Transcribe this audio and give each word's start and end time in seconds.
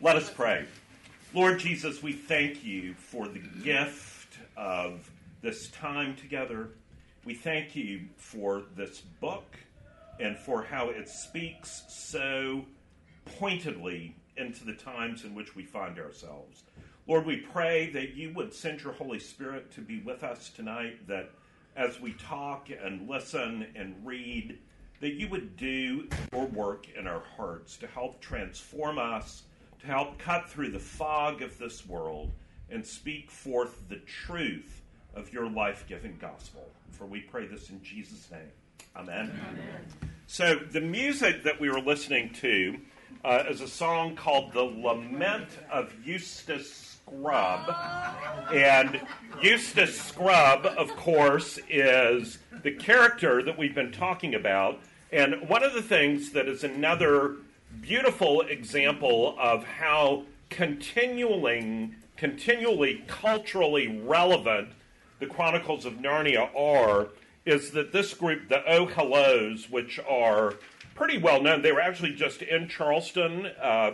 Let 0.00 0.14
us 0.14 0.30
pray. 0.30 0.64
Lord 1.34 1.58
Jesus, 1.58 2.04
we 2.04 2.12
thank 2.12 2.64
you 2.64 2.94
for 2.94 3.26
the 3.26 3.40
gift 3.64 4.38
of 4.56 5.10
this 5.42 5.70
time 5.70 6.14
together. 6.14 6.68
We 7.24 7.34
thank 7.34 7.74
you 7.74 8.02
for 8.16 8.62
this 8.76 9.00
book 9.00 9.56
and 10.20 10.38
for 10.38 10.62
how 10.62 10.90
it 10.90 11.08
speaks 11.08 11.82
so 11.88 12.64
pointedly 13.40 14.14
into 14.36 14.64
the 14.64 14.74
times 14.74 15.24
in 15.24 15.34
which 15.34 15.56
we 15.56 15.64
find 15.64 15.98
ourselves. 15.98 16.62
Lord, 17.08 17.26
we 17.26 17.38
pray 17.38 17.90
that 17.90 18.14
you 18.14 18.32
would 18.34 18.54
send 18.54 18.84
your 18.84 18.92
Holy 18.92 19.18
Spirit 19.18 19.72
to 19.72 19.80
be 19.80 19.98
with 20.02 20.22
us 20.22 20.48
tonight, 20.50 21.08
that 21.08 21.32
as 21.74 22.00
we 22.00 22.12
talk 22.12 22.68
and 22.70 23.08
listen 23.08 23.66
and 23.74 23.96
read, 24.04 24.58
that 25.00 25.14
you 25.14 25.28
would 25.28 25.56
do 25.56 26.08
your 26.32 26.46
work 26.46 26.86
in 26.96 27.08
our 27.08 27.24
hearts 27.36 27.76
to 27.78 27.88
help 27.88 28.20
transform 28.20 29.00
us, 29.00 29.42
to 29.80 29.86
help 29.86 30.18
cut 30.18 30.48
through 30.48 30.70
the 30.70 30.78
fog 30.78 31.42
of 31.42 31.58
this 31.58 31.86
world 31.86 32.30
and 32.70 32.86
speak 32.86 33.30
forth 33.30 33.88
the 33.88 33.96
truth 33.96 34.82
of 35.14 35.32
your 35.32 35.48
life 35.48 35.84
giving 35.88 36.16
gospel. 36.20 36.68
For 36.90 37.06
we 37.06 37.20
pray 37.20 37.46
this 37.46 37.70
in 37.70 37.82
Jesus' 37.82 38.30
name. 38.30 38.50
Amen. 38.96 39.32
Amen. 39.50 40.12
So, 40.26 40.56
the 40.56 40.80
music 40.80 41.44
that 41.44 41.60
we 41.60 41.70
were 41.70 41.80
listening 41.80 42.30
to 42.34 42.78
uh, 43.24 43.44
is 43.48 43.60
a 43.60 43.68
song 43.68 44.14
called 44.14 44.52
The 44.52 44.62
Lament 44.62 45.48
of 45.70 45.92
Eustace 46.04 46.98
Scrubb. 47.06 47.74
And 48.52 49.00
Eustace 49.40 50.00
Scrubb, 50.00 50.66
of 50.66 50.94
course, 50.96 51.58
is 51.68 52.38
the 52.62 52.72
character 52.72 53.42
that 53.42 53.56
we've 53.56 53.74
been 53.74 53.92
talking 53.92 54.34
about. 54.34 54.80
And 55.10 55.48
one 55.48 55.62
of 55.62 55.72
the 55.72 55.82
things 55.82 56.32
that 56.32 56.48
is 56.48 56.64
another 56.64 57.36
beautiful 57.80 58.42
example 58.42 59.36
of 59.38 59.64
how 59.64 60.24
continuing, 60.50 61.94
continually 62.16 63.04
culturally 63.06 63.88
relevant 64.04 64.70
the 65.20 65.26
Chronicles 65.26 65.84
of 65.84 65.94
Narnia 65.94 66.54
are 66.56 67.08
is 67.44 67.70
that 67.72 67.92
this 67.92 68.14
group, 68.14 68.48
the 68.48 68.62
Oh 68.70 68.86
Hellos, 68.86 69.70
which 69.70 69.98
are 70.08 70.54
pretty 70.94 71.18
well 71.18 71.40
known, 71.42 71.62
they 71.62 71.72
were 71.72 71.80
actually 71.80 72.14
just 72.14 72.42
in 72.42 72.68
Charleston 72.68 73.46
uh, 73.60 73.92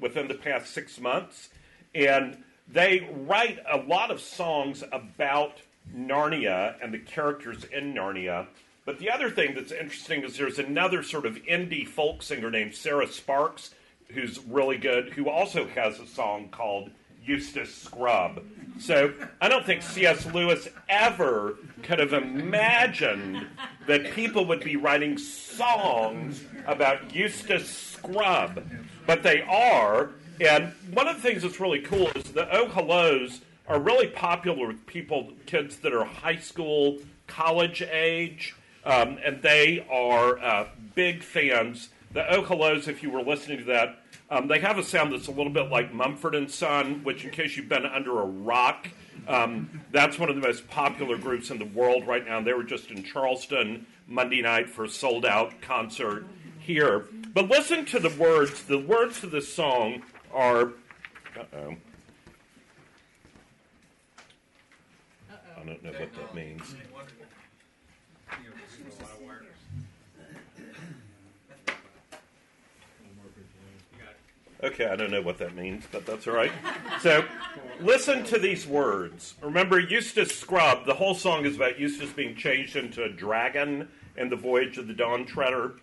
within 0.00 0.28
the 0.28 0.34
past 0.34 0.72
six 0.72 1.00
months, 1.00 1.48
and 1.94 2.42
they 2.68 3.08
write 3.26 3.58
a 3.70 3.78
lot 3.78 4.10
of 4.10 4.20
songs 4.20 4.84
about 4.92 5.62
Narnia 5.94 6.74
and 6.82 6.92
the 6.92 6.98
characters 6.98 7.64
in 7.64 7.94
Narnia. 7.94 8.46
But 8.84 8.98
the 8.98 9.10
other 9.10 9.30
thing 9.30 9.54
that's 9.54 9.72
interesting 9.72 10.24
is 10.24 10.36
there's 10.36 10.58
another 10.58 11.02
sort 11.02 11.24
of 11.26 11.36
indie 11.44 11.86
folk 11.86 12.22
singer 12.22 12.50
named 12.50 12.74
Sarah 12.74 13.06
Sparks, 13.06 13.70
who's 14.08 14.40
really 14.40 14.76
good, 14.76 15.10
who 15.10 15.28
also 15.28 15.66
has 15.68 16.00
a 16.00 16.06
song 16.06 16.48
called 16.50 16.90
Eustace 17.24 17.72
Scrubb. 17.72 18.42
So 18.80 19.12
I 19.40 19.48
don't 19.48 19.64
think 19.64 19.82
C.S. 19.82 20.26
Lewis 20.26 20.68
ever 20.88 21.56
could 21.82 22.00
have 22.00 22.12
imagined 22.12 23.46
that 23.86 24.12
people 24.12 24.44
would 24.46 24.64
be 24.64 24.76
writing 24.76 25.16
songs 25.16 26.42
about 26.66 27.14
Eustace 27.14 27.68
Scrubb, 27.68 28.64
but 29.06 29.22
they 29.22 29.42
are. 29.42 30.10
And 30.40 30.72
one 30.92 31.06
of 31.06 31.16
the 31.16 31.22
things 31.22 31.42
that's 31.42 31.60
really 31.60 31.80
cool 31.80 32.08
is 32.16 32.24
the 32.32 32.48
Oh 32.52 32.68
Hellos 32.68 33.42
are 33.68 33.78
really 33.78 34.08
popular 34.08 34.66
with 34.66 34.84
people, 34.86 35.32
kids 35.46 35.76
that 35.78 35.92
are 35.92 36.04
high 36.04 36.36
school, 36.36 36.98
college 37.28 37.82
age, 37.82 38.56
um, 38.84 39.18
and 39.24 39.42
they 39.42 39.86
are 39.90 40.38
uh, 40.38 40.68
big 40.94 41.22
fans. 41.22 41.88
The 42.12 42.30
Oh 42.30 42.42
Hellos, 42.42 42.88
if 42.88 43.02
you 43.02 43.10
were 43.10 43.22
listening 43.22 43.58
to 43.58 43.64
that, 43.64 43.98
um, 44.30 44.48
they 44.48 44.60
have 44.60 44.78
a 44.78 44.82
sound 44.82 45.12
that's 45.12 45.28
a 45.28 45.30
little 45.30 45.52
bit 45.52 45.70
like 45.70 45.92
Mumford 45.92 46.34
and 46.34 46.50
Son, 46.50 47.02
which, 47.04 47.24
in 47.24 47.30
case 47.30 47.56
you've 47.56 47.68
been 47.68 47.86
under 47.86 48.20
a 48.20 48.24
rock, 48.24 48.88
um, 49.28 49.82
that's 49.90 50.18
one 50.18 50.28
of 50.28 50.36
the 50.36 50.42
most 50.42 50.68
popular 50.68 51.16
groups 51.16 51.50
in 51.50 51.58
the 51.58 51.66
world 51.66 52.06
right 52.06 52.26
now. 52.26 52.40
They 52.40 52.54
were 52.54 52.64
just 52.64 52.90
in 52.90 53.04
Charleston 53.04 53.86
Monday 54.08 54.42
night 54.42 54.68
for 54.68 54.84
a 54.84 54.88
sold 54.88 55.24
out 55.24 55.60
concert 55.60 56.26
here. 56.58 57.08
But 57.34 57.48
listen 57.48 57.84
to 57.86 57.98
the 57.98 58.10
words. 58.10 58.62
The 58.64 58.78
words 58.78 59.20
to 59.20 59.26
this 59.26 59.52
song 59.52 60.02
are. 60.32 60.72
Uh-oh. 61.38 61.76
I 65.30 65.64
don't 65.64 65.82
know 65.84 65.92
what 65.92 66.12
that 66.14 66.34
means. 66.34 66.74
Okay, 74.62 74.86
I 74.86 74.94
don't 74.94 75.10
know 75.10 75.22
what 75.22 75.38
that 75.38 75.56
means, 75.56 75.84
but 75.90 76.06
that's 76.06 76.28
all 76.28 76.34
right. 76.34 76.52
So, 77.00 77.24
listen 77.80 78.22
to 78.24 78.38
these 78.38 78.64
words. 78.64 79.34
Remember, 79.42 79.80
Eustace 79.80 80.32
Scrubb, 80.32 80.86
the 80.86 80.94
whole 80.94 81.16
song 81.16 81.44
is 81.44 81.56
about 81.56 81.80
Eustace 81.80 82.12
being 82.12 82.36
changed 82.36 82.76
into 82.76 83.02
a 83.02 83.08
dragon 83.08 83.88
in 84.16 84.28
the 84.28 84.36
voyage 84.36 84.78
of 84.78 84.86
the 84.86 84.94
Dawn 84.94 85.26
Treader. 85.26 85.74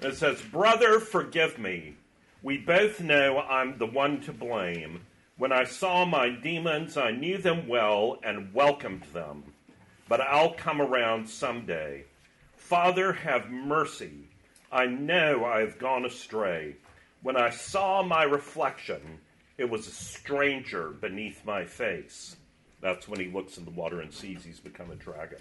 And 0.00 0.12
it 0.12 0.16
says, 0.16 0.40
Brother, 0.40 1.00
forgive 1.00 1.58
me. 1.58 1.96
We 2.42 2.58
both 2.58 3.00
know 3.00 3.40
I'm 3.40 3.76
the 3.78 3.86
one 3.86 4.20
to 4.22 4.32
blame. 4.32 5.00
When 5.36 5.50
I 5.50 5.64
saw 5.64 6.04
my 6.04 6.28
demons, 6.28 6.96
I 6.96 7.10
knew 7.10 7.38
them 7.38 7.66
well 7.66 8.20
and 8.22 8.54
welcomed 8.54 9.04
them. 9.12 9.42
But 10.08 10.20
I'll 10.20 10.54
come 10.54 10.80
around 10.80 11.28
someday. 11.28 12.04
Father, 12.56 13.12
have 13.12 13.50
mercy. 13.50 14.28
I 14.70 14.86
know 14.86 15.44
I 15.44 15.60
have 15.60 15.78
gone 15.78 16.04
astray. 16.04 16.76
When 17.22 17.36
I 17.36 17.50
saw 17.50 18.02
my 18.02 18.22
reflection, 18.22 19.18
it 19.56 19.68
was 19.68 19.88
a 19.88 19.92
stranger 19.92 20.90
beneath 20.90 21.44
my 21.44 21.64
face. 21.64 22.36
That's 22.80 23.08
when 23.08 23.18
he 23.18 23.26
looks 23.26 23.58
in 23.58 23.64
the 23.64 23.72
water 23.72 24.00
and 24.00 24.12
sees 24.12 24.44
he's 24.44 24.60
become 24.60 24.92
a 24.92 24.96
dragon. 24.96 25.40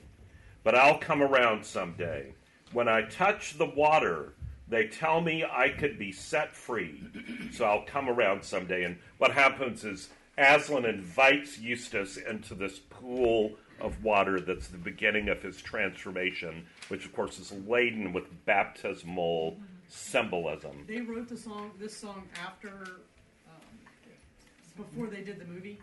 But 0.64 0.74
I'll 0.74 0.98
come 0.98 1.22
around 1.22 1.64
someday. 1.64 2.34
When 2.74 2.88
I 2.88 3.04
touch 3.04 3.58
the 3.58 3.70
water, 3.70 4.34
they 4.68 4.88
tell 4.88 5.22
me 5.22 5.46
I 5.46 5.70
could 5.70 6.00
be 6.00 6.12
set 6.12 6.56
free. 6.56 7.04
So 7.52 7.66
I'll 7.66 7.84
come 7.84 8.10
around 8.10 8.44
someday. 8.44 8.84
And 8.84 8.98
what 9.20 9.32
happens 9.32 9.86
is 9.86 10.10
Aslan 10.38 10.86
invites 10.86 11.60
Eustace 11.60 12.18
into 12.18 12.56
this 12.56 12.80
pool 12.80 13.54
of 13.80 14.04
water 14.04 14.40
that's 14.40 14.68
the 14.68 14.78
beginning 14.80 15.30
of 15.30 15.44
his 15.44 15.62
transformation, 15.62 16.66
which 16.88 17.06
of 17.06 17.14
course 17.14 17.38
is 17.38 17.52
laden 17.68 18.14
with 18.14 18.46
baptismal 18.46 19.58
symbolism. 19.88 20.86
They 20.88 21.02
wrote 21.02 21.28
the 21.28 21.38
song, 21.38 21.72
this 21.80 21.96
song 21.96 22.24
after, 22.46 22.70
um, 23.48 23.62
before 24.76 25.08
they 25.08 25.22
did 25.22 25.40
the 25.40 25.46
movie. 25.46 25.80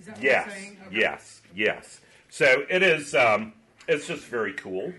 Is 0.00 0.06
that 0.06 0.16
what 0.16 0.24
yes, 0.24 0.46
you're 0.46 0.56
saying? 0.56 0.76
Okay. 0.86 1.00
yes, 1.00 1.42
yes. 1.54 2.00
So 2.30 2.64
it 2.68 2.82
is. 2.82 3.14
Um, 3.14 3.52
it's 3.86 4.06
just 4.06 4.24
very 4.24 4.54
cool. 4.54 4.92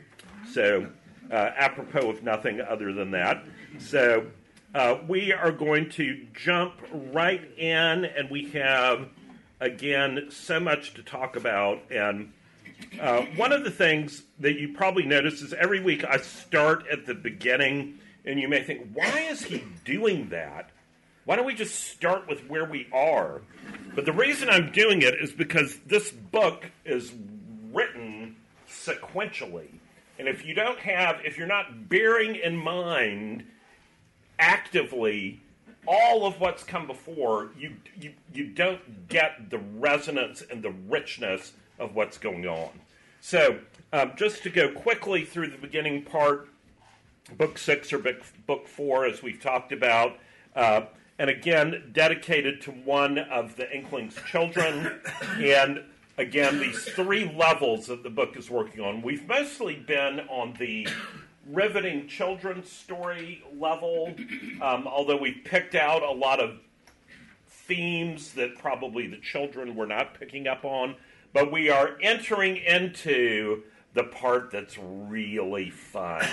So, 0.52 0.88
uh, 1.32 1.52
apropos 1.58 2.10
of 2.10 2.24
nothing 2.24 2.62
other 2.62 2.94
than 2.94 3.12
that. 3.12 3.44
So, 3.80 4.28
uh, 4.74 5.00
we 5.08 5.34
are 5.34 5.52
going 5.52 5.90
to 5.92 6.26
jump 6.34 6.74
right 6.92 7.42
in, 7.58 8.06
and 8.06 8.30
we 8.30 8.50
have 8.52 9.10
again 9.60 10.28
so 10.30 10.60
much 10.60 10.94
to 10.94 11.04
talk 11.04 11.36
about. 11.36 11.82
And 11.90 12.32
uh, 13.00 13.22
one 13.36 13.52
of 13.52 13.64
the 13.64 13.72
things 13.72 14.24
that 14.40 14.60
you 14.60 14.74
probably 14.74 15.06
notice 15.06 15.42
is 15.42 15.54
every 15.54 15.82
week 15.82 16.04
I 16.06 16.18
start 16.18 16.86
at 16.92 17.06
the 17.06 17.16
beginning 17.16 18.00
and 18.26 18.40
you 18.40 18.48
may 18.48 18.64
think, 18.64 18.92
why 18.94 19.28
is 19.30 19.44
he 19.44 19.64
doing 19.84 20.30
that? 20.30 20.72
Why 21.26 21.36
don't 21.36 21.46
we 21.46 21.56
just 21.56 21.76
start 21.76 22.28
with 22.28 22.48
where 22.48 22.66
we 22.66 22.88
are? 22.94 23.42
But 23.96 24.06
the 24.06 24.14
reason 24.14 24.50
I'm 24.50 24.72
doing 24.72 25.02
it 25.02 25.16
is 25.16 25.32
because 25.32 25.80
this 25.88 26.12
book 26.12 26.66
is 26.86 27.14
written 27.72 28.36
sequentially. 28.70 29.70
And 30.20 30.28
if 30.28 30.46
you 30.46 30.54
don't 30.54 30.80
have, 30.80 31.20
if 31.26 31.38
you're 31.38 31.48
not 31.48 31.90
bearing 31.90 32.36
in 32.36 32.56
mind 32.56 33.44
actively 34.40 35.42
all 35.88 36.26
of 36.26 36.40
what's 36.40 36.64
come 36.64 36.88
before, 36.88 37.50
you, 37.58 37.76
you, 38.00 38.14
you 38.34 38.48
don't 38.48 39.08
get 39.08 39.50
the 39.50 39.60
resonance 39.60 40.44
and 40.50 40.64
the 40.64 40.74
richness 40.88 41.54
of 41.80 41.96
what's 41.96 42.18
going 42.18 42.48
on. 42.48 42.70
So, 43.22 43.60
um, 43.92 44.14
just 44.16 44.44
to 44.44 44.50
go 44.50 44.72
quickly 44.72 45.26
through 45.26 45.50
the 45.50 45.58
beginning 45.58 46.04
part, 46.04 46.50
book 47.38 47.58
six 47.58 47.92
or 47.92 48.00
book, 48.00 48.22
book 48.46 48.68
four, 48.68 49.06
as 49.06 49.22
we've 49.22 49.42
talked 49.42 49.72
about. 49.72 50.18
Uh, 50.56 50.82
and 51.18 51.30
again, 51.30 51.92
dedicated 51.94 52.62
to 52.62 52.72
one 52.72 53.18
of 53.18 53.56
the 53.56 53.74
Inkling's 53.74 54.16
children. 54.30 55.00
and 55.38 55.84
again, 56.18 56.60
these 56.60 56.84
three 56.84 57.32
levels 57.36 57.88
that 57.88 58.04
the 58.04 58.10
book 58.10 58.38
is 58.38 58.50
working 58.50 58.82
on. 58.82 59.02
We've 59.02 59.28
mostly 59.28 59.76
been 59.76 60.22
on 60.22 60.54
the 60.60 60.88
riveting 61.48 62.08
children's 62.08 62.72
story 62.72 63.44
level, 63.58 64.14
um, 64.62 64.88
although 64.88 65.18
we 65.18 65.32
picked 65.32 65.76
out 65.76 66.04
a 66.04 66.12
lot 66.12 66.40
of 66.40 66.60
themes 67.48 68.34
that 68.34 68.58
probably 68.58 69.08
the 69.08 69.18
children 69.18 69.76
were 69.76 69.88
not 69.88 70.20
picking 70.20 70.48
up 70.48 70.66
on. 70.66 70.96
But 71.34 71.52
we 71.52 71.70
are 71.70 71.98
entering 72.02 72.58
into 72.58 73.64
the 73.96 74.04
part 74.04 74.52
that's 74.52 74.78
really 74.78 75.70
fun, 75.70 76.28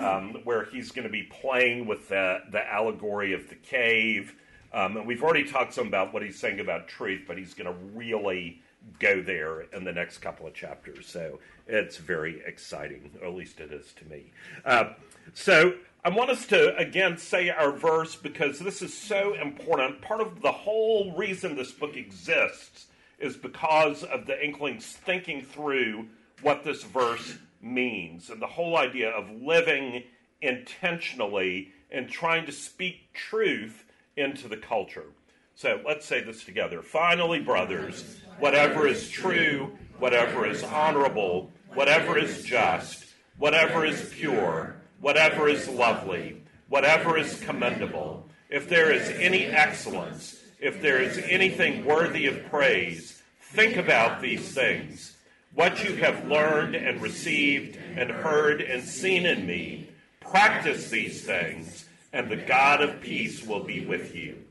um, 0.00 0.40
where 0.44 0.64
he's 0.64 0.90
going 0.90 1.06
to 1.06 1.12
be 1.12 1.22
playing 1.22 1.86
with 1.86 2.08
the, 2.08 2.40
the 2.50 2.66
allegory 2.66 3.34
of 3.34 3.48
the 3.50 3.54
cave. 3.54 4.34
Um, 4.72 4.96
and 4.96 5.06
we've 5.06 5.22
already 5.22 5.44
talked 5.44 5.74
some 5.74 5.86
about 5.86 6.12
what 6.12 6.22
he's 6.22 6.38
saying 6.38 6.60
about 6.60 6.88
truth, 6.88 7.24
but 7.28 7.38
he's 7.38 7.54
going 7.54 7.72
to 7.72 7.78
really 7.94 8.62
go 8.98 9.22
there 9.22 9.62
in 9.72 9.84
the 9.84 9.92
next 9.92 10.18
couple 10.18 10.46
of 10.46 10.54
chapters. 10.54 11.06
So 11.06 11.38
it's 11.68 11.98
very 11.98 12.42
exciting, 12.46 13.10
or 13.20 13.28
at 13.28 13.34
least 13.34 13.60
it 13.60 13.70
is 13.70 13.92
to 13.98 14.04
me. 14.06 14.32
Uh, 14.64 14.94
so 15.34 15.74
I 16.04 16.08
want 16.08 16.30
us 16.30 16.46
to 16.48 16.76
again 16.76 17.18
say 17.18 17.50
our 17.50 17.70
verse 17.70 18.16
because 18.16 18.58
this 18.58 18.82
is 18.82 18.92
so 18.92 19.34
important. 19.34 20.00
Part 20.00 20.20
of 20.20 20.40
the 20.40 20.52
whole 20.52 21.14
reason 21.16 21.54
this 21.54 21.72
book 21.72 21.96
exists 21.96 22.86
is 23.18 23.36
because 23.36 24.02
of 24.04 24.26
the 24.26 24.42
Inklings 24.44 24.86
thinking 24.86 25.42
through 25.42 26.08
what 26.42 26.64
this 26.64 26.82
verse 26.82 27.36
means 27.60 28.30
and 28.30 28.40
the 28.40 28.46
whole 28.46 28.76
idea 28.76 29.10
of 29.10 29.30
living 29.42 30.02
intentionally 30.42 31.72
and 31.90 32.08
trying 32.08 32.44
to 32.46 32.52
speak 32.52 33.12
truth 33.14 33.84
into 34.16 34.48
the 34.48 34.56
culture. 34.56 35.06
So 35.54 35.80
let's 35.86 36.06
say 36.06 36.22
this 36.22 36.44
together. 36.44 36.82
Finally, 36.82 37.40
brothers, 37.40 38.20
whatever 38.38 38.86
is 38.86 39.08
true, 39.08 39.72
whatever 39.98 40.46
is 40.46 40.62
honorable, 40.64 41.50
whatever 41.72 42.18
is 42.18 42.42
just, 42.42 43.06
whatever 43.38 43.84
is 43.84 44.10
pure, 44.12 44.76
whatever 45.00 45.48
is 45.48 45.68
lovely, 45.68 46.42
whatever 46.68 47.16
is 47.16 47.40
commendable, 47.40 48.28
if 48.50 48.68
there 48.68 48.92
is 48.92 49.08
any 49.10 49.46
excellence, 49.46 50.40
if 50.60 50.82
there 50.82 51.00
is 51.00 51.18
anything 51.18 51.84
worthy 51.84 52.26
of 52.26 52.44
praise, 52.46 53.22
think 53.40 53.76
about 53.76 54.20
these 54.20 54.54
things. 54.54 55.13
What 55.54 55.84
you 55.84 55.94
have 55.96 56.26
learned 56.26 56.74
and 56.74 57.00
received 57.00 57.78
and 57.96 58.10
heard 58.10 58.60
and 58.60 58.82
seen 58.82 59.24
in 59.24 59.46
me, 59.46 59.88
practice 60.18 60.90
these 60.90 61.24
things, 61.24 61.84
and 62.12 62.28
the 62.28 62.36
God 62.36 62.80
of 62.82 63.00
peace 63.00 63.44
will 63.44 63.62
be 63.62 63.84
with 63.84 64.16
you. 64.16 64.42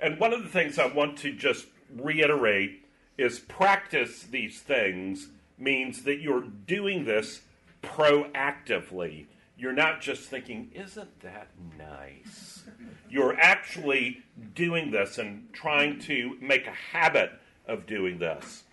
And 0.00 0.18
one 0.18 0.32
of 0.32 0.42
the 0.42 0.48
things 0.48 0.78
I 0.78 0.86
want 0.86 1.18
to 1.18 1.32
just 1.32 1.66
reiterate 1.94 2.86
is 3.18 3.38
practice 3.38 4.22
these 4.22 4.60
things 4.60 5.28
means 5.58 6.02
that 6.04 6.20
you're 6.20 6.44
doing 6.66 7.04
this 7.04 7.42
proactively. 7.82 9.26
You're 9.58 9.72
not 9.72 10.00
just 10.00 10.28
thinking, 10.28 10.70
isn't 10.74 11.20
that 11.20 11.48
nice? 11.78 12.64
You're 13.10 13.38
actually 13.38 14.22
doing 14.54 14.90
this 14.90 15.18
and 15.18 15.52
trying 15.52 15.98
to 16.00 16.36
make 16.40 16.66
a 16.66 16.72
habit 16.96 17.32
of 17.66 17.86
doing 17.86 18.18
this. 18.18 18.64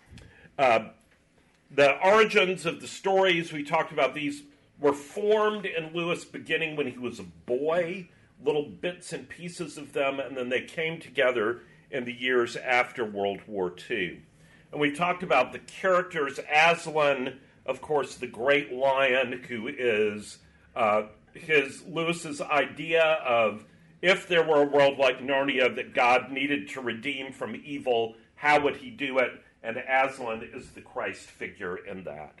Uh, 0.58 0.88
the 1.74 1.98
origins 2.06 2.66
of 2.66 2.80
the 2.80 2.86
stories, 2.86 3.52
we 3.52 3.64
talked 3.64 3.92
about 3.92 4.14
these, 4.14 4.42
were 4.78 4.92
formed 4.92 5.66
in 5.66 5.92
Lewis 5.92 6.24
beginning 6.24 6.76
when 6.76 6.86
he 6.86 6.98
was 6.98 7.18
a 7.18 7.24
boy, 7.46 8.08
little 8.44 8.68
bits 8.68 9.12
and 9.12 9.28
pieces 9.28 9.78
of 9.78 9.92
them, 9.92 10.20
and 10.20 10.36
then 10.36 10.48
they 10.48 10.60
came 10.60 11.00
together 11.00 11.60
in 11.90 12.04
the 12.04 12.12
years 12.12 12.56
after 12.56 13.04
World 13.04 13.40
War 13.46 13.74
II. 13.90 14.20
And 14.72 14.80
we 14.80 14.90
talked 14.90 15.22
about 15.22 15.52
the 15.52 15.60
characters, 15.60 16.40
Aslan, 16.52 17.38
of 17.66 17.80
course, 17.80 18.16
the 18.16 18.26
great 18.26 18.72
lion, 18.72 19.44
who 19.48 19.68
is 19.68 20.38
uh, 20.74 21.04
his 21.32 21.82
Lewis's 21.86 22.40
idea 22.40 23.04
of 23.24 23.64
if 24.02 24.28
there 24.28 24.46
were 24.46 24.62
a 24.62 24.68
world 24.68 24.98
like 24.98 25.20
Narnia 25.20 25.74
that 25.76 25.94
God 25.94 26.30
needed 26.30 26.68
to 26.70 26.80
redeem 26.80 27.32
from 27.32 27.60
evil, 27.64 28.16
how 28.34 28.60
would 28.60 28.76
he 28.76 28.90
do 28.90 29.18
it? 29.18 29.30
And 29.64 29.78
Aslan 29.78 30.48
is 30.54 30.70
the 30.70 30.82
Christ 30.82 31.22
figure 31.22 31.76
in 31.76 32.04
that. 32.04 32.34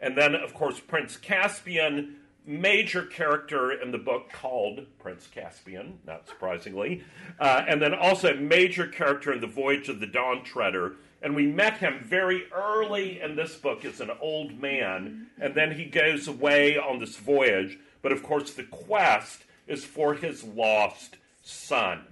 And 0.00 0.16
then, 0.16 0.34
of 0.34 0.54
course, 0.54 0.80
Prince 0.80 1.18
Caspian, 1.18 2.16
major 2.46 3.04
character 3.04 3.70
in 3.70 3.92
the 3.92 3.98
book 3.98 4.32
called 4.32 4.86
Prince 4.98 5.26
Caspian, 5.26 5.98
not 6.06 6.26
surprisingly. 6.26 7.04
Uh, 7.38 7.64
and 7.68 7.82
then 7.82 7.92
also 7.94 8.34
major 8.34 8.86
character 8.86 9.30
in 9.30 9.42
The 9.42 9.46
Voyage 9.46 9.90
of 9.90 10.00
the 10.00 10.06
Dawn 10.06 10.42
Treader. 10.42 10.96
And 11.22 11.36
we 11.36 11.46
met 11.46 11.76
him 11.76 12.00
very 12.02 12.44
early 12.50 13.20
in 13.20 13.36
this 13.36 13.54
book 13.56 13.84
as 13.84 14.00
an 14.00 14.10
old 14.22 14.58
man, 14.58 15.26
and 15.38 15.54
then 15.54 15.72
he 15.72 15.84
goes 15.84 16.26
away 16.28 16.78
on 16.78 16.98
this 16.98 17.16
voyage. 17.16 17.78
But 18.00 18.12
of 18.12 18.22
course, 18.22 18.54
the 18.54 18.64
quest 18.64 19.44
is 19.66 19.84
for 19.84 20.14
his 20.14 20.42
lost 20.42 21.18
son. 21.42 22.06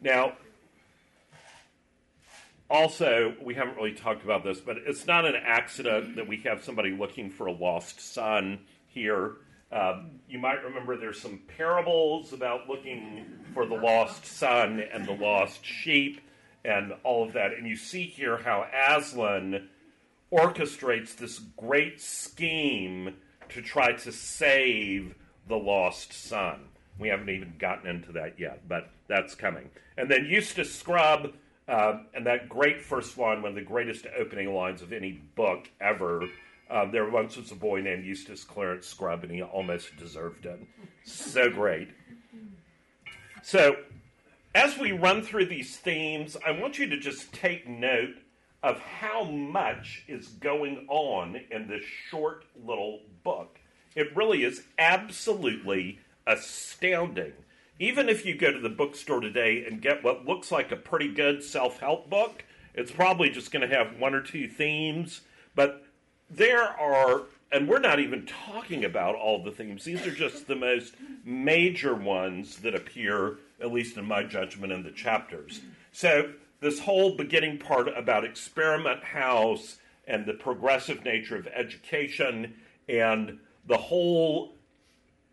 Now, 0.00 0.34
also, 2.70 3.34
we 3.42 3.54
haven't 3.54 3.76
really 3.76 3.94
talked 3.94 4.24
about 4.24 4.44
this, 4.44 4.60
but 4.60 4.76
it's 4.86 5.06
not 5.06 5.24
an 5.24 5.36
accident 5.36 6.16
that 6.16 6.28
we 6.28 6.36
have 6.38 6.62
somebody 6.62 6.90
looking 6.90 7.30
for 7.30 7.46
a 7.46 7.52
lost 7.52 8.00
son 8.00 8.60
here. 8.86 9.36
Um, 9.72 10.20
you 10.28 10.38
might 10.38 10.62
remember 10.64 10.96
there's 10.96 11.20
some 11.20 11.40
parables 11.56 12.32
about 12.32 12.68
looking 12.68 13.24
for 13.54 13.66
the 13.66 13.74
lost 13.74 14.24
son 14.26 14.82
and 14.92 15.06
the 15.06 15.12
lost 15.12 15.64
sheep 15.64 16.20
and 16.64 16.92
all 17.04 17.24
of 17.24 17.32
that. 17.34 17.52
And 17.52 17.66
you 17.66 17.76
see 17.76 18.04
here 18.04 18.36
how 18.36 18.66
Aslan 18.88 19.68
orchestrates 20.30 21.16
this 21.16 21.38
great 21.38 22.00
scheme 22.00 23.14
to 23.50 23.62
try 23.62 23.92
to 23.92 24.12
save 24.12 25.14
the 25.48 25.56
lost 25.56 26.12
son. 26.12 26.60
We 26.98 27.08
haven't 27.08 27.30
even 27.30 27.54
gotten 27.58 27.88
into 27.88 28.12
that 28.12 28.38
yet, 28.38 28.68
but 28.68 28.90
that's 29.06 29.34
coming. 29.34 29.70
And 29.96 30.10
then 30.10 30.26
Eustace 30.26 30.74
Scrubb, 30.74 31.32
uh, 31.68 31.98
and 32.14 32.26
that 32.26 32.48
great 32.48 32.80
first 32.80 33.18
line, 33.18 33.42
one 33.42 33.50
of 33.50 33.54
the 33.54 33.62
greatest 33.62 34.06
opening 34.18 34.54
lines 34.54 34.82
of 34.82 34.92
any 34.92 35.12
book 35.12 35.68
ever. 35.80 36.24
Uh, 36.70 36.90
there 36.90 37.08
once 37.08 37.36
was 37.36 37.50
a 37.50 37.54
boy 37.54 37.80
named 37.80 38.04
Eustace 38.04 38.44
Clarence 38.44 38.86
Scrubb, 38.86 39.22
and 39.22 39.32
he 39.32 39.42
almost 39.42 39.96
deserved 39.96 40.46
it. 40.46 40.60
So 41.04 41.50
great. 41.50 41.88
So, 43.42 43.76
as 44.54 44.78
we 44.78 44.92
run 44.92 45.22
through 45.22 45.46
these 45.46 45.76
themes, 45.76 46.36
I 46.44 46.50
want 46.50 46.78
you 46.78 46.88
to 46.88 46.98
just 46.98 47.32
take 47.32 47.68
note 47.68 48.16
of 48.62 48.80
how 48.80 49.24
much 49.24 50.04
is 50.08 50.28
going 50.28 50.86
on 50.88 51.40
in 51.50 51.68
this 51.68 51.84
short 52.10 52.44
little 52.64 53.00
book. 53.22 53.58
It 53.94 54.14
really 54.16 54.44
is 54.44 54.64
absolutely 54.78 56.00
astounding. 56.26 57.32
Even 57.78 58.08
if 58.08 58.26
you 58.26 58.34
go 58.34 58.52
to 58.52 58.58
the 58.58 58.68
bookstore 58.68 59.20
today 59.20 59.64
and 59.64 59.80
get 59.80 60.02
what 60.02 60.26
looks 60.26 60.50
like 60.50 60.72
a 60.72 60.76
pretty 60.76 61.12
good 61.12 61.42
self 61.44 61.78
help 61.80 62.10
book, 62.10 62.44
it's 62.74 62.90
probably 62.90 63.30
just 63.30 63.52
going 63.52 63.68
to 63.68 63.74
have 63.74 63.98
one 63.98 64.14
or 64.14 64.20
two 64.20 64.48
themes. 64.48 65.20
But 65.54 65.84
there 66.30 66.62
are, 66.62 67.22
and 67.52 67.68
we're 67.68 67.78
not 67.78 68.00
even 68.00 68.26
talking 68.26 68.84
about 68.84 69.14
all 69.14 69.42
the 69.42 69.50
themes, 69.50 69.84
these 69.84 70.06
are 70.06 70.14
just 70.14 70.46
the 70.46 70.56
most 70.56 70.94
major 71.24 71.94
ones 71.94 72.58
that 72.58 72.74
appear, 72.74 73.38
at 73.60 73.72
least 73.72 73.96
in 73.96 74.04
my 74.04 74.22
judgment, 74.22 74.72
in 74.72 74.82
the 74.82 74.90
chapters. 74.90 75.60
So, 75.92 76.32
this 76.60 76.80
whole 76.80 77.16
beginning 77.16 77.58
part 77.58 77.88
about 77.96 78.24
Experiment 78.24 79.04
House 79.04 79.76
and 80.08 80.26
the 80.26 80.34
progressive 80.34 81.04
nature 81.04 81.36
of 81.36 81.46
education 81.46 82.54
and 82.88 83.38
the 83.66 83.76
whole 83.76 84.54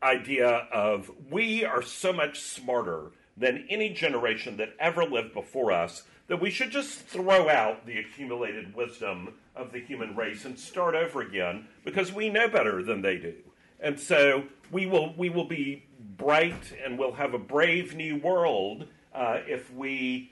idea 0.06 0.48
of 0.72 1.12
we 1.30 1.66
are 1.66 1.82
so 1.82 2.14
much 2.14 2.40
smarter 2.40 3.12
than 3.36 3.66
any 3.70 3.90
generation 3.90 4.58
that 4.58 4.76
ever 4.80 5.04
lived 5.04 5.34
before 5.34 5.72
us 5.72 6.04
that 6.28 6.42
we 6.42 6.50
should 6.50 6.72
just 6.72 7.00
throw 7.02 7.50
out 7.50 7.86
the 7.86 8.00
accumulated 8.00 8.76
wisdom 8.76 9.34
of 9.56 9.72
the 9.72 9.80
human 9.80 10.16
race 10.16 10.46
and 10.46 10.58
start 10.58 10.96
over 10.96 11.22
again 11.22 11.68
because 11.84 12.12
we 12.14 12.30
know 12.30 12.48
better 12.48 12.82
than 12.82 13.02
they 13.02 13.18
do. 13.18 13.36
And 13.80 14.00
so 14.00 14.44
we 14.72 14.86
will 14.86 15.14
we 15.18 15.30
will 15.30 15.48
be 15.48 15.86
bright 16.18 16.74
and 16.84 16.98
we'll 16.98 17.14
have 17.14 17.34
a 17.34 17.40
brave 17.40 17.96
new 17.96 18.18
world 18.18 18.88
uh, 19.14 19.40
if 19.48 19.72
we 19.74 20.32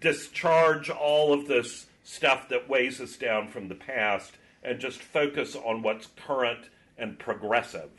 discharge 0.00 0.90
all 0.90 1.32
of 1.32 1.46
this 1.46 1.86
stuff 2.04 2.48
that 2.48 2.68
weighs 2.68 3.00
us 3.00 3.16
down 3.16 3.48
from 3.48 3.68
the 3.68 3.74
past 3.74 4.32
and 4.62 4.78
just 4.78 5.00
focus 5.00 5.56
on 5.56 5.82
what's 5.82 6.08
current 6.26 6.68
and 6.98 7.18
progressive. 7.18 7.90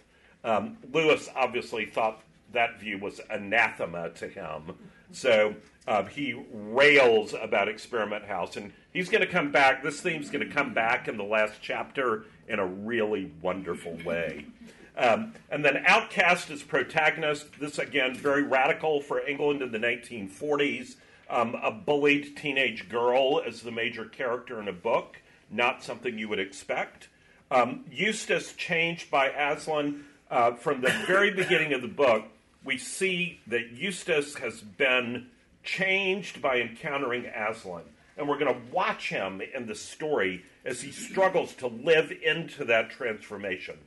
Um, 0.43 0.77
Lewis 0.91 1.29
obviously 1.36 1.86
thought 1.86 2.21
that 2.53 2.79
view 2.79 2.98
was 2.98 3.21
anathema 3.29 4.10
to 4.10 4.27
him. 4.27 4.74
So 5.12 5.55
uh, 5.88 6.03
he 6.05 6.41
rails 6.51 7.33
about 7.39 7.67
Experiment 7.67 8.25
House. 8.25 8.57
And 8.57 8.71
he's 8.93 9.10
going 9.10 9.21
to 9.21 9.31
come 9.31 9.51
back. 9.51 9.83
This 9.83 10.01
theme's 10.01 10.29
going 10.29 10.48
to 10.48 10.53
come 10.53 10.74
back 10.74 11.07
in 11.07 11.17
the 11.17 11.24
last 11.24 11.55
chapter 11.62 12.25
in 12.48 12.60
a 12.60 12.65
really 12.65 13.31
wonderful 13.41 13.98
way. 14.05 14.45
Um, 14.98 15.33
and 15.50 15.63
then 15.63 15.83
Outcast 15.86 16.50
is 16.50 16.63
protagonist. 16.63 17.60
This, 17.60 17.79
again, 17.79 18.13
very 18.13 18.43
radical 18.43 19.01
for 19.01 19.25
England 19.25 19.62
in 19.62 19.71
the 19.71 19.79
1940s. 19.79 20.95
Um, 21.29 21.55
a 21.55 21.71
bullied 21.71 22.36
teenage 22.36 22.89
girl 22.89 23.41
as 23.45 23.62
the 23.62 23.71
major 23.71 24.05
character 24.05 24.60
in 24.60 24.67
a 24.67 24.74
book. 24.74 25.21
Not 25.50 25.83
something 25.83 26.17
you 26.17 26.27
would 26.27 26.39
expect. 26.39 27.07
Um, 27.50 27.86
Eustace 27.89 28.53
changed 28.53 29.10
by 29.10 29.29
Aslan 29.29 30.05
uh, 30.31 30.53
from 30.53 30.81
the 30.81 30.89
very 31.05 31.29
beginning 31.29 31.73
of 31.73 31.81
the 31.81 31.88
book, 31.88 32.23
we 32.63 32.77
see 32.77 33.39
that 33.47 33.71
Eustace 33.73 34.35
has 34.35 34.61
been 34.61 35.27
changed 35.63 36.41
by 36.41 36.61
encountering 36.61 37.25
Aslan. 37.25 37.83
And 38.17 38.27
we're 38.27 38.39
going 38.39 38.53
to 38.53 38.71
watch 38.73 39.09
him 39.09 39.41
in 39.53 39.67
the 39.67 39.75
story 39.75 40.43
as 40.63 40.81
he 40.81 40.91
struggles 40.91 41.53
to 41.55 41.67
live 41.67 42.11
into 42.23 42.65
that 42.65 42.89
transformation. 42.89 43.77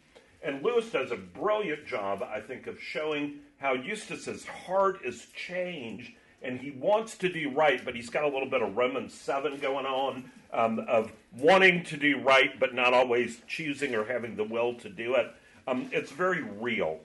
And 0.42 0.62
Lewis 0.62 0.90
does 0.90 1.10
a 1.10 1.16
brilliant 1.16 1.86
job, 1.86 2.22
I 2.22 2.40
think, 2.40 2.66
of 2.66 2.80
showing 2.80 3.36
how 3.58 3.72
Eustace's 3.72 4.44
heart 4.44 5.00
is 5.04 5.26
changed 5.34 6.12
and 6.42 6.60
he 6.60 6.72
wants 6.72 7.16
to 7.18 7.32
do 7.32 7.50
right, 7.50 7.82
but 7.82 7.94
he's 7.94 8.10
got 8.10 8.24
a 8.24 8.28
little 8.28 8.48
bit 8.48 8.60
of 8.60 8.76
Romans 8.76 9.14
7 9.14 9.60
going 9.60 9.86
on 9.86 10.30
um, 10.52 10.80
of 10.80 11.10
wanting 11.38 11.82
to 11.84 11.96
do 11.96 12.20
right, 12.20 12.60
but 12.60 12.74
not 12.74 12.92
always 12.92 13.40
choosing 13.46 13.94
or 13.94 14.04
having 14.04 14.36
the 14.36 14.44
will 14.44 14.74
to 14.74 14.90
do 14.90 15.14
it. 15.14 15.32
Um, 15.66 15.88
it's 15.92 16.10
very 16.10 16.42
real. 16.42 17.00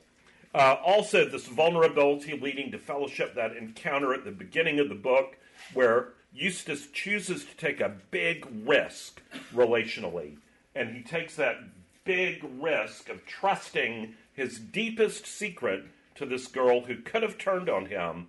Uh, 0.53 0.77
also, 0.83 1.25
this 1.25 1.45
vulnerability 1.45 2.37
leading 2.37 2.71
to 2.71 2.79
fellowship, 2.79 3.35
that 3.35 3.55
encounter 3.55 4.13
at 4.13 4.25
the 4.25 4.31
beginning 4.31 4.79
of 4.79 4.89
the 4.89 4.95
book 4.95 5.37
where 5.73 6.09
Eustace 6.33 6.87
chooses 6.87 7.45
to 7.45 7.55
take 7.55 7.79
a 7.79 7.95
big 8.11 8.47
risk 8.65 9.21
relationally. 9.53 10.37
And 10.75 10.95
he 10.95 11.01
takes 11.03 11.35
that 11.35 11.57
big 12.03 12.43
risk 12.59 13.09
of 13.09 13.25
trusting 13.25 14.15
his 14.33 14.57
deepest 14.57 15.27
secret 15.27 15.85
to 16.15 16.25
this 16.25 16.47
girl 16.47 16.81
who 16.81 16.97
could 16.97 17.23
have 17.23 17.37
turned 17.37 17.69
on 17.69 17.85
him. 17.85 18.27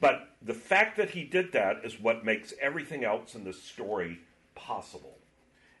But 0.00 0.28
the 0.40 0.54
fact 0.54 0.96
that 0.96 1.10
he 1.10 1.24
did 1.24 1.52
that 1.52 1.84
is 1.84 2.00
what 2.00 2.24
makes 2.24 2.54
everything 2.60 3.04
else 3.04 3.34
in 3.34 3.44
this 3.44 3.62
story 3.62 4.20
possible. 4.54 5.18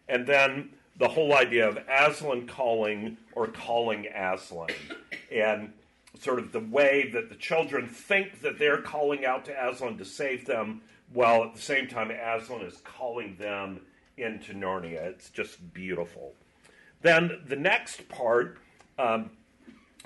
And 0.08 0.26
then 0.26 0.70
the 1.00 1.08
whole 1.08 1.34
idea 1.34 1.66
of 1.66 1.78
Aslan 1.88 2.46
calling 2.46 3.16
or 3.32 3.48
calling 3.48 4.06
Aslan, 4.14 4.68
and 5.32 5.72
sort 6.20 6.38
of 6.38 6.52
the 6.52 6.60
way 6.60 7.10
that 7.14 7.30
the 7.30 7.34
children 7.36 7.88
think 7.88 8.42
that 8.42 8.58
they're 8.58 8.82
calling 8.82 9.24
out 9.24 9.46
to 9.46 9.68
Aslan 9.68 9.96
to 9.96 10.04
save 10.04 10.44
them, 10.44 10.82
while 11.14 11.42
at 11.42 11.54
the 11.54 11.60
same 11.60 11.88
time 11.88 12.10
Aslan 12.10 12.60
is 12.60 12.76
calling 12.84 13.34
them 13.36 13.80
into 14.18 14.52
Narnia. 14.52 15.02
It's 15.06 15.30
just 15.30 15.72
beautiful. 15.72 16.34
Then 17.00 17.40
the 17.46 17.56
next 17.56 18.06
part, 18.10 18.58
um, 18.98 19.30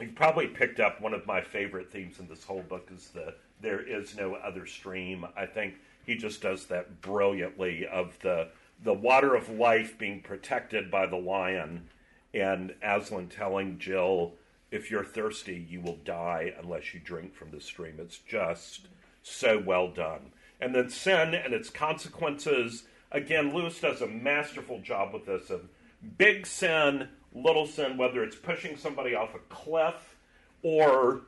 you've 0.00 0.14
probably 0.14 0.46
picked 0.46 0.78
up 0.78 1.00
one 1.00 1.12
of 1.12 1.26
my 1.26 1.40
favorite 1.40 1.90
themes 1.90 2.20
in 2.20 2.28
this 2.28 2.44
whole 2.44 2.62
book 2.62 2.88
is 2.94 3.08
the 3.08 3.34
there 3.60 3.80
is 3.80 4.16
no 4.16 4.34
other 4.36 4.64
stream. 4.64 5.26
I 5.36 5.46
think 5.46 5.74
he 6.06 6.14
just 6.14 6.40
does 6.40 6.66
that 6.66 7.00
brilliantly 7.00 7.86
of 7.86 8.16
the 8.20 8.50
the 8.82 8.94
water 8.94 9.34
of 9.34 9.48
life 9.48 9.98
being 9.98 10.20
protected 10.20 10.90
by 10.90 11.06
the 11.06 11.16
lion, 11.16 11.88
and 12.32 12.74
Aslan 12.82 13.28
telling 13.28 13.78
Jill, 13.78 14.34
if 14.70 14.90
you're 14.90 15.04
thirsty, 15.04 15.66
you 15.68 15.80
will 15.80 15.98
die 16.04 16.52
unless 16.60 16.94
you 16.94 17.00
drink 17.00 17.34
from 17.34 17.50
the 17.50 17.60
stream. 17.60 17.94
It's 17.98 18.18
just 18.18 18.88
so 19.22 19.58
well 19.58 19.88
done. 19.88 20.32
And 20.60 20.74
then 20.74 20.90
sin 20.90 21.34
and 21.34 21.54
its 21.54 21.70
consequences. 21.70 22.84
Again, 23.12 23.54
Lewis 23.54 23.80
does 23.80 24.00
a 24.00 24.06
masterful 24.06 24.80
job 24.80 25.14
with 25.14 25.26
this 25.26 25.50
of 25.50 25.68
big 26.18 26.46
sin, 26.46 27.08
little 27.32 27.66
sin, 27.66 27.96
whether 27.96 28.22
it's 28.24 28.36
pushing 28.36 28.76
somebody 28.76 29.14
off 29.14 29.34
a 29.34 29.38
cliff 29.48 30.16
or 30.62 31.22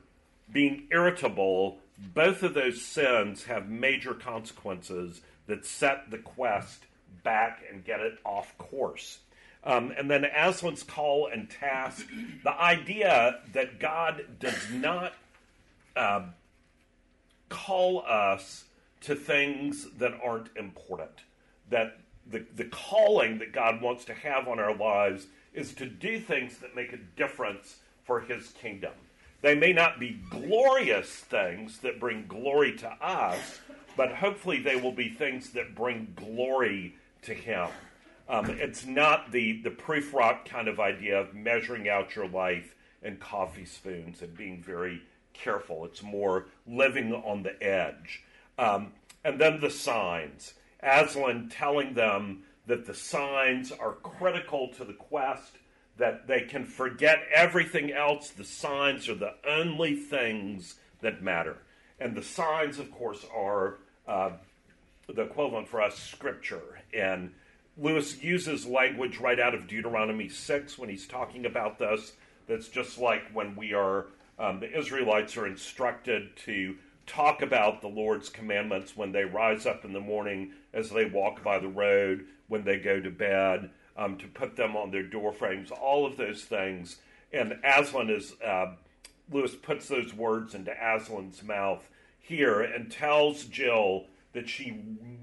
being 0.52 0.86
irritable, 0.90 1.78
both 1.98 2.42
of 2.42 2.54
those 2.54 2.82
sins 2.82 3.44
have 3.44 3.68
major 3.68 4.14
consequences 4.14 5.20
that 5.46 5.64
set 5.64 6.10
the 6.10 6.18
quest 6.18 6.85
back 7.22 7.62
and 7.70 7.84
get 7.84 8.00
it 8.00 8.18
off 8.24 8.56
course. 8.58 9.18
Um, 9.64 9.92
and 9.98 10.08
then 10.08 10.24
Aslan's 10.24 10.84
call 10.84 11.26
and 11.26 11.50
task, 11.50 12.06
the 12.44 12.52
idea 12.52 13.40
that 13.52 13.80
God 13.80 14.24
does 14.38 14.70
not 14.70 15.12
uh, 15.96 16.22
call 17.48 18.04
us 18.06 18.64
to 19.02 19.16
things 19.16 19.88
that 19.98 20.12
aren't 20.22 20.48
important, 20.56 21.10
that 21.70 21.98
the, 22.30 22.44
the 22.54 22.64
calling 22.64 23.38
that 23.38 23.52
God 23.52 23.82
wants 23.82 24.04
to 24.06 24.14
have 24.14 24.46
on 24.46 24.60
our 24.60 24.74
lives 24.74 25.26
is 25.52 25.74
to 25.74 25.86
do 25.86 26.20
things 26.20 26.58
that 26.58 26.76
make 26.76 26.92
a 26.92 26.98
difference 27.16 27.76
for 28.04 28.20
his 28.20 28.48
kingdom. 28.50 28.92
They 29.42 29.54
may 29.54 29.72
not 29.72 30.00
be 30.00 30.20
glorious 30.30 31.08
things 31.08 31.78
that 31.78 32.00
bring 32.00 32.26
glory 32.26 32.76
to 32.78 32.88
us, 32.88 33.60
but 33.96 34.12
hopefully 34.12 34.60
they 34.60 34.76
will 34.76 34.92
be 34.92 35.08
things 35.08 35.50
that 35.50 35.74
bring 35.74 36.12
glory 36.14 36.94
to 37.22 37.34
him. 37.34 37.68
Um, 38.28 38.50
it's 38.50 38.84
not 38.84 39.30
the, 39.30 39.62
the 39.62 39.70
Prufrock 39.70 40.44
kind 40.44 40.68
of 40.68 40.80
idea 40.80 41.20
of 41.20 41.34
measuring 41.34 41.88
out 41.88 42.16
your 42.16 42.28
life 42.28 42.74
in 43.02 43.16
coffee 43.16 43.64
spoons 43.64 44.22
and 44.22 44.36
being 44.36 44.62
very 44.62 45.02
careful. 45.32 45.84
It's 45.84 46.02
more 46.02 46.46
living 46.66 47.12
on 47.12 47.42
the 47.42 47.62
edge. 47.62 48.24
Um, 48.58 48.92
and 49.24 49.40
then 49.40 49.60
the 49.60 49.70
signs. 49.70 50.54
Aslan 50.82 51.48
telling 51.48 51.94
them 51.94 52.42
that 52.66 52.86
the 52.86 52.94
signs 52.94 53.70
are 53.70 53.92
critical 53.92 54.68
to 54.76 54.84
the 54.84 54.92
quest, 54.92 55.58
that 55.96 56.26
they 56.26 56.42
can 56.42 56.64
forget 56.64 57.22
everything 57.34 57.92
else. 57.92 58.30
The 58.30 58.44
signs 58.44 59.08
are 59.08 59.14
the 59.14 59.34
only 59.48 59.94
things 59.94 60.76
that 61.00 61.22
matter. 61.22 61.58
And 61.98 62.14
the 62.14 62.22
signs, 62.22 62.78
of 62.78 62.90
course, 62.90 63.24
are 63.34 63.78
uh, 64.06 64.30
the 65.08 65.22
equivalent 65.22 65.68
for 65.68 65.82
us 65.82 65.98
scripture. 65.98 66.80
And 66.92 67.32
Lewis 67.78 68.22
uses 68.22 68.66
language 68.66 69.18
right 69.18 69.38
out 69.38 69.54
of 69.54 69.66
Deuteronomy 69.66 70.28
6 70.28 70.78
when 70.78 70.88
he's 70.88 71.06
talking 71.06 71.46
about 71.46 71.78
this. 71.78 72.12
That's 72.48 72.68
just 72.68 72.98
like 72.98 73.22
when 73.32 73.54
we 73.54 73.74
are, 73.74 74.06
um, 74.38 74.60
the 74.60 74.78
Israelites 74.78 75.36
are 75.36 75.46
instructed 75.46 76.36
to 76.44 76.76
talk 77.06 77.42
about 77.42 77.80
the 77.80 77.88
Lord's 77.88 78.28
commandments 78.28 78.96
when 78.96 79.12
they 79.12 79.24
rise 79.24 79.66
up 79.66 79.84
in 79.84 79.92
the 79.92 80.00
morning, 80.00 80.52
as 80.72 80.90
they 80.90 81.04
walk 81.04 81.42
by 81.42 81.58
the 81.58 81.68
road, 81.68 82.24
when 82.48 82.64
they 82.64 82.78
go 82.78 83.00
to 83.00 83.10
bed, 83.10 83.70
um, 83.96 84.16
to 84.18 84.26
put 84.26 84.56
them 84.56 84.76
on 84.76 84.90
their 84.90 85.02
door 85.02 85.32
frames, 85.32 85.70
all 85.70 86.06
of 86.06 86.16
those 86.16 86.42
things. 86.42 86.96
And 87.32 87.58
Aslan 87.64 88.10
is, 88.10 88.34
uh, 88.44 88.74
Lewis 89.30 89.54
puts 89.54 89.88
those 89.88 90.14
words 90.14 90.54
into 90.54 90.72
Aslan's 90.72 91.42
mouth 91.42 91.88
here 92.26 92.60
and 92.60 92.90
tells 92.90 93.44
Jill 93.44 94.06
that 94.32 94.48
she 94.48 94.78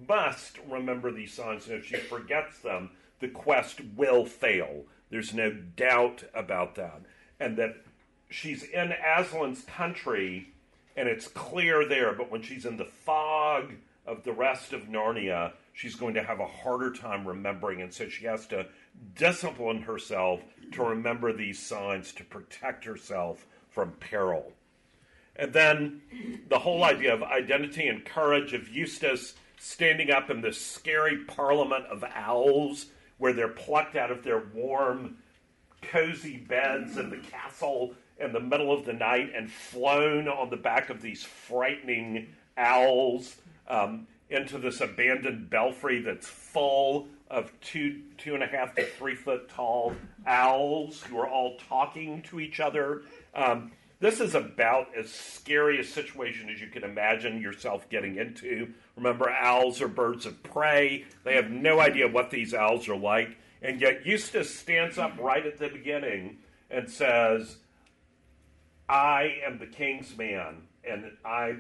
must 0.08 0.58
remember 0.68 1.12
these 1.12 1.34
signs, 1.34 1.68
and 1.68 1.78
if 1.78 1.86
she 1.86 1.98
forgets 1.98 2.60
them, 2.60 2.92
the 3.20 3.28
quest 3.28 3.82
will 3.96 4.26
fail. 4.26 4.84
There's 5.10 5.34
no 5.34 5.52
doubt 5.52 6.24
about 6.34 6.76
that. 6.76 7.02
And 7.40 7.58
that 7.58 7.76
she's 8.30 8.64
in 8.64 8.92
Aslan's 8.92 9.64
country 9.64 10.54
and 10.96 11.10
it's 11.10 11.28
clear 11.28 11.88
there, 11.88 12.14
but 12.14 12.32
when 12.32 12.42
she's 12.42 12.66
in 12.66 12.78
the 12.78 12.86
fog 12.86 13.74
of 14.06 14.24
the 14.24 14.34
rest 14.34 14.74
of 14.74 14.84
Narnia, 14.84 15.54
she's 15.74 15.96
going 15.96 16.14
to 16.14 16.24
have 16.24 16.40
a 16.40 16.46
harder 16.46 16.92
time 16.92 17.28
remembering, 17.28 17.82
and 17.82 17.92
so 17.92 18.08
she 18.10 18.26
has 18.26 18.46
to 18.48 18.68
discipline 19.16 19.82
herself 19.82 20.42
to 20.72 20.84
remember 20.84 21.34
these 21.34 21.60
signs 21.60 22.12
to 22.14 22.24
protect 22.24 22.86
herself 22.86 23.48
from 23.70 23.94
peril. 23.94 24.52
And 25.36 25.54
then 25.54 26.02
the 26.48 26.60
whole 26.60 26.84
idea 26.84 27.14
of 27.14 27.24
identity 27.24 27.88
and 27.88 28.06
courage 28.06 28.54
of 28.54 28.70
Eustace 28.70 29.34
standing 29.58 30.12
up 30.12 30.30
in 30.30 30.42
this 30.42 30.60
scary 30.60 31.24
parliament 31.26 31.86
of 31.86 32.04
owls 32.16 32.88
where 33.18 33.34
they're 33.34 33.48
plucked 33.48 33.96
out 33.96 34.12
of 34.12 34.24
their 34.24 34.44
warm, 34.54 35.18
cozy 35.82 36.38
beds 36.38 36.98
in 36.98 37.10
the 37.10 37.18
castle 37.18 37.94
in 38.20 38.32
the 38.32 38.40
middle 38.40 38.72
of 38.72 38.86
the 38.86 38.94
night 38.94 39.32
and 39.36 39.52
flown 39.52 40.28
on 40.28 40.50
the 40.50 40.58
back 40.58 40.90
of 40.90 41.02
these 41.02 41.24
frightening 41.24 42.28
owls 42.58 43.38
um, 43.68 44.08
into 44.30 44.58
this 44.58 44.82
abandoned 44.82 45.50
belfry 45.50 46.02
that's 46.02 46.28
full 46.28 47.08
of 47.30 47.52
two, 47.62 48.02
two 48.18 48.36
and 48.36 48.44
a 48.44 48.48
half 48.48 48.76
to 48.76 48.86
three 48.86 49.16
foot 49.16 49.50
tall 49.50 49.96
owls 50.28 51.02
who 51.04 51.18
are 51.18 51.28
all 51.28 51.58
talking 51.70 52.22
to 52.22 52.40
each 52.40 52.60
other. 52.60 53.02
Um, 53.34 53.72
this 54.04 54.20
is 54.20 54.36
about 54.36 54.88
as 54.98 55.10
scary 55.10 55.80
a 55.80 55.84
situation 55.84 56.50
as 56.50 56.60
you 56.60 56.68
can 56.68 56.84
imagine 56.84 57.42
yourself 57.42 57.88
getting 57.90 58.18
into. 58.18 58.74
Remember, 58.98 59.30
owls 59.30 59.82
are 59.82 59.88
birds 59.88 60.26
of 60.26 60.44
prey. 60.44 61.06
They 61.24 61.36
have 61.36 61.50
no 61.50 61.80
idea 61.80 62.10
what 62.10 62.30
these 62.30 62.54
owls 62.54 62.90
are 62.90 62.98
like. 62.98 63.38
And 63.62 63.80
yet, 63.80 64.06
Eustace 64.06 64.54
stands 64.54 64.98
up 64.98 65.18
right 65.18 65.46
at 65.46 65.58
the 65.58 65.70
beginning 65.70 66.40
and 66.70 66.90
says, 66.90 67.58
I 68.90 69.38
am 69.46 69.58
the 69.58 69.68
king's 69.68 70.18
man, 70.18 70.64
and 70.84 71.14
I 71.24 71.56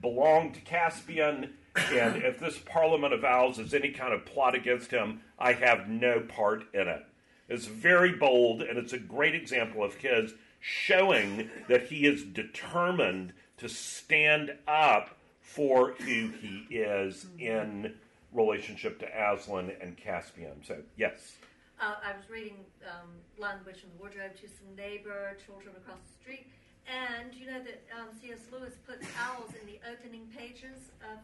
belong 0.00 0.52
to 0.52 0.60
Caspian, 0.60 1.50
and 1.76 2.16
if 2.16 2.40
this 2.40 2.58
parliament 2.58 3.14
of 3.14 3.24
owls 3.24 3.60
is 3.60 3.74
any 3.74 3.90
kind 3.90 4.12
of 4.12 4.26
plot 4.26 4.56
against 4.56 4.90
him, 4.90 5.20
I 5.38 5.52
have 5.52 5.88
no 5.88 6.18
part 6.18 6.64
in 6.74 6.88
it. 6.88 7.04
It's 7.48 7.66
very 7.66 8.12
bold, 8.12 8.60
and 8.60 8.76
it's 8.76 8.92
a 8.92 8.98
great 8.98 9.36
example 9.36 9.84
of 9.84 9.94
his 9.94 10.34
showing 10.60 11.50
that 11.68 11.84
he 11.84 12.06
is 12.06 12.22
determined 12.22 13.32
to 13.56 13.68
stand 13.68 14.52
up 14.68 15.16
for 15.40 15.92
who 15.92 16.30
he 16.40 16.66
is 16.70 17.26
in 17.38 17.94
relationship 18.32 19.00
to 19.00 19.06
Aslan 19.06 19.72
and 19.80 19.96
Caspian. 19.96 20.62
So, 20.62 20.76
yes. 20.96 21.36
Uh, 21.80 21.94
I 22.04 22.14
was 22.14 22.28
reading 22.30 22.56
um, 22.86 23.08
Lion, 23.38 23.58
the 23.64 23.70
Witch, 23.70 23.82
and 23.82 23.92
the 23.92 23.98
Wardrobe 23.98 24.36
to 24.36 24.46
some 24.46 24.76
neighbor 24.76 25.36
children 25.44 25.74
across 25.76 25.98
the 25.98 26.22
street, 26.22 26.46
and 26.86 27.34
you 27.34 27.46
know 27.46 27.58
that 27.58 27.82
um, 27.98 28.08
C.S. 28.20 28.40
Lewis 28.52 28.74
puts 28.86 29.06
owls 29.18 29.50
in 29.58 29.66
the 29.66 29.80
opening 29.90 30.28
pages 30.36 30.92
of 31.10 31.18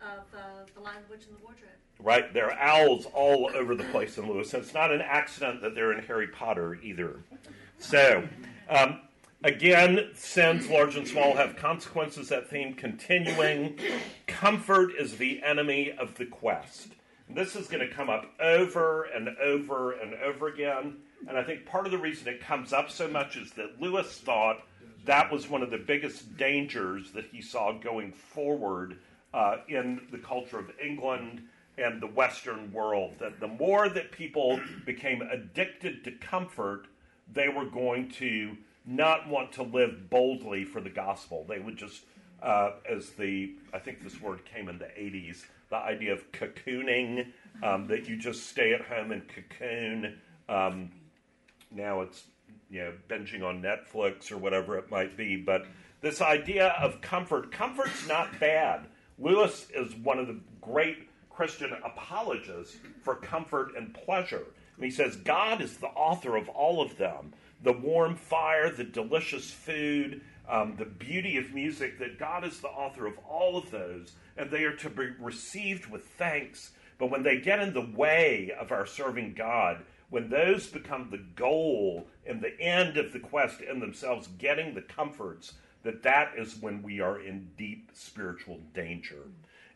of 0.00 0.24
uh, 0.34 0.64
the 0.74 0.80
Lion, 0.80 0.98
the 1.06 1.14
Witch, 1.14 1.26
and 1.28 1.36
the 1.36 1.42
Wardrobe. 1.42 1.70
Right, 1.98 2.32
there 2.34 2.50
are 2.50 2.58
owls 2.58 3.06
all 3.14 3.50
over 3.54 3.74
the 3.74 3.84
place 3.84 4.18
in 4.18 4.28
Lewis. 4.28 4.52
And 4.52 4.62
it's 4.62 4.74
not 4.74 4.92
an 4.92 5.00
accident 5.00 5.62
that 5.62 5.74
they're 5.74 5.92
in 5.92 6.04
Harry 6.04 6.28
Potter 6.28 6.78
either. 6.82 7.20
So, 7.78 8.28
um, 8.68 9.00
Again, 9.44 10.10
sins, 10.14 10.68
large 10.68 10.96
and 10.96 11.06
small, 11.06 11.36
have 11.36 11.54
consequences. 11.54 12.30
That 12.30 12.48
theme 12.48 12.74
continuing. 12.74 13.78
Comfort 14.26 14.92
is 14.98 15.18
the 15.18 15.40
enemy 15.42 15.92
of 15.92 16.16
the 16.16 16.26
quest. 16.26 16.88
This 17.28 17.54
is 17.54 17.68
going 17.68 17.86
to 17.86 17.94
come 17.94 18.10
up 18.10 18.26
over 18.40 19.04
and 19.04 19.28
over 19.40 19.92
and 19.92 20.14
over 20.14 20.48
again. 20.48 20.96
And 21.28 21.38
I 21.38 21.44
think 21.44 21.64
part 21.64 21.86
of 21.86 21.92
the 21.92 21.98
reason 21.98 22.26
it 22.26 22.40
comes 22.40 22.72
up 22.72 22.90
so 22.90 23.06
much 23.06 23.36
is 23.36 23.52
that 23.52 23.80
Lewis 23.80 24.18
thought 24.18 24.62
that 25.04 25.30
was 25.30 25.48
one 25.48 25.62
of 25.62 25.70
the 25.70 25.78
biggest 25.78 26.36
dangers 26.36 27.12
that 27.12 27.26
he 27.26 27.40
saw 27.40 27.72
going 27.72 28.12
forward 28.12 28.98
uh, 29.32 29.58
in 29.68 30.00
the 30.10 30.18
culture 30.18 30.58
of 30.58 30.72
England 30.82 31.42
and 31.78 32.02
the 32.02 32.08
Western 32.08 32.72
world. 32.72 33.14
That 33.20 33.38
the 33.38 33.46
more 33.46 33.88
that 33.90 34.10
people 34.10 34.60
became 34.84 35.22
addicted 35.22 36.02
to 36.04 36.10
comfort, 36.10 36.86
they 37.32 37.48
were 37.48 37.64
going 37.64 38.10
to 38.12 38.56
not 38.86 39.28
want 39.28 39.52
to 39.52 39.62
live 39.62 40.08
boldly 40.08 40.64
for 40.64 40.80
the 40.80 40.90
gospel. 40.90 41.44
They 41.48 41.58
would 41.58 41.76
just, 41.76 42.04
uh, 42.42 42.72
as 42.88 43.10
the, 43.10 43.54
I 43.74 43.78
think 43.78 44.02
this 44.02 44.20
word 44.20 44.44
came 44.44 44.68
in 44.68 44.78
the 44.78 44.84
80s, 44.84 45.44
the 45.70 45.76
idea 45.76 46.12
of 46.12 46.30
cocooning, 46.32 47.32
um, 47.62 47.88
that 47.88 48.08
you 48.08 48.16
just 48.16 48.46
stay 48.46 48.72
at 48.72 48.82
home 48.82 49.10
and 49.10 49.22
cocoon. 49.28 50.18
Um, 50.48 50.90
now 51.72 52.02
it's, 52.02 52.24
you 52.70 52.80
know, 52.80 52.92
binging 53.08 53.42
on 53.42 53.60
Netflix 53.60 54.30
or 54.30 54.38
whatever 54.38 54.78
it 54.78 54.90
might 54.90 55.16
be. 55.16 55.36
But 55.36 55.66
this 56.00 56.20
idea 56.20 56.68
of 56.80 57.00
comfort, 57.00 57.50
comfort's 57.50 58.06
not 58.06 58.38
bad. 58.38 58.86
Lewis 59.18 59.66
is 59.74 59.94
one 59.96 60.18
of 60.18 60.28
the 60.28 60.38
great 60.60 61.08
Christian 61.30 61.72
apologists 61.84 62.76
for 63.02 63.16
comfort 63.16 63.72
and 63.76 63.92
pleasure. 63.92 64.46
And 64.76 64.84
he 64.84 64.90
says, 64.90 65.16
God 65.16 65.60
is 65.60 65.78
the 65.78 65.88
author 65.88 66.36
of 66.36 66.48
all 66.50 66.80
of 66.80 66.96
them 66.96 67.32
the 67.62 67.72
warm 67.72 68.14
fire, 68.14 68.70
the 68.70 68.84
delicious 68.84 69.50
food, 69.50 70.20
um, 70.48 70.76
the 70.76 70.84
beauty 70.84 71.38
of 71.38 71.54
music, 71.54 71.98
that 71.98 72.18
God 72.18 72.44
is 72.44 72.60
the 72.60 72.68
author 72.68 73.06
of 73.06 73.18
all 73.28 73.56
of 73.56 73.70
those, 73.70 74.12
and 74.36 74.50
they 74.50 74.64
are 74.64 74.76
to 74.76 74.90
be 74.90 75.08
received 75.18 75.86
with 75.86 76.04
thanks. 76.04 76.72
But 76.98 77.10
when 77.10 77.22
they 77.22 77.40
get 77.40 77.60
in 77.60 77.72
the 77.72 77.88
way 77.96 78.52
of 78.58 78.72
our 78.72 78.86
serving 78.86 79.34
God, 79.34 79.84
when 80.10 80.28
those 80.28 80.66
become 80.66 81.08
the 81.10 81.24
goal 81.34 82.06
and 82.26 82.40
the 82.40 82.58
end 82.60 82.96
of 82.96 83.12
the 83.12 83.18
quest 83.18 83.60
in 83.60 83.80
themselves, 83.80 84.28
getting 84.38 84.74
the 84.74 84.82
comforts, 84.82 85.54
that 85.82 86.02
that 86.02 86.32
is 86.36 86.56
when 86.60 86.82
we 86.82 87.00
are 87.00 87.20
in 87.20 87.48
deep 87.56 87.90
spiritual 87.92 88.60
danger. 88.74 89.22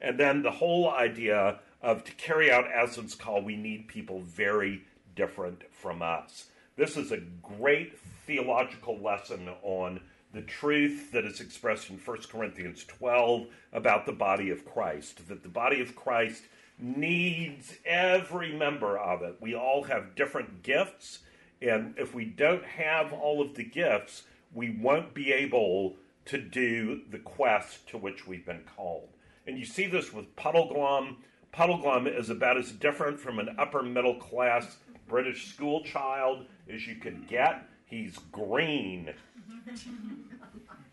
And 0.00 0.19
then 0.19 0.42
the 0.42 0.50
whole 0.50 0.90
idea 0.90 1.61
of 1.83 2.04
to 2.04 2.12
carry 2.12 2.50
out 2.50 2.71
Aslan's 2.71 3.14
call, 3.14 3.42
we 3.42 3.57
need 3.57 3.88
people 3.88 4.21
very 4.21 4.83
different 5.14 5.62
from 5.73 6.02
us. 6.02 6.47
This 6.76 6.97
is 6.97 7.12
a 7.12 7.23
great 7.59 7.99
theological 8.26 8.99
lesson 8.99 9.49
on 9.62 10.00
the 10.33 10.43
truth 10.43 11.11
that 11.12 11.25
is 11.25 11.40
expressed 11.40 11.90
in 11.90 11.99
1 11.99 12.19
Corinthians 12.31 12.85
12 12.85 13.49
about 13.73 14.07
the 14.07 14.12
body 14.12 14.50
of 14.50 14.64
Christ, 14.64 15.29
that 15.29 15.43
the 15.43 15.49
body 15.49 15.81
of 15.81 15.97
Christ 15.97 16.45
needs 16.79 17.75
every 17.85 18.52
member 18.52 18.97
of 18.97 19.23
it. 19.23 19.37
We 19.40 19.55
all 19.55 19.83
have 19.85 20.14
different 20.14 20.62
gifts, 20.62 21.19
and 21.61 21.95
if 21.99 22.14
we 22.14 22.25
don't 22.25 22.64
have 22.64 23.12
all 23.12 23.43
of 23.43 23.55
the 23.55 23.64
gifts, 23.64 24.23
we 24.55 24.71
won't 24.71 25.12
be 25.12 25.33
able 25.33 25.97
to 26.26 26.38
do 26.38 27.00
the 27.11 27.19
quest 27.19 27.88
to 27.88 27.99
which 27.99 28.26
we've 28.26 28.47
been 28.47 28.62
called. 28.76 29.09
And 29.47 29.59
you 29.59 29.64
see 29.64 29.87
this 29.87 30.12
with 30.12 30.37
Puddleglum. 30.37 31.17
Puddleglum 31.52 32.07
is 32.07 32.31
about 32.31 32.57
as 32.57 32.71
different 32.71 33.19
from 33.19 33.38
an 33.38 33.57
upper 33.59 33.83
middle 33.83 34.14
class 34.14 34.76
British 35.11 35.49
school 35.52 35.83
child 35.83 36.47
as 36.73 36.87
you 36.87 36.95
could 36.95 37.26
get. 37.26 37.67
He's 37.85 38.17
green. 38.31 39.12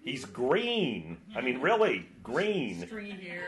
He's 0.04 0.26
green. 0.26 1.18
I 1.36 1.42
mean, 1.42 1.62
really, 1.62 2.10
green. 2.24 2.88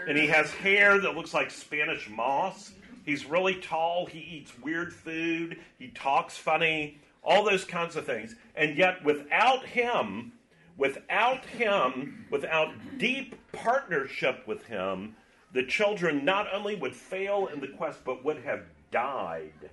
And 0.08 0.16
he 0.16 0.28
has 0.28 0.52
hair 0.52 1.00
that 1.00 1.16
looks 1.16 1.34
like 1.34 1.50
Spanish 1.50 2.08
moss. 2.08 2.72
He's 3.04 3.26
really 3.26 3.56
tall. 3.56 4.06
He 4.06 4.20
eats 4.20 4.52
weird 4.60 4.94
food. 4.94 5.58
He 5.80 5.88
talks 5.88 6.38
funny. 6.38 7.00
All 7.24 7.44
those 7.44 7.66
kinds 7.66 7.96
of 7.96 8.06
things. 8.06 8.36
And 8.56 8.78
yet, 8.78 9.04
without 9.04 9.66
him, 9.66 10.34
without 10.78 11.44
him, 11.46 12.28
without 12.30 12.74
deep 13.00 13.36
partnership 13.52 14.48
with 14.48 14.64
him, 14.66 15.16
the 15.52 15.64
children 15.64 16.24
not 16.24 16.46
only 16.54 16.76
would 16.76 16.96
fail 16.96 17.48
in 17.48 17.60
the 17.60 17.68
quest, 17.68 18.06
but 18.06 18.24
would 18.24 18.44
have 18.44 18.66
died. 18.92 19.72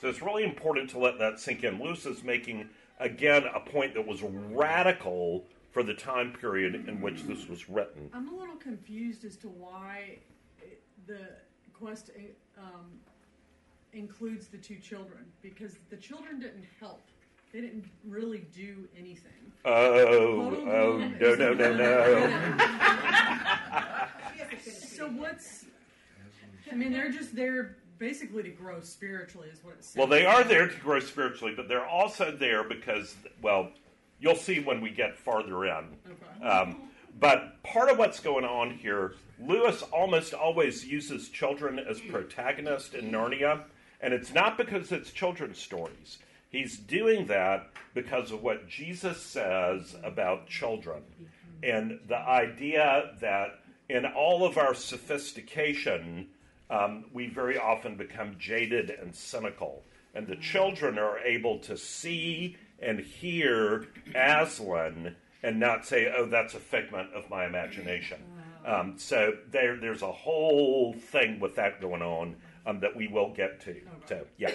So 0.00 0.08
it's 0.08 0.22
really 0.22 0.44
important 0.44 0.88
to 0.90 0.98
let 0.98 1.18
that 1.18 1.38
sink 1.38 1.62
in. 1.62 1.78
Lewis 1.78 2.06
is 2.06 2.24
making, 2.24 2.70
again, 2.98 3.44
a 3.54 3.60
point 3.60 3.92
that 3.94 4.06
was 4.06 4.22
radical 4.22 5.44
for 5.72 5.82
the 5.82 5.92
time 5.92 6.32
period 6.32 6.74
in 6.88 7.02
which 7.02 7.24
this 7.24 7.46
was 7.48 7.68
written. 7.68 8.08
I'm 8.14 8.28
a 8.28 8.34
little 8.34 8.56
confused 8.56 9.26
as 9.26 9.36
to 9.36 9.48
why 9.48 10.18
the 11.06 11.28
quest 11.74 12.10
um, 12.58 12.86
includes 13.92 14.46
the 14.46 14.56
two 14.56 14.76
children 14.76 15.26
because 15.42 15.76
the 15.90 15.96
children 15.96 16.40
didn't 16.40 16.64
help. 16.78 17.02
They 17.52 17.60
didn't 17.60 17.84
really 18.08 18.46
do 18.54 18.88
anything. 18.98 19.52
Oh, 19.66 20.56
oh, 20.66 20.98
no, 20.98 21.34
no, 21.34 21.52
no, 21.52 21.74
no. 21.74 22.56
so 24.62 25.08
what's? 25.08 25.64
I 26.70 26.74
mean, 26.74 26.92
they're 26.92 27.10
just 27.10 27.34
there 27.34 27.76
basically 28.00 28.42
to 28.42 28.48
grow 28.48 28.80
spiritually, 28.80 29.48
is 29.52 29.62
what 29.62 29.74
it 29.74 29.84
says. 29.84 29.96
Well, 29.96 30.08
they 30.08 30.26
are 30.26 30.42
there 30.42 30.66
to 30.66 30.76
grow 30.78 30.98
spiritually, 30.98 31.54
but 31.54 31.68
they're 31.68 31.86
also 31.86 32.32
there 32.32 32.64
because, 32.64 33.14
well, 33.40 33.70
you'll 34.18 34.34
see 34.34 34.58
when 34.58 34.80
we 34.80 34.90
get 34.90 35.16
farther 35.16 35.66
in. 35.66 35.84
Okay. 36.10 36.44
Um, 36.44 36.88
but 37.20 37.62
part 37.62 37.90
of 37.90 37.98
what's 37.98 38.18
going 38.18 38.44
on 38.44 38.70
here, 38.70 39.14
Lewis 39.38 39.82
almost 39.92 40.34
always 40.34 40.84
uses 40.84 41.28
children 41.28 41.78
as 41.78 42.00
protagonists 42.00 42.94
in 42.94 43.10
Narnia, 43.10 43.62
and 44.00 44.14
it's 44.14 44.32
not 44.32 44.56
because 44.56 44.90
it's 44.90 45.12
children's 45.12 45.58
stories. 45.58 46.18
He's 46.48 46.78
doing 46.78 47.26
that 47.26 47.70
because 47.94 48.32
of 48.32 48.42
what 48.42 48.68
Jesus 48.68 49.20
says 49.20 49.94
about 50.02 50.48
children 50.48 51.02
and 51.62 52.00
the 52.08 52.16
idea 52.16 53.12
that 53.20 53.60
in 53.88 54.06
all 54.06 54.44
of 54.44 54.56
our 54.56 54.74
sophistication, 54.74 56.28
um, 56.70 57.06
we 57.12 57.26
very 57.26 57.58
often 57.58 57.96
become 57.96 58.36
jaded 58.38 58.90
and 58.90 59.14
cynical. 59.14 59.82
And 60.14 60.26
the 60.26 60.36
children 60.36 60.98
are 60.98 61.18
able 61.18 61.58
to 61.60 61.76
see 61.76 62.56
and 62.80 63.00
hear 63.00 63.86
Aslan 64.14 65.16
and 65.42 65.60
not 65.60 65.86
say, 65.86 66.12
oh, 66.16 66.26
that's 66.26 66.54
a 66.54 66.60
figment 66.60 67.12
of 67.14 67.28
my 67.28 67.46
imagination. 67.46 68.20
Um, 68.64 68.94
so 68.98 69.34
there, 69.50 69.76
there's 69.76 70.02
a 70.02 70.12
whole 70.12 70.92
thing 70.94 71.40
with 71.40 71.56
that 71.56 71.80
going 71.80 72.02
on 72.02 72.36
um, 72.66 72.80
that 72.80 72.94
we 72.94 73.08
will 73.08 73.32
get 73.32 73.60
to. 73.62 73.80
So, 74.06 74.26
yeah. 74.38 74.52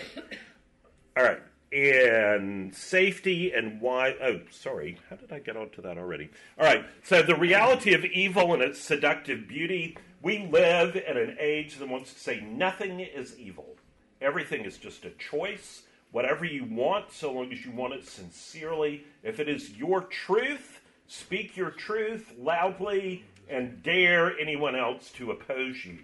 All 1.18 1.24
right 1.24 1.40
and 1.76 2.74
safety 2.74 3.52
and 3.52 3.82
why. 3.82 4.16
Oh, 4.22 4.40
sorry. 4.50 4.98
How 5.10 5.18
did 5.18 5.32
I 5.32 5.40
get 5.40 5.58
onto 5.58 5.82
that 5.82 5.98
already? 5.98 6.30
All 6.58 6.66
right. 6.66 6.86
So, 7.04 7.22
the 7.22 7.36
reality 7.36 7.94
of 7.94 8.06
evil 8.06 8.54
and 8.54 8.62
its 8.62 8.80
seductive 8.80 9.48
beauty. 9.48 9.98
We 10.26 10.40
live 10.52 10.96
in 10.96 11.18
an 11.18 11.38
age 11.40 11.78
that 11.78 11.88
wants 11.88 12.12
to 12.12 12.20
say 12.20 12.40
nothing 12.40 13.00
is 13.00 13.38
evil. 13.38 13.76
Everything 14.20 14.66
is 14.66 14.80
just 14.80 15.06
a 15.06 15.12
choice. 15.12 15.84
Whatever 16.12 16.46
you 16.46 16.64
want, 16.66 17.12
so 17.12 17.32
long 17.32 17.54
as 17.54 17.64
you 17.64 17.72
want 17.72 17.94
it 17.94 18.08
sincerely. 18.08 19.04
If 19.22 19.40
it 19.40 19.48
is 19.48 19.78
your 19.78 20.02
truth, 20.02 20.82
speak 21.06 21.56
your 21.56 21.70
truth 21.70 22.34
loudly 22.40 23.24
and 23.48 23.84
dare 23.84 24.36
anyone 24.40 24.76
else 24.76 25.12
to 25.12 25.30
oppose 25.30 25.86
you. 25.86 26.00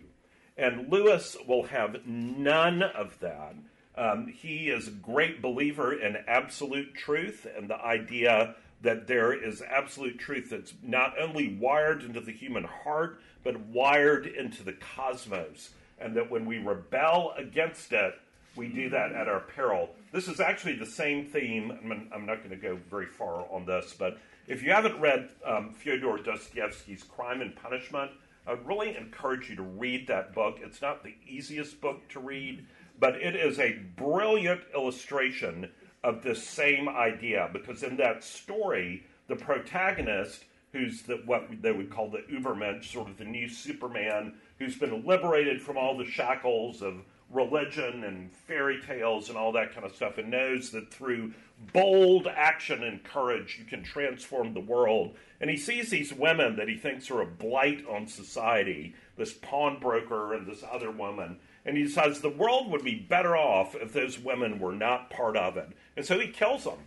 And 0.56 0.92
Lewis 0.92 1.36
will 1.48 1.64
have 1.64 2.06
none 2.06 2.84
of 2.84 3.18
that. 3.22 3.56
Um, 3.98 4.28
he 4.28 4.70
is 4.70 4.88
a 4.88 4.92
great 4.92 5.42
believer 5.42 6.00
in 6.00 6.16
absolute 6.28 6.94
truth 6.94 7.48
and 7.58 7.68
the 7.68 7.84
idea 7.84 8.56
that 8.84 9.08
there 9.08 9.34
is 9.34 9.62
absolute 9.62 10.20
truth 10.20 10.50
that's 10.52 10.74
not 10.84 11.20
only 11.20 11.56
wired 11.56 12.04
into 12.04 12.22
the 12.22 12.32
human 12.32 12.64
heart, 12.64 13.20
but 13.44 13.60
wired 13.60 14.28
into 14.28 14.64
the 14.64 14.74
cosmos. 14.74 15.72
And 16.00 16.16
that 16.16 16.32
when 16.32 16.46
we 16.46 16.58
rebel 16.58 17.34
against 17.38 17.94
it, 17.94 18.16
we 18.56 18.68
do 18.68 18.90
that 18.90 19.14
at 19.14 19.28
our 19.28 19.40
peril. 19.40 19.92
This 20.12 20.28
is 20.28 20.40
actually 20.40 20.76
the 20.76 20.86
same 20.86 21.26
theme. 21.26 21.72
I'm 22.14 22.26
not 22.26 22.40
going 22.40 22.50
to 22.50 22.56
go 22.56 22.78
very 22.90 23.06
far 23.06 23.46
on 23.52 23.66
this, 23.66 23.96
but 23.98 24.18
if 24.48 24.64
you 24.64 24.72
haven't 24.72 25.00
read 25.00 25.30
um, 25.46 25.72
Fyodor 25.72 26.18
Dostoevsky's 26.18 27.04
Crime 27.04 27.42
and 27.42 27.56
Punishment, 27.56 28.12
I'd 28.48 28.68
really 28.68 28.98
encourage 28.98 29.50
you 29.50 29.56
to 29.56 29.62
read 29.62 30.08
that 30.08 30.34
book. 30.34 30.60
It's 30.62 30.82
not 30.82 31.04
the 31.04 31.16
easiest 31.28 31.80
book 31.80 32.08
to 32.10 32.20
read, 32.20 32.66
but 33.00 33.16
it 33.16 33.36
is 33.36 33.60
a 33.60 33.80
brilliant 33.96 34.62
illustration 34.74 35.70
of 36.04 36.24
this 36.24 36.44
same 36.44 36.90
idea 36.90 37.50
because 37.54 37.84
in 37.84 37.96
that 37.98 38.24
story, 38.24 39.06
the 39.28 39.36
protagonist, 39.36 40.46
who's 40.72 41.02
the, 41.04 41.22
what 41.26 41.50
they 41.62 41.72
would 41.72 41.90
call 41.90 42.10
the 42.10 42.24
Ubermensch, 42.32 42.92
sort 42.92 43.10
of 43.10 43.18
the 43.18 43.26
new 43.26 43.50
Superman, 43.50 44.34
who's 44.60 44.76
been 44.76 45.06
liberated 45.06 45.62
from 45.62 45.78
all 45.78 45.98
the 45.98 46.06
shackles 46.06 46.82
of 46.82 47.04
religion 47.34 48.04
and 48.04 48.32
fairy 48.32 48.80
tales 48.86 49.30
and 49.30 49.38
all 49.38 49.52
that 49.54 49.74
kind 49.74 49.86
of 49.86 49.96
stuff 49.96 50.18
and 50.18 50.30
knows 50.30 50.70
that 50.72 50.92
through 50.92 51.34
bold 51.74 52.28
action 52.28 52.84
and 52.84 53.04
courage 53.04 53.58
you 53.60 53.66
can 53.66 53.84
transform 53.84 54.54
the 54.54 54.60
world. 54.60 55.16
And 55.40 55.50
he 55.50 55.58
sees 55.58 55.90
these 55.90 56.14
women 56.14 56.56
that 56.58 56.68
he 56.68 56.76
thinks 56.76 57.10
are 57.10 57.22
a 57.22 57.26
blight 57.26 57.86
on 57.90 58.08
society 58.08 58.96
this 59.18 59.34
pawnbroker 59.34 60.34
and 60.34 60.48
this 60.48 60.64
other 60.70 60.92
woman. 60.92 61.38
And 61.66 61.78
he 61.78 61.84
decides 61.84 62.20
the 62.20 62.30
world 62.30 62.72
would 62.72 62.84
be 62.84 62.96
better 62.96 63.38
off 63.38 63.76
if 63.76 63.94
those 63.94 64.18
women 64.18 64.60
were 64.60 64.74
not 64.74 65.12
part 65.12 65.38
of 65.38 65.58
it. 65.58 65.70
And 65.96 66.06
so 66.06 66.20
he 66.20 66.28
kills 66.28 66.64
them. 66.64 66.80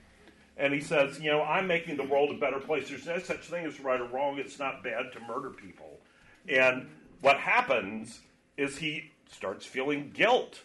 And 0.57 0.73
he 0.73 0.81
says, 0.81 1.21
You 1.21 1.31
know, 1.31 1.43
I'm 1.43 1.67
making 1.67 1.97
the 1.97 2.05
world 2.05 2.31
a 2.31 2.39
better 2.39 2.61
place. 2.61 2.89
There's 2.89 3.07
no 3.07 3.19
such 3.19 3.41
thing 3.41 3.67
as 3.67 3.81
right 3.81 4.01
or 4.01 4.07
wrong. 4.09 4.39
It's 4.39 4.59
not 4.59 4.83
bad 4.83 5.13
to 5.13 5.21
murder 5.21 5.51
people. 5.51 6.01
And 6.49 6.89
what 7.21 7.39
happens 7.39 8.21
is 8.57 8.77
he 8.79 9.13
starts 9.31 9.67
feeling 9.67 10.11
guilt. 10.15 10.61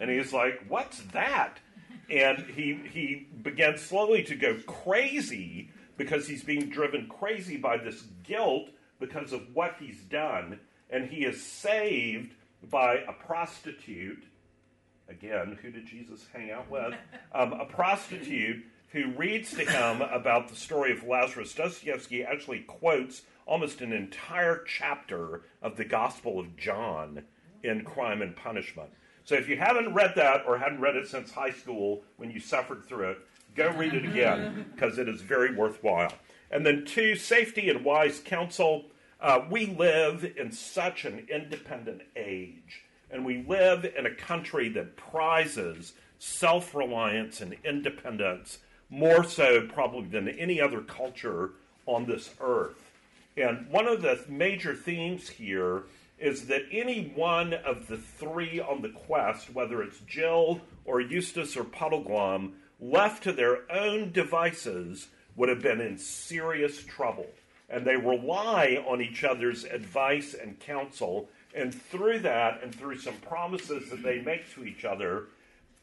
And 0.00 0.10
he's 0.10 0.32
like, 0.32 0.64
What's 0.68 1.00
that? 1.12 1.58
And 2.10 2.40
he, 2.54 2.78
he 2.92 3.28
begins 3.42 3.80
slowly 3.80 4.22
to 4.24 4.34
go 4.34 4.56
crazy 4.66 5.70
because 5.96 6.26
he's 6.26 6.44
being 6.44 6.68
driven 6.68 7.06
crazy 7.06 7.56
by 7.56 7.78
this 7.78 8.02
guilt 8.24 8.68
because 9.00 9.32
of 9.32 9.42
what 9.54 9.76
he's 9.80 10.00
done. 10.02 10.60
And 10.90 11.08
he 11.08 11.24
is 11.24 11.42
saved 11.42 12.34
by 12.70 12.96
a 13.08 13.12
prostitute. 13.12 14.24
Again, 15.08 15.58
who 15.62 15.70
did 15.70 15.86
Jesus 15.86 16.26
hang 16.32 16.50
out 16.50 16.70
with? 16.70 16.94
Um, 17.36 17.52
a 17.54 17.64
prostitute 17.64 18.64
who 18.94 19.08
reads 19.08 19.50
to 19.50 19.64
him 19.64 20.00
about 20.02 20.48
the 20.48 20.54
story 20.54 20.92
of 20.92 21.02
Lazarus. 21.02 21.52
Dostoevsky 21.52 22.22
actually 22.22 22.60
quotes 22.60 23.22
almost 23.44 23.80
an 23.80 23.92
entire 23.92 24.62
chapter 24.64 25.42
of 25.60 25.76
the 25.76 25.84
Gospel 25.84 26.38
of 26.38 26.56
John 26.56 27.24
in 27.64 27.82
Crime 27.82 28.22
and 28.22 28.36
Punishment. 28.36 28.90
So 29.24 29.34
if 29.34 29.48
you 29.48 29.56
haven't 29.56 29.94
read 29.94 30.12
that 30.14 30.44
or 30.46 30.58
hadn't 30.58 30.80
read 30.80 30.94
it 30.94 31.08
since 31.08 31.32
high 31.32 31.50
school 31.50 32.04
when 32.18 32.30
you 32.30 32.38
suffered 32.38 32.84
through 32.84 33.10
it, 33.10 33.18
go 33.56 33.68
read 33.70 33.94
it 33.94 34.04
again 34.04 34.66
because 34.74 34.96
it 34.96 35.08
is 35.08 35.22
very 35.22 35.52
worthwhile. 35.52 36.12
And 36.52 36.64
then, 36.64 36.84
two, 36.84 37.16
safety 37.16 37.68
and 37.68 37.84
wise 37.84 38.20
counsel. 38.24 38.84
Uh, 39.20 39.40
we 39.50 39.66
live 39.66 40.24
in 40.36 40.52
such 40.52 41.04
an 41.04 41.26
independent 41.28 42.02
age, 42.14 42.84
and 43.10 43.24
we 43.24 43.42
live 43.48 43.84
in 43.84 44.06
a 44.06 44.14
country 44.14 44.68
that 44.68 44.96
prizes 44.96 45.94
self 46.18 46.74
reliance 46.76 47.40
and 47.40 47.56
independence 47.64 48.58
more 48.90 49.24
so, 49.24 49.66
probably, 49.66 50.08
than 50.08 50.28
any 50.28 50.60
other 50.60 50.80
culture 50.80 51.52
on 51.86 52.06
this 52.06 52.30
earth. 52.40 52.92
And 53.36 53.68
one 53.68 53.86
of 53.86 54.02
the 54.02 54.24
major 54.28 54.74
themes 54.74 55.28
here 55.28 55.84
is 56.18 56.46
that 56.46 56.62
any 56.70 57.12
one 57.14 57.52
of 57.52 57.88
the 57.88 57.98
three 57.98 58.60
on 58.60 58.82
the 58.82 58.90
quest, 58.90 59.52
whether 59.52 59.82
it's 59.82 59.98
Jill 60.00 60.60
or 60.84 61.00
Eustace 61.00 61.56
or 61.56 61.64
Puddleglum, 61.64 62.52
left 62.80 63.24
to 63.24 63.32
their 63.32 63.70
own 63.72 64.12
devices, 64.12 65.08
would 65.36 65.48
have 65.48 65.62
been 65.62 65.80
in 65.80 65.98
serious 65.98 66.84
trouble. 66.84 67.26
And 67.68 67.84
they 67.84 67.96
rely 67.96 68.84
on 68.86 69.00
each 69.00 69.24
other's 69.24 69.64
advice 69.64 70.34
and 70.34 70.60
counsel. 70.60 71.28
And 71.54 71.74
through 71.74 72.20
that, 72.20 72.62
and 72.62 72.74
through 72.74 72.98
some 72.98 73.16
promises 73.16 73.90
that 73.90 74.02
they 74.02 74.20
make 74.20 74.52
to 74.54 74.64
each 74.64 74.84
other, 74.84 75.26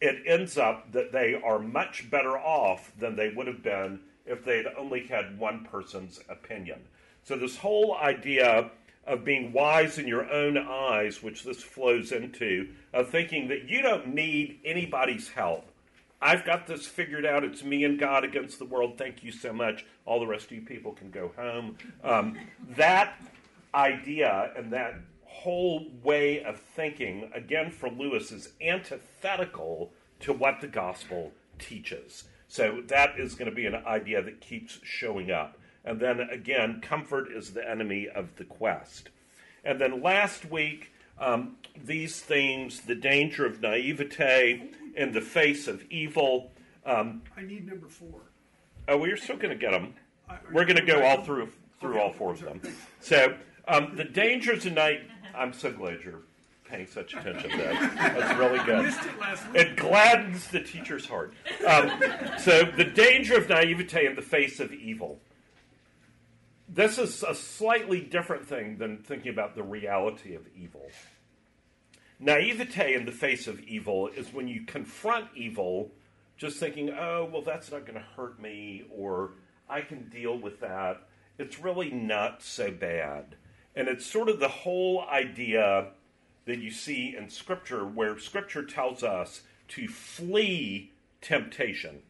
it 0.02 0.24
ends 0.26 0.58
up 0.58 0.92
that 0.92 1.12
they 1.12 1.36
are 1.36 1.60
much 1.60 2.10
better 2.10 2.38
off 2.38 2.92
than 2.98 3.16
they 3.16 3.30
would 3.30 3.48
have 3.48 3.64
been 3.64 4.00
if 4.26 4.44
they'd 4.44 4.66
only 4.78 5.06
had 5.08 5.38
one 5.40 5.64
person's 5.64 6.20
opinion. 6.28 6.80
So, 7.24 7.38
this 7.38 7.58
whole 7.58 7.96
idea 7.96 8.72
of 9.06 9.24
being 9.24 9.54
wise 9.54 9.98
in 9.98 10.08
your 10.08 10.30
own 10.32 10.58
eyes, 10.58 11.22
which 11.22 11.44
this 11.44 11.62
flows 11.62 12.12
into, 12.12 12.70
of 12.94 13.10
thinking 13.10 13.48
that 13.48 13.70
you 13.70 13.82
don't 13.82 14.14
need 14.14 14.60
anybody's 14.66 15.30
help. 15.30 15.66
I've 16.22 16.46
got 16.46 16.68
this 16.68 16.86
figured 16.86 17.26
out. 17.26 17.44
It's 17.44 17.64
me 17.64 17.84
and 17.84 17.98
God 17.98 18.24
against 18.24 18.60
the 18.60 18.66
world. 18.66 18.98
Thank 18.98 19.24
you 19.24 19.32
so 19.32 19.52
much. 19.52 19.86
All 20.06 20.20
the 20.20 20.28
rest 20.28 20.46
of 20.46 20.52
you 20.52 20.62
people 20.62 20.92
can 20.92 21.10
go 21.10 21.32
home. 21.36 21.78
Um, 22.04 22.38
that 22.76 23.20
idea 23.74 24.52
and 24.56 24.72
that 24.72 24.96
whole 25.42 25.88
way 26.04 26.44
of 26.44 26.60
thinking, 26.60 27.30
again, 27.34 27.72
for 27.72 27.90
Lewis, 27.90 28.32
is 28.32 28.50
antithetical 28.62 29.92
to 30.20 30.34
what 30.34 30.62
the 30.62 30.68
gospel 30.68 31.32
teaches. 31.58 32.26
So 32.48 32.82
that 32.88 33.18
is 33.18 33.36
going 33.36 33.50
to 33.50 33.56
be 33.56 33.66
an 33.66 33.76
idea 33.76 34.22
that 34.22 34.42
keeps 34.42 34.80
showing 34.84 35.32
up. 35.32 35.58
And 35.84 36.00
then 36.00 36.20
again, 36.20 36.80
comfort 36.82 37.32
is 37.32 37.52
the 37.52 37.68
enemy 37.68 38.08
of 38.08 38.36
the 38.36 38.44
quest. 38.44 39.10
And 39.64 39.80
then 39.80 40.02
last 40.02 40.50
week, 40.50 40.92
um, 41.20 41.56
these 41.76 42.20
themes 42.20 42.82
the 42.82 42.96
danger 42.96 43.46
of 43.46 43.62
naivete 43.62 44.70
in 44.96 45.12
the 45.12 45.22
face 45.22 45.68
of 45.68 45.84
evil. 45.90 46.52
Um, 46.86 47.22
I 47.38 47.42
need 47.42 47.68
number 47.68 47.88
four. 47.88 48.22
Oh, 48.88 48.98
we're 48.98 49.18
still 49.18 49.38
going 49.38 49.50
to 49.50 49.56
get 49.56 49.72
them. 49.72 49.94
We're 50.52 50.66
going 50.66 50.78
to 50.78 50.86
go 50.86 51.04
all 51.04 51.24
through 51.24 51.50
through 51.80 52.00
all 52.00 52.12
four 52.12 52.34
of 52.34 52.42
them. 52.42 52.62
So 53.00 53.36
um, 53.68 53.94
the 53.96 54.04
dangers 54.04 54.66
of. 54.66 55.02
I'm 55.36 55.54
so 55.54 55.72
glad 55.72 56.00
you're 56.04 56.22
paying 56.66 56.88
such 56.88 57.14
attention 57.14 57.50
to 57.50 57.58
that. 57.58 57.96
That's 57.96 58.40
really 58.40 58.60
good. 58.66 58.86
It, 59.56 59.68
it 59.68 59.76
gladdens 59.76 60.48
the 60.48 60.62
teacher's 60.62 61.06
heart. 61.06 61.34
Um, 61.68 61.92
so 62.40 62.64
the 62.64 62.86
danger 62.86 63.38
of 63.38 63.50
naivete 63.50 64.06
in 64.06 64.16
the 64.16 64.22
face 64.22 64.60
of 64.60 64.72
evil. 64.72 65.20
This 66.70 66.98
is 66.98 67.24
a 67.24 67.36
slightly 67.36 68.00
different 68.00 68.48
thing 68.48 68.78
than 68.78 69.00
thinking 69.00 69.32
about 69.32 69.56
the 69.56 69.64
reality 69.64 70.36
of 70.36 70.44
evil. 70.56 70.90
Naivete 72.20 72.94
in 72.94 73.06
the 73.06 73.12
face 73.12 73.48
of 73.48 73.60
evil 73.62 74.08
is 74.08 74.32
when 74.32 74.48
you 74.48 74.62
confront 74.62 75.28
evil 75.36 75.92
just 76.38 76.58
thinking, 76.58 76.90
oh, 76.90 77.30
well, 77.32 77.42
that's 77.42 77.72
not 77.72 77.86
going 77.86 78.00
to 78.00 78.06
hurt 78.16 78.40
me, 78.42 78.84
or 78.90 79.32
I 79.70 79.82
can 79.82 80.10
deal 80.10 80.38
with 80.38 80.60
that. 80.62 81.04
It's 81.38 81.60
really 81.60 81.92
not 81.92 82.42
so 82.42 82.72
bad. 82.72 83.36
And 83.76 83.88
it's 83.88 84.06
sort 84.06 84.30
of 84.30 84.40
the 84.40 84.50
whole 84.50 85.06
idea 85.10 85.92
that 86.46 86.60
you 86.60 86.72
see 86.72 87.16
in 87.18 87.30
Scripture, 87.30 87.86
where 87.86 88.18
Scripture 88.20 88.64
tells 88.64 89.04
us 89.04 89.42
to 89.70 89.88
flee 89.88 90.92
temptation. 91.22 92.02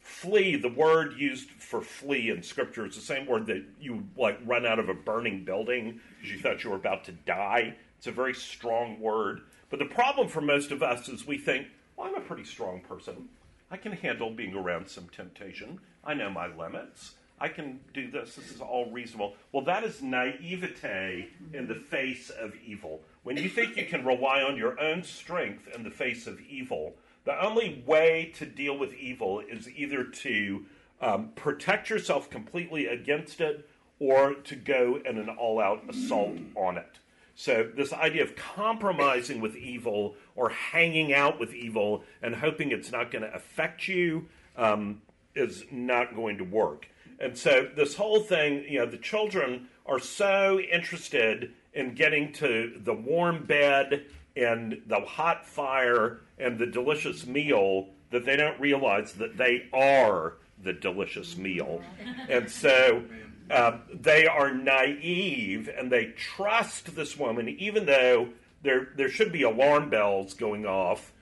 Flee, 0.00 0.56
the 0.56 0.68
word 0.68 1.14
used 1.18 1.50
for 1.50 1.80
flee 1.80 2.30
in 2.30 2.42
Scripture 2.42 2.86
is 2.86 2.96
the 2.96 3.00
same 3.00 3.26
word 3.26 3.46
that 3.46 3.62
you 3.80 4.04
like 4.16 4.38
run 4.44 4.66
out 4.66 4.78
of 4.78 4.88
a 4.88 4.94
burning 4.94 5.44
building 5.44 6.00
because 6.16 6.32
you 6.32 6.40
thought 6.40 6.64
you 6.64 6.70
were 6.70 6.76
about 6.76 7.04
to 7.04 7.12
die. 7.12 7.76
It's 7.98 8.06
a 8.06 8.12
very 8.12 8.34
strong 8.34 8.98
word. 8.98 9.42
But 9.68 9.78
the 9.78 9.84
problem 9.84 10.26
for 10.26 10.40
most 10.40 10.72
of 10.72 10.82
us 10.82 11.08
is 11.08 11.26
we 11.26 11.38
think, 11.38 11.68
well, 11.96 12.08
I'm 12.08 12.16
a 12.16 12.20
pretty 12.20 12.44
strong 12.44 12.80
person. 12.80 13.28
I 13.70 13.76
can 13.76 13.92
handle 13.92 14.30
being 14.30 14.54
around 14.54 14.88
some 14.88 15.08
temptation. 15.08 15.78
I 16.02 16.14
know 16.14 16.30
my 16.30 16.48
limits. 16.48 17.14
I 17.40 17.48
can 17.48 17.80
do 17.94 18.10
this. 18.10 18.34
This 18.34 18.50
is 18.50 18.60
all 18.60 18.90
reasonable. 18.90 19.34
Well, 19.52 19.64
that 19.64 19.82
is 19.82 20.02
naivete 20.02 21.28
in 21.54 21.66
the 21.66 21.74
face 21.74 22.28
of 22.28 22.54
evil. 22.66 23.00
When 23.22 23.38
you 23.38 23.48
think 23.48 23.76
you 23.76 23.86
can 23.86 24.04
rely 24.04 24.42
on 24.42 24.56
your 24.56 24.78
own 24.78 25.02
strength 25.02 25.68
in 25.74 25.82
the 25.82 25.90
face 25.90 26.26
of 26.26 26.38
evil, 26.42 26.96
the 27.24 27.42
only 27.42 27.82
way 27.86 28.32
to 28.36 28.44
deal 28.44 28.76
with 28.76 28.94
evil 28.94 29.40
is 29.40 29.68
either 29.70 30.04
to 30.04 30.66
um, 31.00 31.30
protect 31.34 31.88
yourself 31.88 32.28
completely 32.28 32.86
against 32.86 33.40
it 33.40 33.66
or 33.98 34.34
to 34.34 34.56
go 34.56 35.00
in 35.04 35.18
an 35.18 35.28
all 35.28 35.60
out 35.60 35.82
assault 35.88 36.38
on 36.56 36.76
it. 36.76 36.98
So, 37.34 37.70
this 37.74 37.92
idea 37.92 38.22
of 38.22 38.36
compromising 38.36 39.40
with 39.40 39.56
evil 39.56 40.14
or 40.36 40.50
hanging 40.50 41.14
out 41.14 41.40
with 41.40 41.54
evil 41.54 42.04
and 42.20 42.34
hoping 42.34 42.70
it's 42.70 42.92
not 42.92 43.10
going 43.10 43.22
to 43.22 43.34
affect 43.34 43.88
you 43.88 44.28
um, 44.58 45.00
is 45.34 45.64
not 45.70 46.14
going 46.14 46.36
to 46.36 46.44
work. 46.44 46.88
And 47.20 47.36
so, 47.36 47.68
this 47.76 47.94
whole 47.94 48.20
thing, 48.20 48.64
you 48.68 48.78
know, 48.78 48.86
the 48.86 48.96
children 48.96 49.68
are 49.86 49.98
so 49.98 50.58
interested 50.58 51.52
in 51.74 51.94
getting 51.94 52.32
to 52.34 52.80
the 52.82 52.94
warm 52.94 53.44
bed 53.44 54.06
and 54.36 54.80
the 54.86 55.00
hot 55.00 55.46
fire 55.46 56.20
and 56.38 56.58
the 56.58 56.66
delicious 56.66 57.26
meal 57.26 57.88
that 58.10 58.24
they 58.24 58.36
don't 58.36 58.58
realize 58.58 59.12
that 59.14 59.36
they 59.36 59.68
are 59.72 60.34
the 60.62 60.72
delicious 60.72 61.36
meal. 61.36 61.82
And 62.28 62.50
so, 62.50 63.04
uh, 63.50 63.78
they 63.92 64.26
are 64.26 64.54
naive 64.54 65.68
and 65.68 65.90
they 65.90 66.06
trust 66.16 66.94
this 66.94 67.18
woman, 67.18 67.48
even 67.48 67.84
though 67.84 68.28
there 68.62 68.88
there 68.96 69.10
should 69.10 69.32
be 69.32 69.42
alarm 69.42 69.90
bells 69.90 70.34
going 70.34 70.64
off 70.64 71.12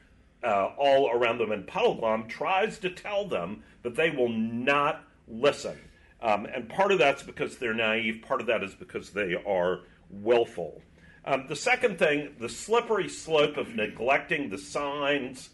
uh, 0.45 0.67
all 0.77 1.11
around 1.11 1.39
them. 1.39 1.51
And 1.51 1.67
Puddleglum 1.67 2.29
tries 2.29 2.79
to 2.79 2.91
tell 2.91 3.27
them 3.27 3.63
but 3.83 3.95
they 3.95 4.11
will 4.11 4.29
not 4.29 5.05
listen. 5.27 5.79
Um, 6.21 6.47
and 6.47 6.69
part 6.69 6.93
of 6.93 6.99
that's 6.99 7.23
because 7.23 7.59
they're 7.59 7.75
naive. 7.75 8.23
Part 8.27 8.41
of 8.41 8.47
that 8.49 8.63
is 8.65 8.75
because 8.75 9.11
they 9.11 9.35
are 9.35 9.81
willful. 10.11 10.83
Um, 11.25 11.47
the 11.47 11.57
second 11.57 11.99
thing, 11.99 12.35
the 12.41 12.49
slippery 12.49 13.09
slope 13.09 13.57
of 13.57 13.75
neglecting 13.75 14.51
the 14.51 14.59
signs. 14.59 15.51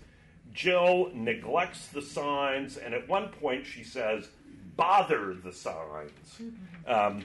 Jill 0.53 1.11
neglects 1.13 1.89
the 1.89 2.01
signs, 2.01 2.77
and 2.77 2.95
at 2.95 3.09
one 3.09 3.29
point 3.29 3.67
she 3.67 3.83
says, 3.83 4.29
bother 4.77 5.35
the 5.35 5.53
signs, 5.53 6.41
um, 6.87 7.25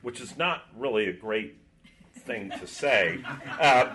which 0.00 0.20
is 0.22 0.38
not 0.38 0.62
really 0.76 1.06
a 1.08 1.12
great 1.12 1.56
thing 2.20 2.50
to 2.58 2.66
say. 2.66 3.20
Uh, 3.60 3.94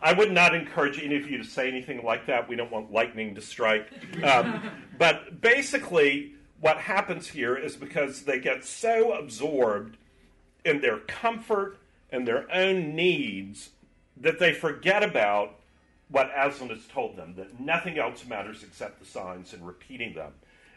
I 0.00 0.12
would 0.12 0.32
not 0.32 0.54
encourage 0.54 1.00
any 1.00 1.16
of 1.16 1.30
you 1.30 1.38
to 1.38 1.44
say 1.44 1.68
anything 1.68 2.04
like 2.04 2.26
that. 2.26 2.48
We 2.48 2.56
don't 2.56 2.70
want 2.70 2.92
lightning 2.92 3.34
to 3.36 3.40
strike. 3.40 3.88
Um, 4.22 4.70
but 4.98 5.40
basically, 5.40 6.34
what 6.60 6.78
happens 6.78 7.28
here 7.28 7.56
is 7.56 7.76
because 7.76 8.22
they 8.22 8.38
get 8.38 8.64
so 8.64 9.12
absorbed 9.12 9.96
in 10.64 10.80
their 10.80 10.98
comfort 10.98 11.78
and 12.10 12.26
their 12.26 12.50
own 12.52 12.94
needs 12.94 13.70
that 14.16 14.38
they 14.38 14.52
forget 14.52 15.02
about 15.02 15.58
what 16.08 16.30
Aslan 16.36 16.70
has 16.70 16.86
told 16.86 17.16
them, 17.16 17.34
that 17.36 17.60
nothing 17.60 17.98
else 17.98 18.24
matters 18.24 18.62
except 18.62 19.00
the 19.00 19.04
signs 19.04 19.52
and 19.52 19.66
repeating 19.66 20.14
them. 20.14 20.32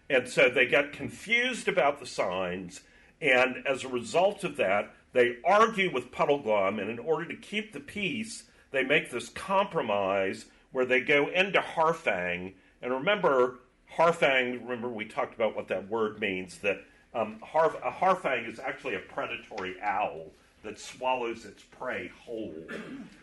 And 0.09 0.27
so 0.27 0.49
they 0.49 0.65
get 0.65 0.91
confused 0.91 1.67
about 1.67 1.99
the 1.99 2.05
signs, 2.07 2.81
and 3.21 3.63
as 3.67 3.83
a 3.83 3.89
result 3.89 4.43
of 4.43 4.57
that, 4.57 4.91
they 5.13 5.37
argue 5.45 5.91
with 5.93 6.11
Puddleglum, 6.11 6.81
and 6.81 6.89
in 6.89 6.99
order 6.99 7.25
to 7.25 7.35
keep 7.35 7.73
the 7.73 7.79
peace, 7.79 8.43
they 8.71 8.83
make 8.83 9.11
this 9.11 9.29
compromise 9.29 10.45
where 10.71 10.85
they 10.85 11.01
go 11.01 11.27
into 11.27 11.59
Harfang. 11.59 12.53
And 12.81 12.91
remember, 12.91 13.59
Harfang, 13.97 14.61
remember 14.61 14.89
we 14.89 15.05
talked 15.05 15.35
about 15.35 15.55
what 15.55 15.67
that 15.67 15.89
word 15.89 16.19
means, 16.19 16.59
that 16.59 16.81
um, 17.13 17.39
Harf, 17.41 17.75
a 17.83 17.91
Harfang 17.91 18.47
is 18.47 18.59
actually 18.59 18.95
a 18.95 18.99
predatory 18.99 19.75
owl 19.81 20.31
that 20.63 20.77
swallows 20.77 21.45
its 21.45 21.63
prey 21.63 22.11
whole, 22.19 22.53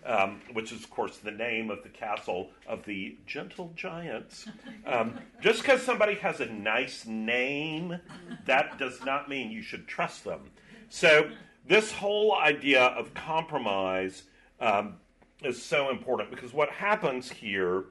um, 0.07 0.41
which 0.55 0.73
is, 0.73 0.83
of 0.83 0.91
course, 0.91 1.19
the 1.19 1.31
name 1.31 1.71
of 1.71 1.83
the 1.83 1.89
castle 1.89 2.51
of 2.67 2.85
the 2.87 3.17
gentle 3.27 3.73
giants. 3.77 4.49
Um, 4.87 5.19
just 5.43 5.61
because 5.61 5.83
somebody 5.83 6.15
has 6.15 6.41
a 6.41 6.47
nice 6.47 7.05
name, 7.05 8.01
that 8.47 8.79
does 8.79 9.05
not 9.05 9.29
mean 9.29 9.51
you 9.51 9.63
should 9.63 9.87
trust 9.87 10.25
them. 10.25 10.51
So, 10.89 11.31
this 11.69 11.93
whole 11.93 12.35
idea 12.37 12.85
of 12.85 13.13
compromise 13.13 14.23
um, 14.61 14.95
is 15.43 15.63
so 15.63 15.91
important 15.91 16.31
because 16.31 16.53
what 16.53 16.71
happens 16.71 17.31
here 17.31 17.85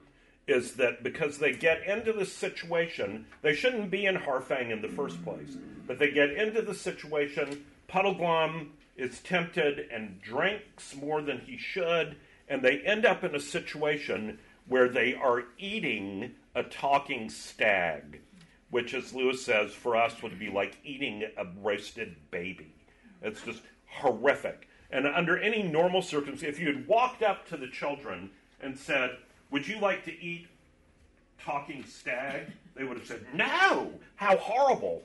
is 0.46 0.74
that 0.74 1.02
because 1.02 1.38
they 1.38 1.52
get 1.52 1.86
into 1.86 2.12
this 2.12 2.32
situation, 2.32 3.26
they 3.42 3.54
shouldn't 3.54 3.90
be 3.90 4.06
in 4.06 4.16
Harfang 4.16 4.70
in 4.70 4.80
the 4.80 4.88
first 4.88 5.22
place, 5.24 5.56
but 5.86 5.98
they 5.98 6.10
get 6.10 6.30
into 6.30 6.62
the 6.62 6.74
situation. 6.74 7.64
Puddleglum 7.88 8.68
is 8.96 9.20
tempted 9.20 9.88
and 9.90 10.20
drinks 10.22 10.94
more 10.94 11.20
than 11.20 11.40
he 11.40 11.58
should, 11.58 12.16
and 12.48 12.62
they 12.62 12.78
end 12.80 13.04
up 13.04 13.24
in 13.24 13.34
a 13.34 13.40
situation 13.40 14.38
where 14.68 14.88
they 14.88 15.14
are 15.14 15.44
eating 15.58 16.32
a 16.54 16.62
talking 16.62 17.28
stag, 17.28 18.20
which, 18.70 18.94
as 18.94 19.12
Lewis 19.12 19.44
says, 19.44 19.72
for 19.72 19.96
us 19.96 20.22
would 20.22 20.38
be 20.38 20.48
like 20.48 20.78
eating 20.84 21.24
a 21.36 21.44
roasted 21.60 22.16
baby. 22.30 22.72
It's 23.20 23.42
just 23.42 23.62
horrific. 23.86 24.68
And 24.90 25.06
under 25.06 25.38
any 25.38 25.62
normal 25.62 26.02
circumstance, 26.02 26.54
if 26.54 26.60
you 26.60 26.68
had 26.68 26.86
walked 26.86 27.22
up 27.22 27.46
to 27.48 27.56
the 27.56 27.68
children 27.68 28.30
and 28.60 28.78
said, 28.78 29.18
Would 29.50 29.66
you 29.66 29.78
like 29.78 30.04
to 30.04 30.22
eat 30.22 30.48
talking 31.40 31.84
stag? 31.84 32.46
They 32.74 32.84
would 32.84 32.98
have 32.98 33.06
said, 33.06 33.24
No! 33.34 33.92
How 34.16 34.36
horrible! 34.36 35.02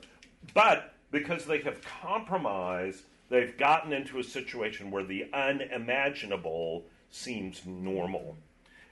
But 0.54 0.94
because 1.10 1.44
they 1.44 1.60
have 1.60 1.80
compromised 1.82 3.04
they've 3.32 3.56
gotten 3.56 3.92
into 3.92 4.18
a 4.18 4.24
situation 4.24 4.90
where 4.90 5.04
the 5.04 5.26
unimaginable 5.32 6.84
seems 7.10 7.62
normal. 7.64 8.36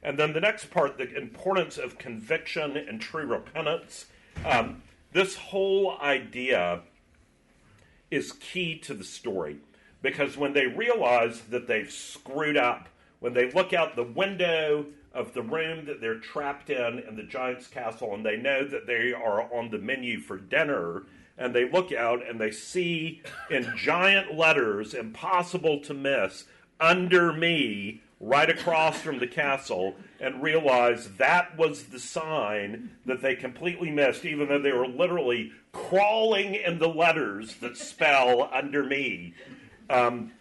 And 0.02 0.18
then 0.18 0.32
the 0.32 0.40
next 0.40 0.70
part, 0.70 0.96
the 0.96 1.14
importance 1.14 1.76
of 1.76 1.98
conviction 1.98 2.76
and 2.76 3.00
true 3.00 3.26
repentance. 3.26 4.06
Um, 4.46 4.82
this 5.12 5.36
whole 5.36 5.98
idea 6.00 6.80
is 8.10 8.32
key 8.32 8.78
to 8.78 8.94
the 8.94 9.04
story 9.04 9.58
because 10.00 10.38
when 10.38 10.54
they 10.54 10.66
realize 10.66 11.42
that 11.50 11.66
they've 11.66 11.90
screwed 11.90 12.56
up, 12.56 12.88
when 13.18 13.34
they 13.34 13.50
look 13.50 13.74
out 13.74 13.94
the 13.94 14.04
window 14.04 14.86
of 15.12 15.34
the 15.34 15.42
room 15.42 15.86
that 15.86 16.00
they're 16.00 16.18
trapped 16.18 16.70
in 16.70 17.00
in 17.00 17.16
the 17.16 17.22
giant's 17.22 17.66
castle 17.66 18.14
and 18.14 18.24
they 18.24 18.36
know 18.36 18.64
that 18.64 18.86
they 18.86 19.12
are 19.12 19.52
on 19.52 19.70
the 19.70 19.78
menu 19.78 20.20
for 20.20 20.36
dinner, 20.36 21.04
and 21.36 21.54
they 21.54 21.68
look 21.68 21.92
out 21.92 22.26
and 22.28 22.40
they 22.40 22.50
see 22.50 23.22
in 23.50 23.72
giant 23.76 24.34
letters, 24.34 24.94
impossible 24.94 25.80
to 25.80 25.94
miss, 25.94 26.44
under 26.78 27.32
me, 27.32 28.02
right 28.20 28.50
across 28.50 29.00
from 29.00 29.18
the 29.18 29.26
castle, 29.26 29.96
and 30.20 30.42
realize 30.42 31.12
that 31.16 31.56
was 31.56 31.84
the 31.84 31.98
sign 31.98 32.90
that 33.06 33.22
they 33.22 33.34
completely 33.34 33.90
missed, 33.90 34.26
even 34.26 34.48
though 34.48 34.60
they 34.60 34.72
were 34.72 34.86
literally 34.86 35.50
crawling 35.72 36.54
in 36.54 36.78
the 36.78 36.88
letters 36.88 37.56
that 37.56 37.76
spell 37.76 38.50
under 38.52 38.84
me. 38.84 39.32
Um, 39.88 40.32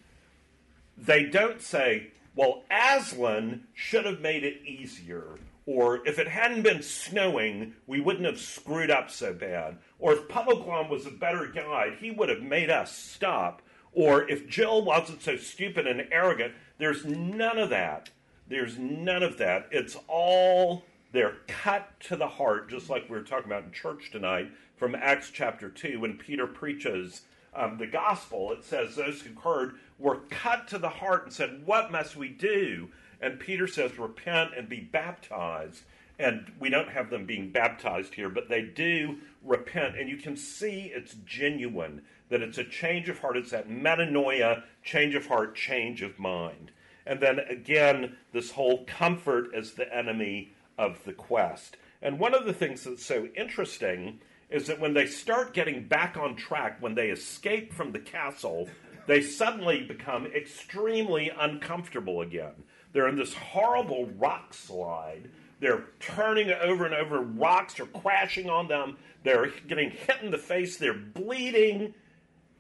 they 0.98 1.24
don't 1.24 1.62
say, 1.62 2.12
well, 2.40 2.64
Aslan 2.72 3.68
should 3.74 4.06
have 4.06 4.22
made 4.22 4.46
it 4.46 4.62
easier 4.66 5.38
or 5.66 6.08
if 6.08 6.18
it 6.18 6.28
hadn't 6.28 6.64
been 6.64 6.82
snowing, 6.82 7.76
we 7.86 8.00
wouldn't 8.00 8.26
have 8.26 8.40
screwed 8.40 8.90
up 8.90 9.12
so 9.12 9.34
bad. 9.34 9.78
Or 10.00 10.14
if 10.14 10.28
Puddleglum 10.28 10.90
was 10.90 11.06
a 11.06 11.12
better 11.12 11.46
guide, 11.46 11.98
he 12.00 12.10
would 12.10 12.30
have 12.30 12.42
made 12.42 12.72
us 12.72 12.92
stop. 12.92 13.62
Or 13.94 14.28
if 14.28 14.48
Jill 14.48 14.84
wasn't 14.84 15.22
so 15.22 15.38
stupid 15.38 15.86
and 15.86 16.08
arrogant, 16.12 16.56
there's 16.80 17.06
none 17.06 17.60
of 17.60 17.70
that. 17.70 18.10
There's 18.48 18.80
none 18.80 19.22
of 19.22 19.38
that. 19.38 19.68
It's 19.70 19.96
all, 20.08 20.86
they're 21.12 21.38
cut 21.48 22.00
to 22.06 22.16
the 22.16 22.28
heart, 22.28 22.68
just 22.68 22.90
like 22.90 23.08
we 23.08 23.18
were 23.18 23.24
talking 23.24 23.52
about 23.52 23.66
in 23.66 23.72
church 23.72 24.10
tonight 24.12 24.50
from 24.76 24.96
Acts 24.96 25.30
chapter 25.32 25.70
2 25.70 26.00
when 26.00 26.18
Peter 26.18 26.48
preaches 26.48 27.22
um, 27.54 27.78
the 27.78 27.86
gospel. 27.86 28.52
It 28.54 28.64
says, 28.64 28.96
Those 28.96 29.22
who 29.22 29.40
heard 29.40 29.76
were 30.00 30.22
cut 30.30 30.68
to 30.70 30.78
the 30.78 30.90
heart 30.90 31.26
and 31.26 31.34
said, 31.34 31.62
What 31.66 31.92
must 31.92 32.16
we 32.16 32.30
do? 32.30 32.90
And 33.22 33.40
Peter 33.40 33.68
says, 33.68 34.00
repent 34.00 34.52
and 34.58 34.70
be 34.70 34.80
baptized. 34.80 35.84
And 36.18 36.52
we 36.60 36.70
don't 36.70 36.90
have 36.90 37.10
them 37.10 37.26
being 37.26 37.52
baptized 37.52 38.14
here, 38.14 38.30
but 38.30 38.50
they 38.50 38.62
do 38.62 39.18
repent. 39.44 39.98
And 39.98 40.10
you 40.10 40.18
can 40.18 40.36
see 40.36 40.92
it's 40.94 41.16
genuine, 41.26 42.02
that 42.30 42.42
it's 42.42 42.58
a 42.58 42.64
change 42.64 43.08
of 43.10 43.20
heart. 43.20 43.38
It's 43.38 43.52
that 43.52 43.70
metanoia, 43.70 44.64
change 44.84 45.16
of 45.16 45.28
heart, 45.28 45.56
change 45.56 46.02
of 46.02 46.20
mind. 46.20 46.72
And 47.06 47.22
then 47.22 47.40
again, 47.40 48.18
this 48.34 48.52
whole 48.52 48.86
comfort 48.86 49.50
as 49.56 49.74
the 49.74 49.94
enemy 49.96 50.54
of 50.78 51.04
the 51.06 51.14
quest. 51.14 51.78
And 52.02 52.20
one 52.20 52.34
of 52.34 52.46
the 52.46 52.54
things 52.54 52.84
that's 52.84 53.06
so 53.06 53.28
interesting 53.36 54.20
is 54.50 54.68
that 54.68 54.80
when 54.80 54.94
they 54.94 55.06
start 55.06 55.54
getting 55.54 55.88
back 55.88 56.18
on 56.18 56.36
track, 56.36 56.82
when 56.82 56.96
they 56.96 57.10
escape 57.10 57.74
from 57.74 57.92
the 57.92 58.00
castle, 58.00 58.68
they 59.10 59.22
suddenly 59.24 59.82
become 59.82 60.28
extremely 60.28 61.32
uncomfortable 61.36 62.22
again. 62.22 62.54
They're 62.94 63.08
in 63.08 63.16
this 63.16 63.34
horrible 63.34 64.06
rock 64.20 64.54
slide. 64.54 65.32
They're 65.60 65.86
turning 66.00 66.52
over 66.52 66.86
and 66.86 66.94
over. 66.94 67.20
Rocks 67.20 67.80
are 67.80 67.88
crashing 67.88 68.52
on 68.52 68.68
them. 68.68 68.98
They're 69.24 69.48
getting 69.68 69.90
hit 69.90 70.18
in 70.22 70.30
the 70.30 70.38
face. 70.38 70.78
They're 70.78 70.94
bleeding. 70.94 71.96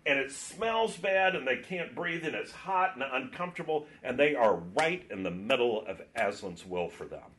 And 0.08 0.18
it 0.18 0.32
smells 0.32 0.98
bad, 0.98 1.36
and 1.36 1.48
they 1.48 1.58
can't 1.58 1.94
breathe, 1.94 2.26
and 2.26 2.34
it's 2.34 2.52
hot 2.52 2.96
and 2.96 3.04
uncomfortable, 3.04 3.86
and 4.02 4.18
they 4.18 4.34
are 4.34 4.56
right 4.56 5.06
in 5.12 5.22
the 5.22 5.30
middle 5.30 5.86
of 5.86 6.02
Aslan's 6.16 6.66
will 6.66 6.90
for 6.90 7.06
them. 7.06 7.30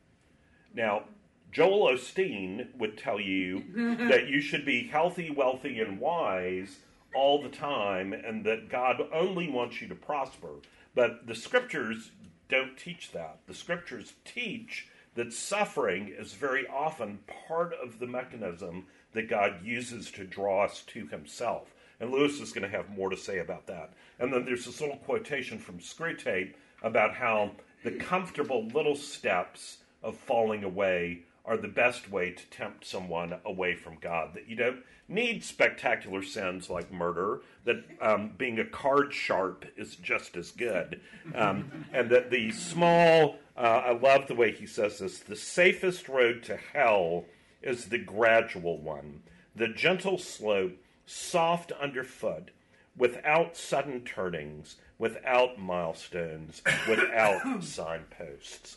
Now, 0.72 1.02
Joel 1.50 1.92
Osteen 1.94 2.72
would 2.76 2.96
tell 2.96 3.18
you 3.18 3.64
that 4.08 4.28
you 4.28 4.40
should 4.40 4.64
be 4.64 4.86
healthy, 4.86 5.30
wealthy, 5.30 5.80
and 5.80 5.98
wise 5.98 6.76
all 7.14 7.42
the 7.42 7.48
time, 7.48 8.12
and 8.12 8.44
that 8.44 8.68
God 8.68 9.02
only 9.12 9.48
wants 9.48 9.80
you 9.80 9.88
to 9.88 9.94
prosper. 9.94 10.54
But 10.94 11.26
the 11.26 11.34
scriptures 11.34 12.10
don't 12.48 12.76
teach 12.76 13.12
that. 13.12 13.38
The 13.46 13.54
scriptures 13.54 14.14
teach 14.24 14.88
that 15.14 15.32
suffering 15.32 16.12
is 16.16 16.32
very 16.32 16.66
often 16.66 17.20
part 17.48 17.74
of 17.82 17.98
the 17.98 18.06
mechanism 18.06 18.86
that 19.12 19.28
God 19.28 19.64
uses 19.64 20.10
to 20.12 20.24
draw 20.24 20.64
us 20.64 20.82
to 20.88 21.06
himself. 21.06 21.74
And 21.98 22.10
Lewis 22.10 22.40
is 22.40 22.52
going 22.52 22.68
to 22.68 22.76
have 22.76 22.90
more 22.90 23.10
to 23.10 23.16
say 23.16 23.38
about 23.38 23.66
that. 23.66 23.92
And 24.18 24.32
then 24.32 24.44
there's 24.44 24.64
this 24.64 24.80
little 24.80 24.96
quotation 24.96 25.58
from 25.58 25.78
Screwtape 25.78 26.54
about 26.82 27.14
how 27.14 27.52
the 27.84 27.92
comfortable 27.92 28.66
little 28.68 28.96
steps 28.96 29.78
of 30.02 30.16
falling 30.16 30.64
away 30.64 31.20
are 31.50 31.56
the 31.56 31.66
best 31.66 32.08
way 32.08 32.30
to 32.30 32.46
tempt 32.46 32.86
someone 32.86 33.34
away 33.44 33.74
from 33.74 33.96
God. 34.00 34.34
That 34.34 34.48
you 34.48 34.54
don't 34.54 34.84
need 35.08 35.42
spectacular 35.42 36.22
sins 36.22 36.70
like 36.70 36.92
murder, 36.92 37.40
that 37.64 37.82
um, 38.00 38.30
being 38.38 38.60
a 38.60 38.64
card 38.64 39.12
sharp 39.12 39.64
is 39.76 39.96
just 39.96 40.36
as 40.36 40.52
good. 40.52 41.00
Um, 41.34 41.86
and 41.92 42.08
that 42.10 42.30
the 42.30 42.52
small, 42.52 43.38
uh, 43.56 43.82
I 43.86 43.98
love 43.98 44.28
the 44.28 44.36
way 44.36 44.52
he 44.52 44.64
says 44.64 45.00
this, 45.00 45.18
the 45.18 45.34
safest 45.34 46.08
road 46.08 46.44
to 46.44 46.56
hell 46.56 47.24
is 47.62 47.86
the 47.86 47.98
gradual 47.98 48.78
one, 48.78 49.22
the 49.56 49.66
gentle 49.66 50.18
slope, 50.18 50.76
soft 51.04 51.72
underfoot, 51.72 52.52
without 52.96 53.56
sudden 53.56 54.02
turnings, 54.02 54.76
without 54.98 55.58
milestones, 55.58 56.62
without 56.88 57.40
signposts. 57.64 58.76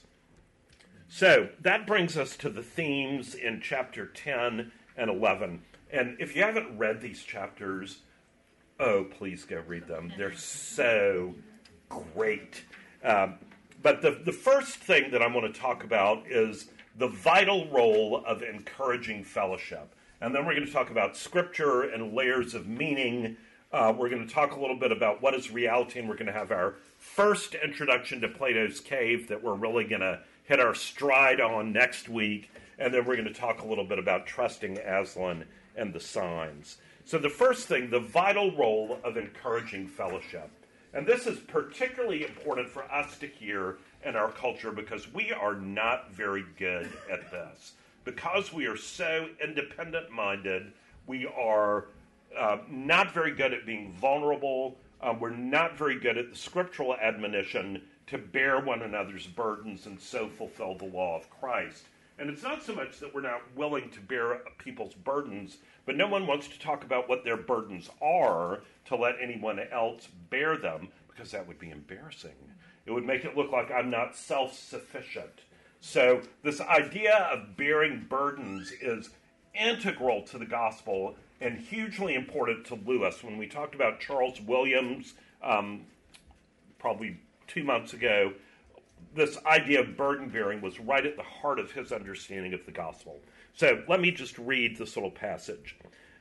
So 1.15 1.49
that 1.61 1.85
brings 1.85 2.17
us 2.17 2.35
to 2.37 2.49
the 2.49 2.63
themes 2.63 3.35
in 3.35 3.61
chapter 3.61 4.07
10 4.07 4.71
and 4.97 5.11
11. 5.11 5.61
And 5.91 6.17
if 6.19 6.35
you 6.35 6.41
haven't 6.41 6.75
read 6.75 7.01
these 7.01 7.21
chapters, 7.21 7.99
oh, 8.79 9.03
please 9.03 9.45
go 9.45 9.61
read 9.67 9.85
them. 9.85 10.11
They're 10.17 10.33
so 10.33 11.35
great. 11.87 12.63
Um, 13.03 13.35
But 13.83 14.01
the, 14.01 14.21
the 14.25 14.31
first 14.31 14.77
thing 14.77 15.11
that 15.11 15.21
I'm 15.21 15.33
going 15.33 15.53
to 15.53 15.59
talk 15.59 15.83
about 15.83 16.25
is 16.25 16.71
the 16.97 17.09
vital 17.09 17.69
role 17.69 18.23
of 18.25 18.41
encouraging 18.41 19.23
fellowship. 19.23 19.93
And 20.19 20.33
then 20.33 20.47
we're 20.47 20.55
going 20.55 20.65
to 20.65 20.73
talk 20.73 20.89
about 20.89 21.15
scripture 21.15 21.83
and 21.83 22.15
layers 22.15 22.55
of 22.55 22.65
meaning. 22.65 23.37
Uh, 23.71 23.93
we're 23.95 24.09
going 24.09 24.27
to 24.27 24.33
talk 24.33 24.55
a 24.55 24.59
little 24.59 24.79
bit 24.79 24.91
about 24.91 25.21
what 25.21 25.35
is 25.35 25.51
reality, 25.51 25.99
and 25.99 26.09
we're 26.09 26.15
going 26.15 26.25
to 26.25 26.33
have 26.33 26.51
our 26.51 26.73
first 26.97 27.53
introduction 27.53 28.19
to 28.21 28.29
Plato's 28.29 28.79
Cave 28.79 29.27
that 29.27 29.43
we're 29.43 29.53
really 29.53 29.83
going 29.83 30.01
to 30.01 30.19
hit 30.43 30.59
our 30.59 30.75
stride 30.75 31.41
on 31.41 31.71
next 31.71 32.09
week. 32.09 32.49
And 32.79 32.93
then 32.93 33.05
we're 33.05 33.15
going 33.15 33.27
to 33.27 33.33
talk 33.33 33.61
a 33.61 33.67
little 33.67 33.85
bit 33.85 33.99
about 33.99 34.25
trusting 34.25 34.77
Aslan 34.79 35.45
and 35.75 35.93
the 35.93 35.99
signs. 35.99 36.77
So, 37.05 37.17
the 37.17 37.29
first 37.29 37.67
thing, 37.67 37.89
the 37.89 37.99
vital 37.99 38.55
role 38.55 38.99
of 39.03 39.17
encouraging 39.17 39.87
fellowship. 39.87 40.49
And 40.93 41.07
this 41.07 41.25
is 41.27 41.39
particularly 41.39 42.23
important 42.23 42.69
for 42.69 42.83
us 42.91 43.17
to 43.17 43.27
hear 43.27 43.77
in 44.05 44.15
our 44.15 44.31
culture 44.31 44.71
because 44.71 45.11
we 45.11 45.31
are 45.31 45.55
not 45.55 46.11
very 46.11 46.45
good 46.57 46.91
at 47.11 47.31
this. 47.31 47.73
Because 48.05 48.53
we 48.53 48.67
are 48.67 48.77
so 48.77 49.27
independent 49.43 50.11
minded, 50.11 50.71
we 51.07 51.25
are 51.27 51.85
uh, 52.37 52.57
not 52.69 53.13
very 53.13 53.31
good 53.31 53.53
at 53.53 53.65
being 53.65 53.91
vulnerable. 53.93 54.75
Um, 55.01 55.19
we're 55.19 55.31
not 55.31 55.77
very 55.77 55.99
good 55.99 56.17
at 56.17 56.29
the 56.29 56.35
scriptural 56.35 56.95
admonition 56.95 57.81
to 58.07 58.17
bear 58.17 58.59
one 58.59 58.81
another's 58.81 59.27
burdens 59.27 59.85
and 59.85 59.99
so 59.99 60.27
fulfill 60.27 60.77
the 60.77 60.85
law 60.85 61.17
of 61.17 61.29
Christ. 61.29 61.85
And 62.19 62.29
it's 62.29 62.43
not 62.43 62.63
so 62.63 62.75
much 62.75 62.99
that 62.99 63.13
we're 63.13 63.21
not 63.21 63.41
willing 63.55 63.89
to 63.89 63.99
bear 63.99 64.41
people's 64.59 64.93
burdens, 64.93 65.57
but 65.85 65.95
no 65.95 66.07
one 66.07 66.27
wants 66.27 66.47
to 66.49 66.59
talk 66.59 66.83
about 66.83 67.09
what 67.09 67.23
their 67.23 67.37
burdens 67.37 67.89
are 68.01 68.61
to 68.85 68.95
let 68.95 69.15
anyone 69.21 69.59
else 69.71 70.07
bear 70.29 70.57
them 70.57 70.89
because 71.07 71.31
that 71.31 71.47
would 71.47 71.59
be 71.59 71.71
embarrassing. 71.71 72.35
It 72.85 72.91
would 72.91 73.05
make 73.05 73.25
it 73.25 73.37
look 73.37 73.51
like 73.51 73.71
I'm 73.71 73.89
not 73.89 74.15
self 74.15 74.53
sufficient. 74.53 75.41
So, 75.79 76.21
this 76.43 76.61
idea 76.61 77.15
of 77.31 77.57
bearing 77.57 78.05
burdens 78.09 78.71
is 78.71 79.09
integral 79.53 80.21
to 80.23 80.37
the 80.37 80.45
gospel 80.45 81.15
and 81.41 81.57
hugely 81.59 82.15
important 82.15 82.65
to 82.67 82.75
Lewis. 82.85 83.23
When 83.23 83.37
we 83.37 83.47
talked 83.47 83.75
about 83.75 83.99
Charles 83.99 84.39
Williams, 84.39 85.13
um, 85.41 85.81
probably 86.79 87.17
two 87.47 87.63
months 87.63 87.93
ago, 87.93 88.33
this 89.15 89.37
idea 89.45 89.81
of 89.81 89.95
burden 89.95 90.29
bearing 90.29 90.61
was 90.61 90.79
right 90.79 91.05
at 91.05 91.15
the 91.15 91.23
heart 91.23 91.59
of 91.59 91.71
his 91.71 91.91
understanding 91.91 92.53
of 92.53 92.65
the 92.65 92.71
gospel. 92.71 93.19
So 93.53 93.83
let 93.87 94.01
me 94.01 94.11
just 94.11 94.37
read 94.37 94.77
this 94.77 94.95
little 94.95 95.11
passage. 95.11 95.77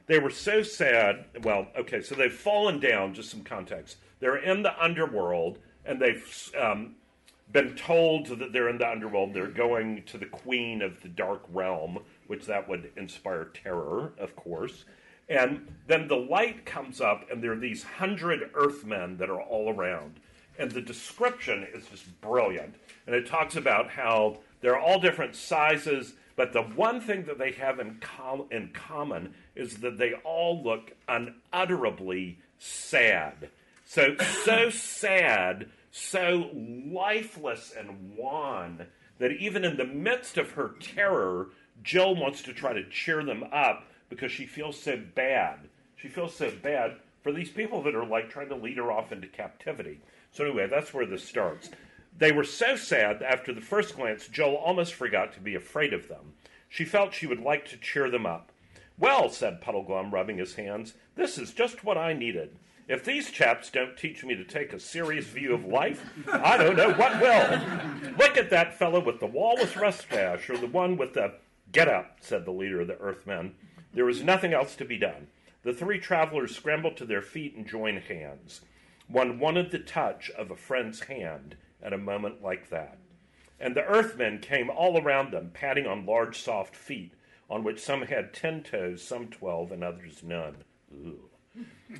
They 0.06 0.18
were 0.18 0.30
so 0.30 0.62
sad. 0.62 1.24
Well, 1.42 1.68
okay, 1.78 2.02
so 2.02 2.14
they've 2.14 2.32
fallen 2.32 2.80
down, 2.80 3.14
just 3.14 3.30
some 3.30 3.42
context. 3.42 3.98
They're 4.20 4.36
in 4.36 4.62
the 4.62 4.82
underworld, 4.82 5.58
and 5.86 6.00
they've 6.00 6.52
um, 6.60 6.96
been 7.52 7.74
told 7.74 8.26
that 8.26 8.52
they're 8.52 8.68
in 8.68 8.78
the 8.78 8.90
underworld. 8.90 9.32
They're 9.32 9.46
going 9.46 10.02
to 10.04 10.18
the 10.18 10.26
queen 10.26 10.82
of 10.82 11.00
the 11.02 11.08
dark 11.08 11.42
realm, 11.52 11.98
which 12.26 12.46
that 12.46 12.68
would 12.68 12.90
inspire 12.96 13.46
terror, 13.46 14.12
of 14.18 14.36
course. 14.36 14.84
And 15.28 15.72
then 15.86 16.08
the 16.08 16.16
light 16.16 16.66
comes 16.66 17.00
up, 17.00 17.30
and 17.30 17.42
there 17.42 17.52
are 17.52 17.58
these 17.58 17.82
hundred 17.82 18.50
earthmen 18.54 19.16
that 19.18 19.30
are 19.30 19.40
all 19.40 19.72
around. 19.72 20.20
And 20.62 20.70
the 20.70 20.80
description 20.80 21.66
is 21.74 21.86
just 21.86 22.20
brilliant. 22.20 22.76
And 23.08 23.16
it 23.16 23.26
talks 23.26 23.56
about 23.56 23.90
how 23.90 24.38
they're 24.60 24.78
all 24.78 25.00
different 25.00 25.34
sizes, 25.34 26.14
but 26.36 26.52
the 26.52 26.62
one 26.62 27.00
thing 27.00 27.24
that 27.24 27.36
they 27.36 27.50
have 27.50 27.80
in, 27.80 28.00
in 28.52 28.70
common 28.72 29.34
is 29.56 29.78
that 29.78 29.98
they 29.98 30.12
all 30.22 30.62
look 30.62 30.92
unutterably 31.08 32.38
sad. 32.60 33.48
So, 33.84 34.16
so 34.44 34.70
sad, 34.70 35.68
so 35.90 36.48
lifeless 36.54 37.74
and 37.76 38.16
wan 38.16 38.86
that 39.18 39.32
even 39.32 39.64
in 39.64 39.76
the 39.76 39.84
midst 39.84 40.38
of 40.38 40.52
her 40.52 40.76
terror, 40.78 41.48
Jill 41.82 42.14
wants 42.14 42.40
to 42.42 42.52
try 42.52 42.72
to 42.72 42.88
cheer 42.88 43.24
them 43.24 43.42
up 43.52 43.88
because 44.08 44.30
she 44.30 44.46
feels 44.46 44.78
so 44.78 44.96
bad. 45.16 45.58
She 45.96 46.06
feels 46.06 46.36
so 46.36 46.52
bad 46.62 46.98
for 47.24 47.32
these 47.32 47.50
people 47.50 47.82
that 47.82 47.96
are 47.96 48.06
like 48.06 48.30
trying 48.30 48.48
to 48.50 48.54
lead 48.54 48.76
her 48.76 48.92
off 48.92 49.10
into 49.10 49.26
captivity. 49.26 50.00
So, 50.32 50.44
anyway, 50.44 50.66
that's 50.66 50.92
where 50.92 51.06
this 51.06 51.24
starts. 51.24 51.70
They 52.16 52.32
were 52.32 52.44
so 52.44 52.76
sad 52.76 53.22
after 53.22 53.52
the 53.52 53.60
first 53.60 53.96
glance, 53.96 54.28
Jill 54.28 54.54
almost 54.54 54.94
forgot 54.94 55.32
to 55.34 55.40
be 55.40 55.54
afraid 55.54 55.92
of 55.92 56.08
them. 56.08 56.34
She 56.68 56.84
felt 56.84 57.14
she 57.14 57.26
would 57.26 57.40
like 57.40 57.68
to 57.68 57.76
cheer 57.76 58.10
them 58.10 58.26
up. 58.26 58.50
Well, 58.98 59.28
said 59.28 59.60
Puddleglum, 59.60 60.12
rubbing 60.12 60.38
his 60.38 60.54
hands, 60.54 60.94
this 61.16 61.38
is 61.38 61.52
just 61.52 61.84
what 61.84 61.98
I 61.98 62.12
needed. 62.12 62.56
If 62.88 63.04
these 63.04 63.30
chaps 63.30 63.70
don't 63.70 63.96
teach 63.96 64.24
me 64.24 64.34
to 64.34 64.44
take 64.44 64.72
a 64.72 64.80
serious 64.80 65.26
view 65.26 65.54
of 65.54 65.64
life, 65.64 66.04
I 66.30 66.56
don't 66.56 66.76
know 66.76 66.92
what 66.92 67.20
will. 67.20 68.12
Look 68.18 68.36
at 68.36 68.50
that 68.50 68.74
fellow 68.74 69.00
with 69.00 69.20
the 69.20 69.26
walrus 69.26 69.76
mustache, 69.76 70.50
or 70.50 70.56
the 70.56 70.66
one 70.66 70.96
with 70.96 71.14
the. 71.14 71.34
Get 71.70 71.88
up, 71.88 72.18
said 72.20 72.44
the 72.44 72.50
leader 72.50 72.82
of 72.82 72.88
the 72.88 72.98
Earthmen. 72.98 73.54
There 73.94 74.04
was 74.04 74.22
nothing 74.22 74.52
else 74.52 74.76
to 74.76 74.84
be 74.84 74.98
done. 74.98 75.28
The 75.62 75.72
three 75.72 75.98
travelers 75.98 76.54
scrambled 76.54 76.96
to 76.98 77.06
their 77.06 77.22
feet 77.22 77.54
and 77.56 77.66
joined 77.66 78.02
hands. 78.02 78.60
One 79.08 79.38
wanted 79.38 79.70
the 79.70 79.78
touch 79.78 80.30
of 80.30 80.50
a 80.50 80.56
friend's 80.56 81.00
hand 81.00 81.56
at 81.82 81.92
a 81.92 81.98
moment 81.98 82.42
like 82.42 82.70
that. 82.70 82.98
And 83.60 83.74
the 83.74 83.84
Earthmen 83.84 84.38
came 84.38 84.70
all 84.70 85.00
around 85.00 85.32
them, 85.32 85.50
patting 85.52 85.86
on 85.86 86.06
large, 86.06 86.40
soft 86.40 86.74
feet, 86.74 87.14
on 87.48 87.62
which 87.62 87.80
some 87.80 88.02
had 88.02 88.32
ten 88.32 88.62
toes, 88.62 89.02
some 89.02 89.28
twelve, 89.28 89.70
and 89.70 89.84
others 89.84 90.22
none. 90.22 90.56
Ooh. 90.92 91.28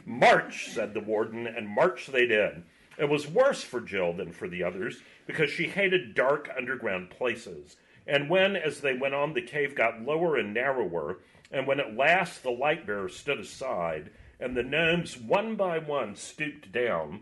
March, 0.07 0.69
said 0.71 0.95
the 0.95 1.01
warden, 1.01 1.47
and 1.47 1.69
march 1.69 2.07
they 2.07 2.27
did. 2.27 2.62
It 2.99 3.09
was 3.09 3.29
worse 3.29 3.62
for 3.62 3.81
Jill 3.81 4.12
than 4.12 4.33
for 4.33 4.49
the 4.49 4.62
others, 4.62 5.03
because 5.27 5.51
she 5.51 5.69
hated 5.69 6.15
dark 6.15 6.51
underground 6.57 7.11
places. 7.11 7.77
And 8.07 8.31
when, 8.31 8.57
as 8.57 8.81
they 8.81 8.95
went 8.95 9.15
on, 9.15 9.35
the 9.35 9.43
cave 9.43 9.75
got 9.75 10.03
lower 10.03 10.37
and 10.37 10.55
narrower, 10.55 11.19
and 11.51 11.67
when 11.67 11.81
at 11.81 11.97
last 11.97 12.43
the 12.43 12.51
light 12.51 12.87
bearer 12.87 13.09
stood 13.09 13.38
aside, 13.38 14.11
and 14.42 14.57
the 14.57 14.62
gnomes 14.64 15.16
one 15.16 15.55
by 15.55 15.78
one 15.78 16.16
stooped 16.16 16.72
down, 16.72 17.20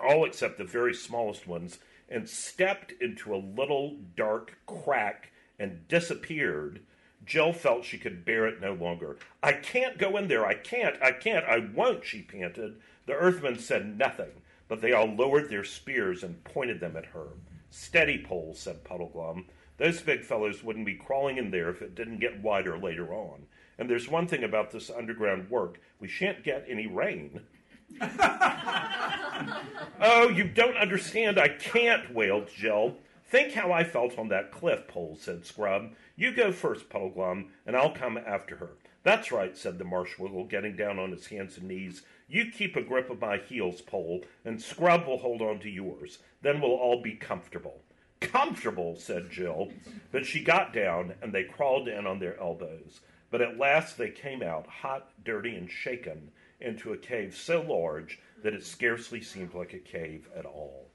all 0.00 0.24
except 0.24 0.58
the 0.58 0.64
very 0.64 0.94
smallest 0.94 1.46
ones, 1.46 1.80
and 2.08 2.28
stepped 2.28 2.92
into 3.00 3.34
a 3.34 3.36
little 3.36 3.96
dark 4.16 4.56
crack 4.66 5.32
and 5.58 5.88
disappeared, 5.88 6.80
Jill 7.26 7.52
felt 7.52 7.84
she 7.84 7.98
could 7.98 8.24
bear 8.24 8.46
it 8.46 8.60
no 8.60 8.72
longer. 8.72 9.18
I 9.42 9.52
can't 9.52 9.98
go 9.98 10.16
in 10.16 10.28
there. 10.28 10.46
I 10.46 10.54
can't. 10.54 10.96
I 11.02 11.12
can't. 11.12 11.44
I 11.44 11.58
won't, 11.58 12.04
she 12.04 12.22
panted. 12.22 12.80
The 13.06 13.14
earthmen 13.14 13.58
said 13.58 13.98
nothing, 13.98 14.30
but 14.68 14.80
they 14.80 14.92
all 14.92 15.12
lowered 15.12 15.50
their 15.50 15.64
spears 15.64 16.22
and 16.22 16.44
pointed 16.44 16.80
them 16.80 16.96
at 16.96 17.06
her. 17.06 17.26
Steady, 17.70 18.18
Pole, 18.22 18.52
said 18.54 18.84
Puddleglum. 18.84 19.46
Those 19.78 20.00
big 20.02 20.24
fellows 20.24 20.62
wouldn't 20.62 20.86
be 20.86 20.94
crawling 20.94 21.38
in 21.38 21.50
there 21.50 21.70
if 21.70 21.80
it 21.80 21.94
didn't 21.94 22.20
get 22.20 22.42
wider 22.42 22.76
later 22.76 23.14
on. 23.14 23.46
And 23.78 23.88
there's 23.88 24.08
one 24.08 24.26
thing 24.26 24.44
about 24.44 24.70
this 24.70 24.90
underground 24.90 25.48
work 25.48 25.80
we 26.00 26.08
shan't 26.08 26.44
get 26.44 26.66
any 26.68 26.86
rain. 26.86 27.40
oh, 30.00 30.28
you 30.34 30.44
don't 30.44 30.76
understand. 30.76 31.38
I 31.38 31.48
can't, 31.48 32.12
wailed 32.14 32.48
Jill. 32.54 32.96
Think 33.26 33.52
how 33.54 33.72
I 33.72 33.84
felt 33.84 34.18
on 34.18 34.28
that 34.28 34.50
cliff 34.52 34.86
pole, 34.88 35.16
said 35.18 35.46
Scrubb. 35.46 35.92
You 36.16 36.32
go 36.32 36.52
first, 36.52 36.90
Puddleglum, 36.90 37.46
and 37.64 37.76
I'll 37.76 37.94
come 37.94 38.18
after 38.18 38.56
her. 38.56 38.70
That's 39.02 39.32
right, 39.32 39.56
said 39.56 39.78
the 39.78 39.84
Marshwiggle, 39.84 40.50
getting 40.50 40.76
down 40.76 40.98
on 40.98 41.12
his 41.12 41.26
hands 41.28 41.56
and 41.56 41.68
knees. 41.68 42.02
You 42.30 42.48
keep 42.48 42.76
a 42.76 42.82
grip 42.82 43.10
of 43.10 43.20
my 43.20 43.38
heels, 43.38 43.80
Pole, 43.80 44.22
and 44.44 44.62
Scrubb 44.62 45.04
will 45.04 45.18
hold 45.18 45.42
on 45.42 45.58
to 45.60 45.68
yours. 45.68 46.18
Then 46.42 46.60
we'll 46.60 46.70
all 46.70 47.02
be 47.02 47.14
comfortable. 47.14 47.80
Comfortable, 48.20 48.94
said 48.94 49.32
Jill. 49.32 49.72
But 50.12 50.24
she 50.24 50.44
got 50.44 50.72
down, 50.72 51.14
and 51.20 51.32
they 51.32 51.42
crawled 51.42 51.88
in 51.88 52.06
on 52.06 52.20
their 52.20 52.38
elbows. 52.38 53.00
But 53.32 53.40
at 53.40 53.58
last 53.58 53.98
they 53.98 54.10
came 54.10 54.44
out, 54.44 54.68
hot, 54.68 55.10
dirty, 55.24 55.56
and 55.56 55.68
shaken, 55.68 56.30
into 56.60 56.92
a 56.92 56.96
cave 56.96 57.34
so 57.36 57.62
large 57.62 58.20
that 58.44 58.54
it 58.54 58.64
scarcely 58.64 59.20
seemed 59.20 59.52
like 59.52 59.72
a 59.72 59.78
cave 59.78 60.28
at 60.36 60.46
all. 60.46 60.86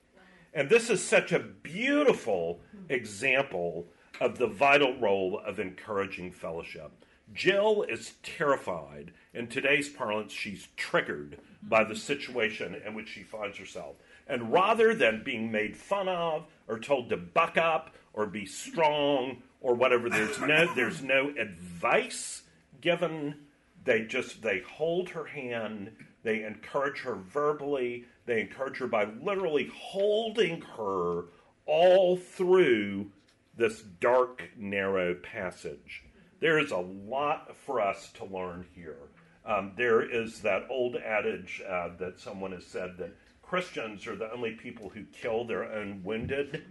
And 0.53 0.69
this 0.69 0.89
is 0.89 1.03
such 1.03 1.33
a 1.33 1.39
beautiful 1.39 2.61
example 2.87 3.87
of 4.21 4.37
the 4.37 4.47
vital 4.47 4.97
role 4.99 5.41
of 5.45 5.59
encouraging 5.59 6.31
fellowship. 6.31 6.93
Jill 7.33 7.83
is 7.83 8.13
terrified. 8.23 9.11
In 9.33 9.47
today's 9.47 9.89
parlance, 9.89 10.31
she's 10.31 10.67
triggered 10.77 11.39
by 11.61 11.83
the 11.83 11.95
situation 11.95 12.75
in 12.85 12.93
which 12.93 13.09
she 13.09 13.23
finds 13.23 13.57
herself. 13.57 13.95
And 14.27 14.51
rather 14.51 14.93
than 14.93 15.23
being 15.23 15.51
made 15.51 15.75
fun 15.75 16.07
of 16.07 16.45
or 16.67 16.79
told 16.79 17.09
to 17.09 17.17
buck 17.17 17.57
up 17.57 17.95
or 18.13 18.25
be 18.25 18.45
strong 18.45 19.41
or 19.61 19.73
whatever, 19.73 20.09
there's 20.09 20.39
no, 20.39 20.73
there's 20.75 21.01
no 21.01 21.33
advice 21.37 22.43
given. 22.81 23.35
They 23.83 24.05
just 24.05 24.41
they 24.41 24.59
hold 24.59 25.09
her 25.09 25.25
hand, 25.25 25.91
they 26.23 26.43
encourage 26.43 27.01
her 27.01 27.15
verbally, 27.15 28.05
they 28.25 28.41
encourage 28.41 28.77
her 28.77 28.87
by 28.87 29.05
literally 29.21 29.69
holding 29.73 30.61
her 30.61 31.25
all 31.67 32.17
through 32.17 33.11
this 33.57 33.81
dark, 33.81 34.49
narrow 34.57 35.13
passage. 35.13 36.04
There 36.45 36.59
is 36.59 36.69
a 36.69 36.77
lot 36.77 37.55
for 37.55 37.81
us 37.81 38.11
to 38.17 38.25
learn 38.25 38.67
here. 38.75 38.99
Um, 39.47 39.71
there 39.75 40.03
is 40.03 40.41
that 40.41 40.67
old 40.69 40.95
adage 40.95 41.59
uh, 41.67 41.89
that 41.97 42.19
someone 42.19 42.51
has 42.51 42.67
said 42.67 42.99
that 42.99 43.15
Christians 43.41 44.05
are 44.05 44.15
the 44.15 44.31
only 44.31 44.51
people 44.51 44.89
who 44.89 45.05
kill 45.05 45.45
their 45.45 45.63
own 45.63 46.03
wounded. 46.03 46.65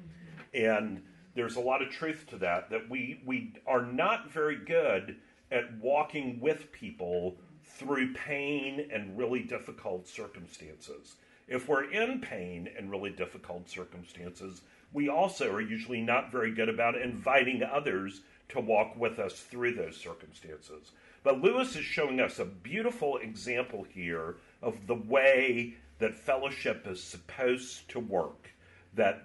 And 0.54 1.02
there's 1.34 1.56
a 1.56 1.60
lot 1.60 1.82
of 1.82 1.90
truth 1.90 2.24
to 2.28 2.36
that, 2.36 2.70
that 2.70 2.88
we, 2.88 3.20
we 3.26 3.54
are 3.66 3.84
not 3.84 4.30
very 4.30 4.54
good 4.54 5.16
at 5.50 5.76
walking 5.78 6.38
with 6.38 6.70
people 6.70 7.36
through 7.64 8.14
pain 8.14 8.88
and 8.92 9.18
really 9.18 9.42
difficult 9.42 10.06
circumstances. 10.06 11.16
If 11.48 11.68
we're 11.68 11.90
in 11.90 12.20
pain 12.20 12.68
and 12.78 12.92
really 12.92 13.10
difficult 13.10 13.68
circumstances, 13.68 14.62
we 14.92 15.08
also 15.08 15.52
are 15.52 15.60
usually 15.60 16.00
not 16.00 16.30
very 16.30 16.54
good 16.54 16.68
about 16.68 16.94
inviting 16.96 17.64
others 17.64 18.20
to 18.50 18.60
walk 18.60 18.96
with 18.96 19.18
us 19.18 19.40
through 19.40 19.74
those 19.74 19.96
circumstances. 19.96 20.92
But 21.22 21.40
Lewis 21.40 21.74
is 21.76 21.84
showing 21.84 22.20
us 22.20 22.38
a 22.38 22.44
beautiful 22.44 23.16
example 23.16 23.84
here 23.88 24.36
of 24.62 24.86
the 24.86 24.94
way 24.94 25.74
that 25.98 26.14
fellowship 26.14 26.86
is 26.86 27.02
supposed 27.02 27.88
to 27.90 28.00
work. 28.00 28.50
That 28.94 29.24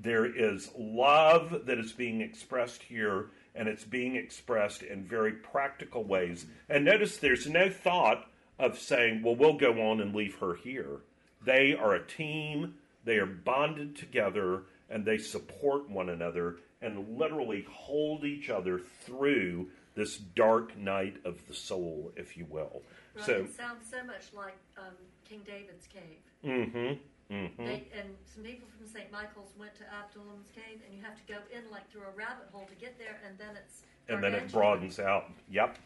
there 0.00 0.26
is 0.26 0.70
love 0.78 1.66
that 1.66 1.78
is 1.78 1.92
being 1.92 2.20
expressed 2.20 2.82
here, 2.82 3.30
and 3.54 3.68
it's 3.68 3.84
being 3.84 4.16
expressed 4.16 4.82
in 4.82 5.04
very 5.04 5.32
practical 5.32 6.04
ways. 6.04 6.46
And 6.68 6.84
notice 6.84 7.16
there's 7.16 7.46
no 7.46 7.70
thought 7.70 8.30
of 8.58 8.78
saying, 8.78 9.22
well, 9.22 9.36
we'll 9.36 9.58
go 9.58 9.72
on 9.90 10.00
and 10.00 10.14
leave 10.14 10.36
her 10.36 10.54
here. 10.54 11.00
They 11.44 11.74
are 11.74 11.94
a 11.94 12.06
team, 12.06 12.74
they 13.04 13.16
are 13.18 13.26
bonded 13.26 13.96
together, 13.96 14.62
and 14.88 15.04
they 15.04 15.18
support 15.18 15.90
one 15.90 16.08
another 16.08 16.56
and 16.82 17.18
literally 17.18 17.66
hold 17.70 18.24
each 18.24 18.50
other 18.50 18.80
through 19.04 19.68
this 19.94 20.18
dark 20.18 20.76
night 20.76 21.16
of 21.24 21.46
the 21.48 21.54
soul, 21.54 22.12
if 22.16 22.36
you 22.36 22.46
will. 22.48 22.82
Right. 23.14 23.24
So, 23.24 23.32
it 23.32 23.56
sounds 23.56 23.84
so 23.90 24.04
much 24.04 24.32
like 24.34 24.56
um, 24.76 24.94
King 25.28 25.40
David's 25.46 25.86
cave. 25.86 26.20
mm-hmm, 26.44 27.34
mm-hmm. 27.34 27.64
They, 27.64 27.88
and 27.98 28.10
some 28.32 28.44
people 28.44 28.68
from 28.76 28.86
St. 28.86 29.10
Michael's 29.10 29.52
went 29.58 29.74
to 29.76 29.84
Absalom's 29.92 30.50
cave, 30.54 30.80
and 30.86 30.94
you 30.94 31.02
have 31.02 31.16
to 31.16 31.32
go 31.32 31.38
in 31.50 31.70
like 31.70 31.90
through 31.90 32.02
a 32.02 32.16
rabbit 32.16 32.48
hole 32.52 32.66
to 32.68 32.74
get 32.74 32.98
there, 32.98 33.18
and 33.26 33.38
then 33.38 33.56
it's 33.56 33.82
and 34.08 34.22
then 34.22 34.34
it 34.34 34.52
broadens 34.52 35.00
out. 35.00 35.30
Yep. 35.50 35.78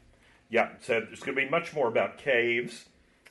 Yep. 0.51 0.81
So 0.83 1.01
there's 1.01 1.21
going 1.21 1.37
to 1.37 1.43
be 1.45 1.49
much 1.49 1.73
more 1.73 1.89
about 1.89 2.19
caves 2.19 2.87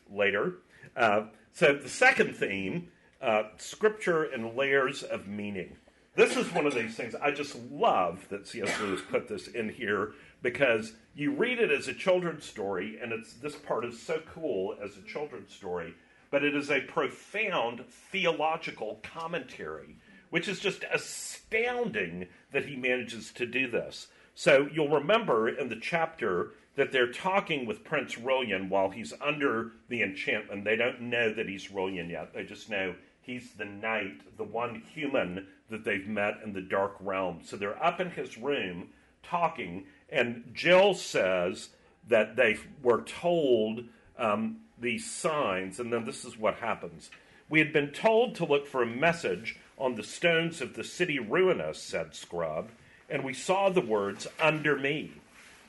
later. 0.09 0.55
Uh, 0.95 1.23
so 1.51 1.73
the 1.73 1.89
second 1.89 2.35
theme, 2.35 2.87
uh, 3.21 3.43
scripture 3.57 4.23
and 4.23 4.55
layers 4.55 5.03
of 5.03 5.27
meaning. 5.27 5.75
This 6.19 6.35
is 6.35 6.53
one 6.53 6.65
of 6.65 6.75
these 6.75 6.95
things 6.95 7.15
I 7.15 7.31
just 7.31 7.55
love 7.71 8.27
that 8.27 8.45
C.S. 8.45 8.77
Lewis 8.81 8.99
put 9.09 9.29
this 9.29 9.47
in 9.47 9.69
here 9.69 10.15
because 10.41 10.91
you 11.15 11.31
read 11.31 11.59
it 11.59 11.71
as 11.71 11.87
a 11.87 11.93
children's 11.93 12.43
story, 12.43 12.99
and 13.01 13.13
it's 13.13 13.35
this 13.35 13.55
part 13.55 13.85
is 13.85 14.01
so 14.01 14.21
cool 14.33 14.75
as 14.83 14.97
a 14.97 15.01
children's 15.01 15.53
story, 15.53 15.93
but 16.29 16.43
it 16.43 16.57
is 16.57 16.69
a 16.69 16.81
profound 16.81 17.85
theological 18.11 18.99
commentary, 19.01 19.95
which 20.29 20.49
is 20.49 20.59
just 20.59 20.83
astounding 20.93 22.27
that 22.51 22.65
he 22.65 22.75
manages 22.75 23.31
to 23.31 23.45
do 23.45 23.71
this. 23.71 24.07
So 24.35 24.67
you'll 24.73 24.89
remember 24.89 25.47
in 25.47 25.69
the 25.69 25.79
chapter 25.81 26.51
that 26.75 26.91
they're 26.91 27.13
talking 27.13 27.65
with 27.65 27.85
Prince 27.85 28.15
Rilian 28.15 28.67
while 28.67 28.89
he's 28.89 29.13
under 29.21 29.71
the 29.87 30.03
enchantment. 30.03 30.65
They 30.65 30.75
don't 30.75 30.99
know 30.99 31.33
that 31.33 31.47
he's 31.47 31.69
Rilian 31.69 32.09
yet. 32.09 32.33
They 32.33 32.43
just 32.43 32.69
know 32.69 32.95
he's 33.21 33.51
the 33.53 33.63
knight, 33.63 34.35
the 34.37 34.43
one 34.43 34.83
human 34.93 35.47
that 35.69 35.83
they've 35.83 36.07
met 36.07 36.39
in 36.43 36.53
the 36.53 36.61
dark 36.61 36.95
realm. 36.99 37.39
So 37.43 37.57
they're 37.57 37.83
up 37.83 37.99
in 37.99 38.11
his 38.11 38.37
room 38.37 38.89
talking, 39.23 39.85
and 40.09 40.43
Jill 40.53 40.93
says 40.93 41.69
that 42.07 42.35
they 42.35 42.57
were 42.81 43.01
told 43.01 43.83
um, 44.17 44.57
these 44.79 45.09
signs, 45.09 45.79
and 45.79 45.91
then 45.91 46.05
this 46.05 46.25
is 46.25 46.37
what 46.37 46.55
happens. 46.55 47.09
We 47.49 47.59
had 47.59 47.73
been 47.73 47.89
told 47.89 48.35
to 48.35 48.45
look 48.45 48.67
for 48.67 48.83
a 48.83 48.87
message 48.87 49.57
on 49.77 49.95
the 49.95 50.03
stones 50.03 50.61
of 50.61 50.75
the 50.75 50.83
city 50.83 51.19
ruinous, 51.19 51.81
said 51.81 52.13
Scrubb, 52.13 52.69
and 53.09 53.23
we 53.23 53.33
saw 53.33 53.69
the 53.69 53.81
words, 53.81 54.27
under 54.39 54.75
me. 54.75 55.13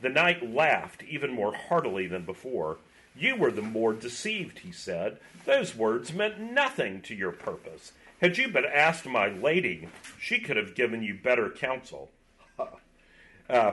The 0.03 0.09
knight 0.09 0.55
laughed 0.55 1.03
even 1.05 1.33
more 1.33 1.55
heartily 1.55 2.07
than 2.07 2.25
before. 2.25 2.79
You 3.17 3.37
were 3.37 3.51
the 3.51 3.63
more 3.63 3.93
deceived, 3.93 4.61
he 4.61 4.73
said. 4.73 5.19
Those 5.45 5.75
words 5.75 6.13
meant 6.13 6.39
nothing 6.39 7.01
to 7.03 7.15
your 7.15 7.33
purpose. 7.33 7.93
Had 8.21 8.37
you 8.37 8.49
but 8.49 8.67
asked 8.67 9.07
my 9.07 9.29
lady, 9.29 9.89
she 10.19 10.41
could 10.41 10.57
have 10.59 10.75
given 10.75 11.03
you 11.03 11.15
better 11.15 11.49
counsel. 11.49 12.11
Uh, 13.49 13.73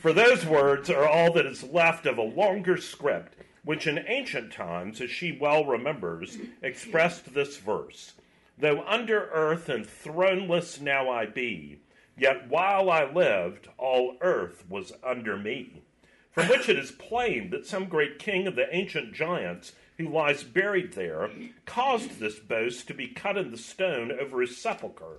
for 0.00 0.12
those 0.12 0.44
words 0.44 0.90
are 0.90 1.08
all 1.08 1.32
that 1.32 1.46
is 1.46 1.62
left 1.62 2.04
of 2.04 2.18
a 2.18 2.22
longer 2.22 2.76
script, 2.76 3.36
which 3.64 3.86
in 3.86 4.04
ancient 4.06 4.52
times, 4.52 5.00
as 5.00 5.10
she 5.10 5.32
well 5.32 5.64
remembers, 5.64 6.36
expressed 6.60 7.34
this 7.34 7.56
verse 7.56 8.14
Though 8.58 8.82
under 8.82 9.30
earth 9.30 9.68
and 9.68 9.86
throneless 9.86 10.80
now 10.80 11.10
I 11.10 11.26
be, 11.26 11.78
yet 12.16 12.48
while 12.48 12.90
I 12.90 13.10
lived, 13.10 13.68
all 13.78 14.16
earth 14.20 14.64
was 14.68 14.92
under 15.02 15.36
me. 15.36 15.82
From 16.30 16.48
which 16.48 16.68
it 16.68 16.78
is 16.78 16.92
plain 16.92 17.50
that 17.50 17.66
some 17.66 17.86
great 17.86 18.18
king 18.18 18.46
of 18.46 18.56
the 18.56 18.72
ancient 18.74 19.12
giants, 19.12 19.72
who 19.98 20.08
lies 20.08 20.42
buried 20.42 20.92
there, 20.94 21.30
caused 21.66 22.18
this 22.18 22.38
boast 22.38 22.88
to 22.88 22.94
be 22.94 23.08
cut 23.08 23.36
in 23.36 23.50
the 23.50 23.58
stone 23.58 24.12
over 24.12 24.40
his 24.40 24.56
sepulchre 24.56 25.18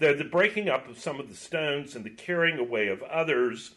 though 0.00 0.14
the 0.14 0.24
breaking 0.24 0.68
up 0.68 0.88
of 0.88 0.98
some 0.98 1.20
of 1.20 1.28
the 1.28 1.36
stones 1.36 1.94
and 1.94 2.04
the 2.04 2.10
carrying 2.10 2.58
away 2.58 2.88
of 2.88 3.02
others 3.04 3.72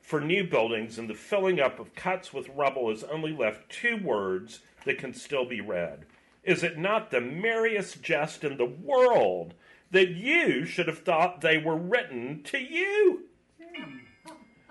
for 0.00 0.20
new 0.20 0.44
buildings 0.44 0.98
and 0.98 1.10
the 1.10 1.14
filling 1.14 1.60
up 1.60 1.78
of 1.78 1.94
cuts 1.94 2.32
with 2.32 2.48
rubble 2.50 2.88
has 2.88 3.04
only 3.04 3.32
left 3.32 3.68
two 3.68 3.98
words 3.98 4.60
that 4.86 4.96
can 4.96 5.12
still 5.12 5.44
be 5.44 5.60
read. 5.60 6.06
Is 6.44 6.62
it 6.62 6.78
not 6.78 7.10
the 7.10 7.20
merriest 7.20 8.00
jest 8.02 8.42
in 8.42 8.56
the 8.56 8.64
world 8.64 9.52
that 9.90 10.08
you 10.10 10.64
should 10.64 10.86
have 10.86 11.00
thought 11.00 11.40
they 11.40 11.58
were 11.58 11.76
written 11.76 12.42
to 12.44 12.58
you? 12.58 13.24
Hmm. 13.60 13.98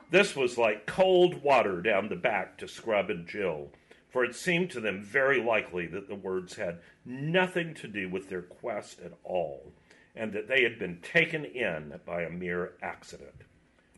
This 0.09 0.35
was 0.35 0.57
like 0.57 0.85
cold 0.85 1.43
water 1.43 1.81
down 1.81 2.07
the 2.07 2.15
back 2.15 2.57
to 2.59 2.67
Scrubb 2.67 3.09
and 3.09 3.27
Jill, 3.27 3.69
for 4.09 4.23
it 4.23 4.35
seemed 4.35 4.71
to 4.71 4.79
them 4.79 5.03
very 5.03 5.41
likely 5.41 5.85
that 5.87 6.07
the 6.07 6.15
words 6.15 6.55
had 6.55 6.79
nothing 7.05 7.73
to 7.75 7.87
do 7.87 8.09
with 8.09 8.29
their 8.29 8.41
quest 8.41 8.99
at 9.01 9.13
all 9.23 9.73
and 10.15 10.33
that 10.33 10.47
they 10.47 10.63
had 10.63 10.79
been 10.79 10.99
taken 11.01 11.45
in 11.45 11.99
by 12.05 12.23
a 12.23 12.29
mere 12.29 12.73
accident. 12.81 13.43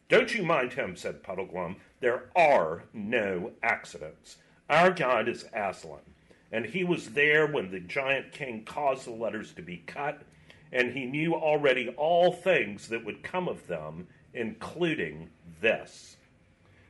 Don't 0.09 0.33
you 0.33 0.43
mind 0.43 0.73
him, 0.73 0.95
said 0.95 1.23
Puddleglum. 1.23 1.77
There 2.01 2.29
are 2.35 2.83
no 2.93 3.51
accidents. 3.63 4.37
Our 4.69 4.91
guide 4.91 5.29
is 5.29 5.45
Aslan, 5.53 6.01
and 6.51 6.65
he 6.65 6.83
was 6.83 7.11
there 7.11 7.47
when 7.47 7.71
the 7.71 7.79
giant 7.79 8.31
king 8.31 8.65
caused 8.65 9.05
the 9.05 9.11
letters 9.11 9.53
to 9.53 9.61
be 9.61 9.77
cut, 9.77 10.23
and 10.71 10.91
he 10.91 11.05
knew 11.05 11.35
already 11.35 11.89
all 11.89 12.31
things 12.31 12.87
that 12.89 13.05
would 13.05 13.23
come 13.23 13.47
of 13.47 13.67
them, 13.67 14.07
including 14.33 15.29
this. 15.61 16.17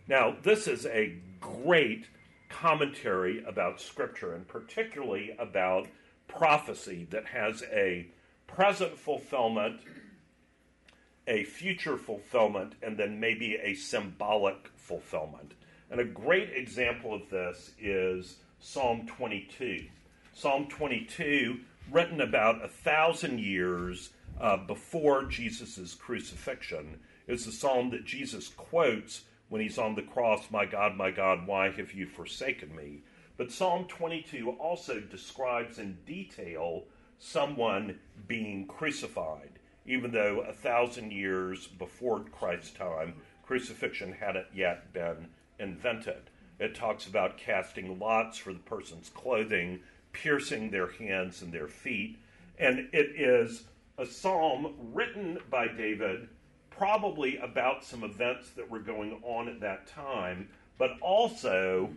Now, 0.07 0.35
this 0.41 0.67
is 0.67 0.85
a 0.85 1.15
great 1.39 2.07
commentary 2.49 3.43
about 3.45 3.79
Scripture, 3.79 4.33
and 4.33 4.47
particularly 4.47 5.35
about 5.39 5.87
prophecy 6.27 7.07
that 7.11 7.25
has 7.25 7.63
a 7.71 8.07
present 8.47 8.97
fulfillment, 8.97 9.81
a 11.27 11.43
future 11.43 11.97
fulfillment, 11.97 12.73
and 12.81 12.97
then 12.97 13.19
maybe 13.19 13.55
a 13.55 13.73
symbolic 13.75 14.69
fulfillment. 14.75 15.53
And 15.91 15.99
a 15.99 16.05
great 16.05 16.49
example 16.51 17.13
of 17.13 17.29
this 17.29 17.71
is 17.79 18.37
Psalm 18.59 19.07
22. 19.07 19.85
Psalm 20.33 20.67
22, 20.67 21.59
written 21.91 22.21
about 22.21 22.63
a 22.63 22.67
thousand 22.67 23.39
years 23.39 24.11
uh, 24.39 24.57
before 24.57 25.25
Jesus' 25.25 25.95
crucifixion, 25.95 26.99
is 27.27 27.45
the 27.45 27.51
psalm 27.51 27.89
that 27.91 28.05
Jesus 28.05 28.47
quotes 28.49 29.23
when 29.49 29.61
he's 29.61 29.77
on 29.77 29.95
the 29.95 30.01
cross 30.01 30.49
My 30.51 30.65
God, 30.65 30.95
my 30.95 31.11
God, 31.11 31.45
why 31.45 31.71
have 31.71 31.93
you 31.93 32.07
forsaken 32.07 32.75
me? 32.75 33.01
But 33.37 33.51
Psalm 33.51 33.85
22 33.85 34.51
also 34.51 34.99
describes 34.99 35.79
in 35.79 35.97
detail 36.05 36.83
someone 37.19 37.99
being 38.27 38.67
crucified, 38.67 39.59
even 39.85 40.11
though 40.11 40.41
a 40.41 40.53
thousand 40.53 41.11
years 41.11 41.67
before 41.67 42.21
Christ's 42.21 42.71
time, 42.71 43.15
crucifixion 43.43 44.13
hadn't 44.13 44.47
yet 44.53 44.93
been 44.93 45.27
invented. 45.57 46.29
It 46.59 46.75
talks 46.75 47.07
about 47.07 47.37
casting 47.37 47.97
lots 47.99 48.37
for 48.37 48.53
the 48.53 48.59
person's 48.59 49.09
clothing, 49.09 49.79
piercing 50.11 50.71
their 50.71 50.91
hands 50.91 51.41
and 51.41 51.53
their 51.53 51.67
feet, 51.67 52.17
and 52.57 52.89
it 52.91 53.15
is 53.15 53.63
a 53.97 54.05
psalm 54.05 54.73
written 54.93 55.39
by 55.49 55.67
David, 55.67 56.27
probably 56.79 57.35
about 57.39 57.83
some 57.83 58.05
events 58.05 58.51
that 58.51 58.71
were 58.71 58.79
going 58.79 59.19
on 59.21 59.49
at 59.49 59.59
that 59.59 59.85
time, 59.85 60.47
but 60.77 60.91
also 61.01 61.89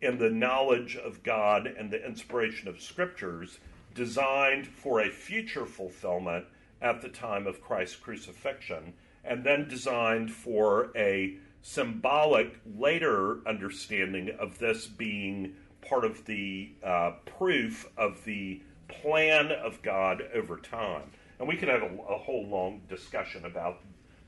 in 0.00 0.16
the 0.16 0.30
knowledge 0.30 0.96
of 0.96 1.22
God 1.22 1.66
and 1.66 1.90
the 1.90 2.02
inspiration 2.02 2.66
of 2.66 2.80
scriptures 2.80 3.58
designed 3.94 4.66
for 4.66 5.02
a 5.02 5.10
future 5.10 5.66
fulfillment 5.66 6.46
at 6.80 7.02
the 7.02 7.10
time 7.10 7.46
of 7.46 7.60
Christ's 7.60 7.96
crucifixion, 7.96 8.94
and 9.22 9.44
then 9.44 9.68
designed 9.68 10.32
for 10.32 10.90
a 10.96 11.36
symbolic 11.60 12.58
later 12.74 13.46
understanding 13.46 14.30
of 14.40 14.58
this 14.58 14.86
being 14.86 15.52
part 15.86 16.06
of 16.06 16.24
the 16.24 16.70
uh, 16.82 17.12
proof 17.26 17.86
of 17.98 18.24
the 18.24 18.62
plan 18.88 19.52
of 19.52 19.82
God 19.82 20.22
over 20.34 20.56
time. 20.56 21.10
And 21.38 21.46
we 21.46 21.56
could 21.56 21.68
have 21.68 21.82
a, 21.82 21.94
a 22.08 22.16
whole 22.16 22.46
long 22.46 22.80
discussion 22.88 23.44
about 23.44 23.80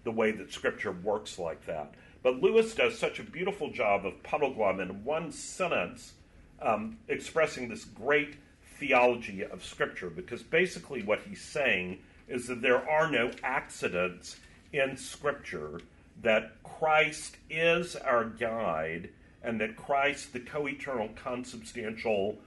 the 0.04 0.12
way 0.12 0.30
that 0.30 0.52
Scripture 0.52 0.92
works 0.92 1.38
like 1.38 1.66
that. 1.66 1.94
But 2.22 2.40
Lewis 2.40 2.74
does 2.74 2.98
such 2.98 3.18
a 3.18 3.22
beautiful 3.22 3.70
job 3.70 4.06
of 4.06 4.22
Puddleglum 4.22 4.80
in 4.80 5.04
one 5.04 5.32
sentence 5.32 6.14
um, 6.62 6.98
expressing 7.08 7.68
this 7.68 7.84
great 7.84 8.36
theology 8.78 9.44
of 9.44 9.64
Scripture, 9.64 10.10
because 10.10 10.42
basically 10.42 11.02
what 11.02 11.20
he's 11.28 11.42
saying 11.42 11.98
is 12.28 12.46
that 12.46 12.62
there 12.62 12.88
are 12.88 13.10
no 13.10 13.30
accidents 13.42 14.36
in 14.72 14.96
Scripture, 14.96 15.80
that 16.22 16.62
Christ 16.62 17.36
is 17.50 17.96
our 17.96 18.24
guide, 18.24 19.10
and 19.42 19.60
that 19.60 19.76
Christ, 19.76 20.32
the 20.32 20.40
co 20.40 20.66
eternal, 20.66 21.10
consubstantial 21.14 22.38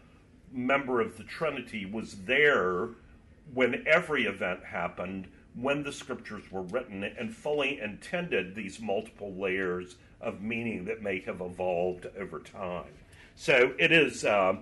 member 0.52 1.00
of 1.00 1.18
the 1.18 1.24
Trinity, 1.24 1.86
was 1.86 2.14
there 2.26 2.90
when 3.54 3.84
every 3.88 4.26
event 4.26 4.64
happened, 4.66 5.28
when 5.60 5.84
the 5.84 5.92
Scriptures 5.92 6.52
were 6.52 6.62
written, 6.62 7.04
and 7.04 7.36
fully 7.36 7.80
intended 7.80 8.54
these 8.54 8.80
multiple 8.80 9.34
layers 9.34 9.96
of 10.22 10.42
meaning 10.42 10.86
that 10.86 11.02
may 11.02 11.20
have 11.22 11.42
evolved 11.42 12.08
over 12.18 12.40
time. 12.40 12.86
So 13.36 13.74
it 13.80 13.92
is 13.92 14.24
uh, 14.24 14.58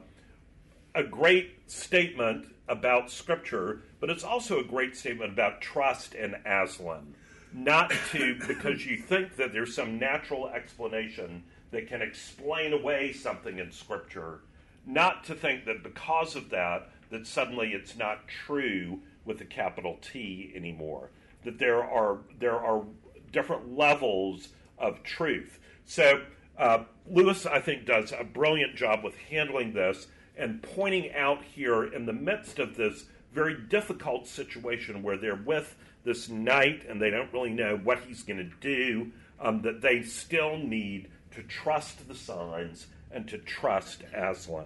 a 0.94 1.04
great 1.04 1.70
statement 1.70 2.48
about 2.68 3.12
Scripture, 3.12 3.82
but 4.00 4.10
it's 4.10 4.24
also 4.24 4.60
a 4.60 4.64
great 4.64 4.96
statement 4.96 5.34
about 5.34 5.62
trust 5.62 6.16
in 6.16 6.36
Aslan. 6.46 7.14
Not 7.54 7.92
to, 8.12 8.38
because 8.48 8.86
you 8.86 8.98
think 8.98 9.36
that 9.38 9.54
there's 9.54 9.76
some 9.76 9.98
natural 9.98 10.50
explanation 10.50 11.44
that 11.72 11.88
can 11.88 12.02
explain 12.02 12.74
away 12.74 13.14
something 13.14 13.60
in 13.60 13.72
Scripture, 13.72 14.40
not 14.86 15.24
to 15.26 15.36
think 15.36 15.66
that 15.66 15.84
because 15.84 16.36
of 16.36 16.50
that, 16.50 16.90
that 17.12 17.28
suddenly 17.28 17.70
it's 17.70 17.96
not 17.96 18.28
true 18.28 19.00
with 19.26 19.42
a 19.42 19.46
capital 19.46 19.98
T 20.02 20.52
anymore. 20.56 21.10
That 21.44 21.60
there 21.60 21.84
are 21.84 22.20
there 22.40 22.60
are 22.60 22.84
different 23.32 23.76
levels 23.78 24.50
of 24.78 25.04
truth. 25.04 25.60
So 25.86 26.22
uh, 26.58 26.84
Lewis, 27.08 27.46
I 27.46 27.60
think, 27.60 27.86
does 27.86 28.14
a 28.18 28.24
brilliant 28.24 28.76
job 28.76 29.04
with 29.04 29.16
handling 29.16 29.74
this 29.74 30.08
and 30.38 30.62
pointing 30.62 31.14
out 31.14 31.44
here 31.44 31.84
in 31.84 32.06
the 32.06 32.14
midst 32.14 32.60
of 32.60 32.76
this 32.76 33.06
very 33.34 33.56
difficult 33.56 34.28
situation 34.28 35.04
where 35.04 35.18
they're 35.18 35.36
with 35.36 35.76
this 36.04 36.30
knight 36.30 36.86
and 36.88 37.02
they 37.02 37.10
don't 37.10 37.32
really 37.34 37.52
know 37.52 37.78
what 37.84 38.00
he's 38.08 38.24
going 38.24 38.38
to 38.38 38.56
do, 38.62 39.12
um, 39.40 39.62
that 39.62 39.82
they 39.82 40.02
still 40.02 40.58
need 40.58 41.10
to 41.32 41.44
trust 41.44 42.08
the 42.08 42.16
signs 42.16 42.88
and 43.12 43.28
to 43.28 43.38
trust 43.40 44.04
Aslan. 44.14 44.66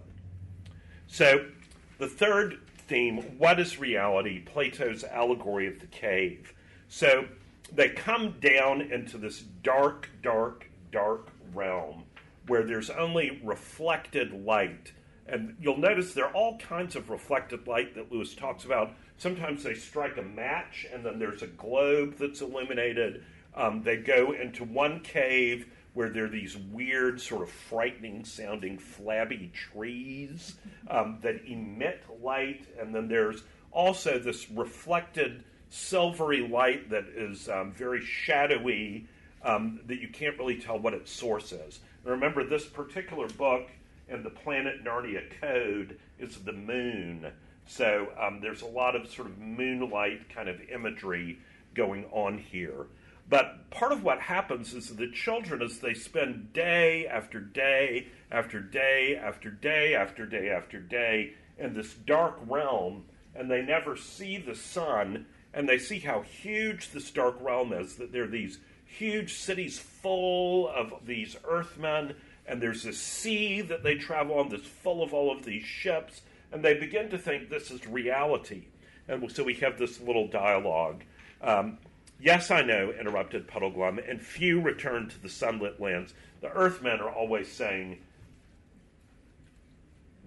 So, 1.07 1.45
the 1.97 2.07
third 2.07 2.59
theme 2.89 3.17
what 3.37 3.59
is 3.59 3.79
reality? 3.79 4.39
Plato's 4.39 5.03
allegory 5.03 5.67
of 5.67 5.79
the 5.79 5.87
cave. 5.87 6.53
So, 6.87 7.25
they 7.71 7.89
come 7.89 8.35
down 8.41 8.81
into 8.81 9.19
this 9.19 9.41
dark, 9.41 10.09
dark, 10.23 10.67
dark 10.91 11.29
realm 11.53 12.03
where 12.47 12.63
there's 12.63 12.89
only 12.89 13.39
reflected 13.43 14.33
light. 14.43 14.91
And 15.27 15.55
you'll 15.61 15.77
notice 15.77 16.13
there 16.13 16.25
are 16.25 16.33
all 16.33 16.57
kinds 16.57 16.95
of 16.95 17.11
reflected 17.11 17.67
light 17.67 17.93
that 17.93 18.11
Lewis 18.11 18.33
talks 18.33 18.65
about. 18.65 18.93
Sometimes 19.17 19.61
they 19.61 19.75
strike 19.75 20.17
a 20.17 20.23
match, 20.23 20.87
and 20.91 21.05
then 21.05 21.19
there's 21.19 21.43
a 21.43 21.47
globe 21.47 22.15
that's 22.17 22.41
illuminated. 22.41 23.23
Um, 23.53 23.83
they 23.83 23.97
go 23.97 24.31
into 24.31 24.63
one 24.63 25.01
cave 25.01 25.67
where 25.99 26.07
there 26.09 26.23
are 26.23 26.29
these 26.29 26.55
weird, 26.55 27.19
sort 27.19 27.41
of 27.41 27.49
frightening 27.49 28.23
sounding, 28.23 28.77
flabby 28.77 29.51
trees 29.53 30.55
um, 30.89 31.19
that 31.21 31.43
emit 31.45 32.01
light. 32.23 32.65
And 32.79 32.95
then 32.95 33.09
there's 33.09 33.43
also 33.73 34.17
this 34.17 34.49
reflected 34.49 35.43
silvery 35.67 36.47
light 36.47 36.89
that 36.89 37.03
is 37.13 37.49
um, 37.49 37.73
very 37.73 37.99
shadowy 37.99 39.09
um, 39.43 39.81
that 39.87 39.99
you 39.99 40.07
can't 40.07 40.37
really 40.37 40.57
tell 40.57 40.79
what 40.79 40.93
its 40.93 41.11
source 41.11 41.51
is. 41.51 41.81
And 42.05 42.13
remember, 42.13 42.45
this 42.45 42.65
particular 42.65 43.27
book 43.27 43.67
in 44.07 44.23
the 44.23 44.29
Planet 44.29 44.85
Narnia 44.85 45.23
Code 45.41 45.99
is 46.17 46.37
the 46.37 46.53
moon. 46.53 47.29
So 47.65 48.07
um, 48.17 48.39
there's 48.39 48.61
a 48.61 48.67
lot 48.67 48.95
of 48.95 49.11
sort 49.11 49.27
of 49.27 49.37
moonlight 49.37 50.29
kind 50.33 50.47
of 50.47 50.61
imagery 50.69 51.39
going 51.73 52.05
on 52.13 52.37
here. 52.37 52.85
But 53.29 53.69
part 53.69 53.91
of 53.91 54.03
what 54.03 54.19
happens 54.19 54.73
is 54.73 54.87
that 54.87 54.97
the 54.97 55.11
children, 55.11 55.61
as 55.61 55.79
they 55.79 55.93
spend 55.93 56.51
day 56.51 57.05
after 57.05 57.39
day 57.39 58.07
after 58.31 58.59
day 58.59 59.15
after 59.15 59.51
day 59.51 59.93
after 59.93 60.25
day 60.25 60.49
after 60.49 60.79
day 60.79 61.33
in 61.57 61.73
this 61.75 61.93
dark 61.93 62.39
realm, 62.47 63.05
and 63.35 63.49
they 63.49 63.61
never 63.61 63.95
see 63.95 64.37
the 64.37 64.55
sun, 64.55 65.27
and 65.53 65.69
they 65.69 65.77
see 65.77 65.99
how 65.99 66.21
huge 66.21 66.89
this 66.89 67.11
dark 67.11 67.35
realm 67.39 67.71
is, 67.71 67.95
that 67.97 68.11
there 68.11 68.23
are 68.23 68.27
these 68.27 68.57
huge 68.85 69.33
cities 69.33 69.77
full 69.77 70.67
of 70.67 70.93
these 71.05 71.35
earthmen, 71.47 72.15
and 72.47 72.59
there's 72.59 72.81
this 72.81 72.99
sea 72.99 73.61
that 73.61 73.83
they 73.83 73.93
travel 73.93 74.39
on 74.39 74.49
that's 74.49 74.65
full 74.65 75.03
of 75.03 75.13
all 75.13 75.31
of 75.31 75.45
these 75.45 75.63
ships, 75.63 76.21
and 76.51 76.65
they 76.65 76.73
begin 76.73 77.09
to 77.09 77.17
think 77.19 77.49
this 77.49 77.69
is 77.69 77.85
reality. 77.85 78.63
And 79.07 79.31
so 79.31 79.43
we 79.43 79.53
have 79.55 79.77
this 79.77 80.01
little 80.01 80.27
dialogue. 80.27 81.03
Um, 81.41 81.77
yes, 82.19 82.51
I 82.51 82.61
know, 82.61 82.91
interrupted 82.91 83.47
Puddleglum, 83.47 83.99
and 84.09 84.21
few 84.21 84.61
return 84.61 85.07
to 85.09 85.21
the 85.21 85.29
sunlit 85.29 85.79
lands. 85.79 86.13
The 86.41 86.51
earthmen 86.51 86.99
are 86.99 87.11
always 87.11 87.51
saying 87.51 87.99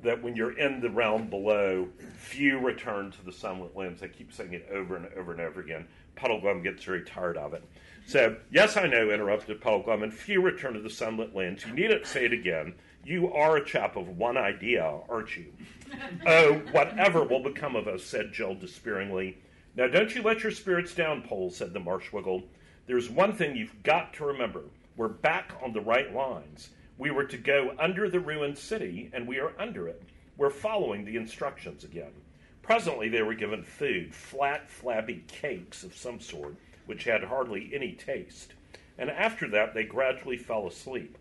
that 0.03 0.23
when 0.23 0.35
you're 0.37 0.59
in 0.59 0.81
the 0.81 0.91
realm 0.91 1.29
below, 1.29 1.89
few 2.17 2.59
return 2.59 3.11
to 3.13 3.25
the 3.25 3.33
sunlit 3.33 3.77
lands. 3.77 4.01
They 4.01 4.09
keep 4.09 4.33
saying 4.33 4.53
it 4.53 4.69
over 4.73 4.97
and 4.97 5.07
over 5.17 5.33
and 5.33 5.41
over 5.41 5.61
again. 5.61 5.87
Puddleglum 6.17 6.63
gets 6.63 6.85
very 6.85 7.03
tired 7.03 7.37
of 7.37 7.55
it. 7.55 7.65
So, 8.07 8.37
yes, 8.51 8.77
I 8.77 8.87
know, 8.87 9.11
interrupted 9.11 9.61
Puddleglum, 9.61 10.03
and 10.03 10.13
few 10.13 10.43
return 10.43 10.75
to 10.75 10.81
the 10.81 10.91
sunlit 10.91 11.35
lands. 11.35 11.65
You 11.65 11.73
needn't 11.73 12.07
say 12.07 12.25
it 12.25 12.33
again. 12.33 12.75
You 13.05 13.33
are 13.33 13.57
a 13.57 13.65
chap 13.65 13.97
of 13.97 14.09
one 14.09 14.37
idea, 14.37 14.85
aren't 15.09 15.37
you? 15.37 15.53
oh, 16.27 16.55
whatever 16.73 17.25
will 17.25 17.43
become 17.43 17.77
of 17.77 17.87
us, 17.89 18.05
said 18.05 18.33
Jill 18.33 18.55
despairingly. 18.55 19.39
Now, 19.75 19.87
don't 19.87 20.15
you 20.15 20.23
let 20.23 20.43
your 20.43 20.53
spirits 20.53 20.95
down, 20.95 21.23
Pole, 21.23 21.51
said 21.51 21.73
the 21.73 21.81
Marshwiggle. 21.81 22.45
There's 22.87 23.09
one 23.09 23.33
thing 23.33 23.57
you've 23.57 23.83
got 23.83 24.13
to 24.15 24.27
remember. 24.27 24.65
We're 24.97 25.09
back 25.09 25.55
on 25.63 25.73
the 25.73 25.81
right 25.81 26.13
lines. 26.15 26.71
We 26.99 27.11
were 27.11 27.25
to 27.25 27.39
go 27.39 27.75
under 27.79 28.11
the 28.11 28.21
ruined 28.21 28.59
city, 28.59 29.11
and 29.15 29.27
we 29.27 29.39
are 29.39 29.53
under 29.59 29.89
it. 29.89 30.03
We're 30.37 30.51
following 30.51 31.05
the 31.05 31.17
instructions 31.17 31.85
again. 31.85 32.13
Presently, 32.61 33.09
they 33.09 33.23
were 33.23 33.35
given 33.35 33.63
food, 33.63 34.15
flat, 34.15 34.69
flabby 34.69 35.25
cakes 35.27 35.83
of 35.83 35.97
some 35.97 36.21
sort 36.21 36.57
which 36.87 37.05
had 37.05 37.25
hardly 37.25 37.71
any 37.73 37.93
taste, 37.93 38.53
and 38.99 39.09
after 39.11 39.49
that 39.49 39.73
they 39.75 39.85
gradually 39.85 40.37
fell 40.37 40.67
asleep. 40.67 41.17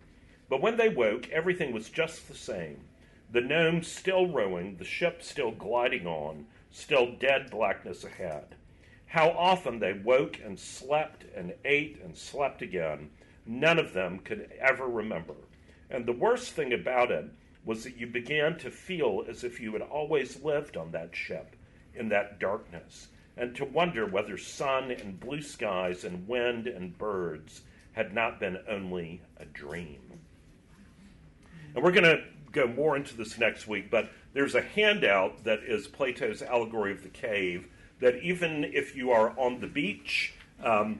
But 0.49 0.62
when 0.62 0.78
they 0.78 0.89
woke, 0.89 1.30
everything 1.30 1.72
was 1.72 1.89
just 1.89 2.28
the 2.28 2.36
same. 2.36 2.82
The 3.32 3.41
gnomes 3.41 3.88
still 3.88 4.28
rowing, 4.28 4.76
the 4.76 4.84
ship 4.84 5.24
still 5.24 5.52
gliding 5.52 6.06
on, 6.06 6.47
still 6.72 7.13
dead 7.19 7.51
blackness 7.51 8.03
ahead. 8.03 8.55
How 9.05 9.30
often 9.30 9.80
they 9.80 9.93
woke 9.93 10.39
and 10.43 10.57
slept 10.57 11.26
and 11.36 11.53
ate 11.65 11.99
and 12.03 12.17
slept 12.17 12.61
again, 12.61 13.09
none 13.45 13.78
of 13.78 13.93
them 13.93 14.19
could 14.19 14.49
ever 14.59 14.88
remember. 14.88 15.36
And 15.89 16.05
the 16.05 16.13
worst 16.13 16.53
thing 16.53 16.74
about 16.74 17.11
it 17.11 17.26
was 17.65 17.84
that 17.84 17.97
you 17.97 18.07
began 18.07 18.57
to 18.59 18.72
feel 18.72 19.24
as 19.28 19.43
if 19.43 19.59
you 19.59 19.74
had 19.74 19.82
always 19.82 20.41
lived 20.41 20.78
on 20.78 20.91
that 20.91 21.15
ship 21.15 21.55
in 21.93 22.09
that 22.09 22.39
darkness 22.39 23.09
and 23.38 23.55
to 23.55 23.65
wonder 23.65 24.05
whether 24.05 24.38
sun 24.38 24.91
and 24.91 25.19
blue 25.19 25.41
skies 25.41 26.03
and 26.03 26.28
wind 26.28 26.67
and 26.67 26.97
birds 26.97 27.61
had 27.93 28.13
not 28.13 28.39
been 28.39 28.57
only 28.69 29.22
a 29.38 29.45
dream. 29.45 29.99
And 31.76 31.84
we're 31.84 31.91
going 31.91 32.03
to 32.03 32.24
go 32.51 32.67
more 32.67 32.95
into 32.95 33.15
this 33.15 33.38
next 33.38 33.67
week, 33.67 33.89
but 33.89 34.09
there's 34.34 34.56
a 34.56 34.62
handout 34.62 35.44
that 35.44 35.60
is 35.64 35.88
Plato's 35.88 36.42
Allegory 36.42 36.92
of 36.92 37.04
the 37.04 37.10
Cave 37.10 37.68
that 38.00 38.22
even 38.24 38.64
if 38.64 38.96
you 38.96 39.12
are 39.12 39.38
on 39.38 39.60
the 39.60 39.68
beach, 39.68 40.34
um, 40.64 41.00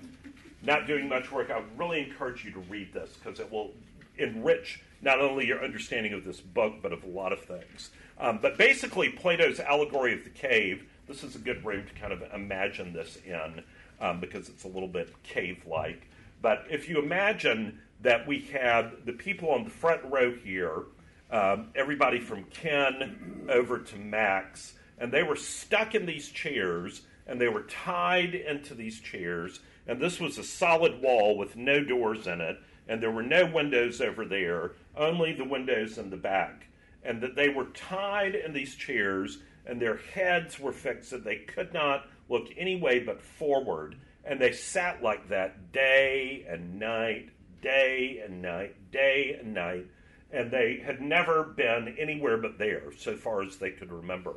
not 0.62 0.86
doing 0.86 1.10
much 1.10 1.32
work, 1.32 1.50
I 1.50 1.60
would 1.60 1.78
really 1.78 2.00
encourage 2.00 2.46
you 2.46 2.52
to 2.52 2.60
read 2.60 2.94
this 2.94 3.18
because 3.18 3.40
it 3.40 3.52
will 3.52 3.72
enrich 4.18 4.82
not 5.02 5.20
only 5.20 5.48
your 5.48 5.64
understanding 5.64 6.14
of 6.14 6.24
this 6.24 6.40
book, 6.40 6.76
but 6.82 6.94
of 6.94 7.04
a 7.04 7.08
lot 7.08 7.34
of 7.34 7.40
things. 7.40 7.90
Um, 8.20 8.38
but 8.40 8.58
basically, 8.58 9.10
Plato's 9.10 9.60
Allegory 9.60 10.14
of 10.14 10.24
the 10.24 10.30
Cave 10.30 10.86
this 11.12 11.24
is 11.24 11.36
a 11.36 11.40
good 11.40 11.64
room 11.66 11.86
to 11.86 11.94
kind 12.00 12.14
of 12.14 12.24
imagine 12.34 12.94
this 12.94 13.18
in 13.26 13.64
um, 14.00 14.22
because 14.22 14.48
it's 14.48 14.64
a 14.64 14.68
little 14.68 14.88
bit 14.88 15.10
cave 15.24 15.62
like. 15.68 16.08
But 16.42 16.66
if 16.70 16.88
you 16.88 17.00
imagine 17.00 17.80
that 18.02 18.26
we 18.26 18.40
have 18.54 19.06
the 19.06 19.12
people 19.12 19.50
on 19.50 19.66
the 19.66 19.70
front 19.70 20.02
row 20.06 20.34
here, 20.34 20.84
um, 21.32 21.70
everybody 21.76 22.20
from 22.20 22.44
Ken 22.46 23.48
over 23.50 23.80
to 23.80 23.98
Max, 23.98 24.74
and 25.00 25.12
they 25.12 25.24
were 25.24 25.36
stuck 25.36 25.96
in 25.96 26.06
these 26.06 26.30
chairs 26.30 27.02
and 27.28 27.40
they 27.40 27.48
were 27.48 27.64
tied 27.64 28.36
into 28.36 28.74
these 28.74 29.00
chairs. 29.00 29.62
And 29.88 30.02
this 30.02 30.20
was 30.20 30.38
a 30.38 30.44
solid 30.44 31.02
wall 31.02 31.38
with 31.38 31.56
no 31.56 31.84
doors 31.84 32.28
in 32.28 32.42
it, 32.42 32.58
and 32.88 33.02
there 33.02 33.12
were 33.12 33.24
no 33.24 33.46
windows 33.46 34.02
over 34.02 34.26
there, 34.26 34.72
only 34.98 35.32
the 35.34 35.46
windows 35.46 35.98
in 35.98 36.10
the 36.10 36.18
back. 36.18 36.68
And 37.04 37.22
that 37.22 37.36
they 37.36 37.50
were 37.50 37.66
tied 37.66 38.36
in 38.36 38.54
these 38.54 38.76
chairs 38.76 39.40
and 39.66 39.82
their 39.82 39.98
heads 39.98 40.60
were 40.60 40.72
fixed, 40.72 41.14
and 41.14 41.24
they 41.24 41.38
could 41.38 41.74
not 41.74 42.08
look 42.30 42.48
any 42.58 42.76
way 42.76 43.00
but 43.00 43.22
forward. 43.22 43.96
And 44.24 44.40
they 44.40 44.52
sat 44.52 45.02
like 45.02 45.30
that 45.30 45.72
day 45.72 46.46
and 46.50 46.80
night, 46.80 47.30
day 47.62 48.22
and 48.26 48.42
night, 48.42 48.76
day 48.92 49.38
and 49.40 49.54
night, 49.54 49.86
and 50.34 50.52
they 50.52 50.82
had 50.86 51.02
never 51.02 51.44
been 51.44 51.96
anywhere 52.00 52.38
but 52.38 52.58
there, 52.58 52.84
so 52.98 53.16
far 53.16 53.44
as 53.44 53.58
they 53.58 53.72
could 53.72 53.92
remember. 53.92 54.34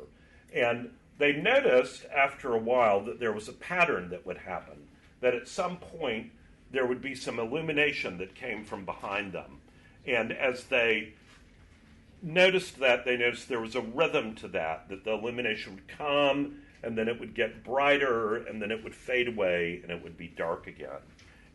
And 0.53 0.89
they 1.17 1.33
noticed 1.33 2.05
after 2.15 2.53
a 2.53 2.59
while 2.59 3.01
that 3.05 3.19
there 3.19 3.31
was 3.31 3.47
a 3.47 3.53
pattern 3.53 4.09
that 4.09 4.25
would 4.25 4.37
happen, 4.37 4.87
that 5.21 5.33
at 5.33 5.47
some 5.47 5.77
point 5.77 6.31
there 6.71 6.85
would 6.85 7.01
be 7.01 7.15
some 7.15 7.39
illumination 7.39 8.17
that 8.17 8.35
came 8.35 8.65
from 8.65 8.85
behind 8.85 9.31
them. 9.31 9.61
And 10.05 10.31
as 10.31 10.65
they 10.65 11.13
noticed 12.21 12.79
that, 12.79 13.05
they 13.05 13.17
noticed 13.17 13.47
there 13.47 13.61
was 13.61 13.75
a 13.75 13.81
rhythm 13.81 14.35
to 14.35 14.47
that, 14.49 14.89
that 14.89 15.03
the 15.03 15.13
illumination 15.13 15.75
would 15.75 15.87
come 15.87 16.59
and 16.83 16.97
then 16.97 17.07
it 17.07 17.19
would 17.19 17.33
get 17.33 17.63
brighter 17.63 18.35
and 18.35 18.61
then 18.61 18.71
it 18.71 18.83
would 18.83 18.93
fade 18.93 19.27
away 19.27 19.79
and 19.81 19.91
it 19.91 20.03
would 20.03 20.17
be 20.17 20.27
dark 20.27 20.67
again. 20.67 21.01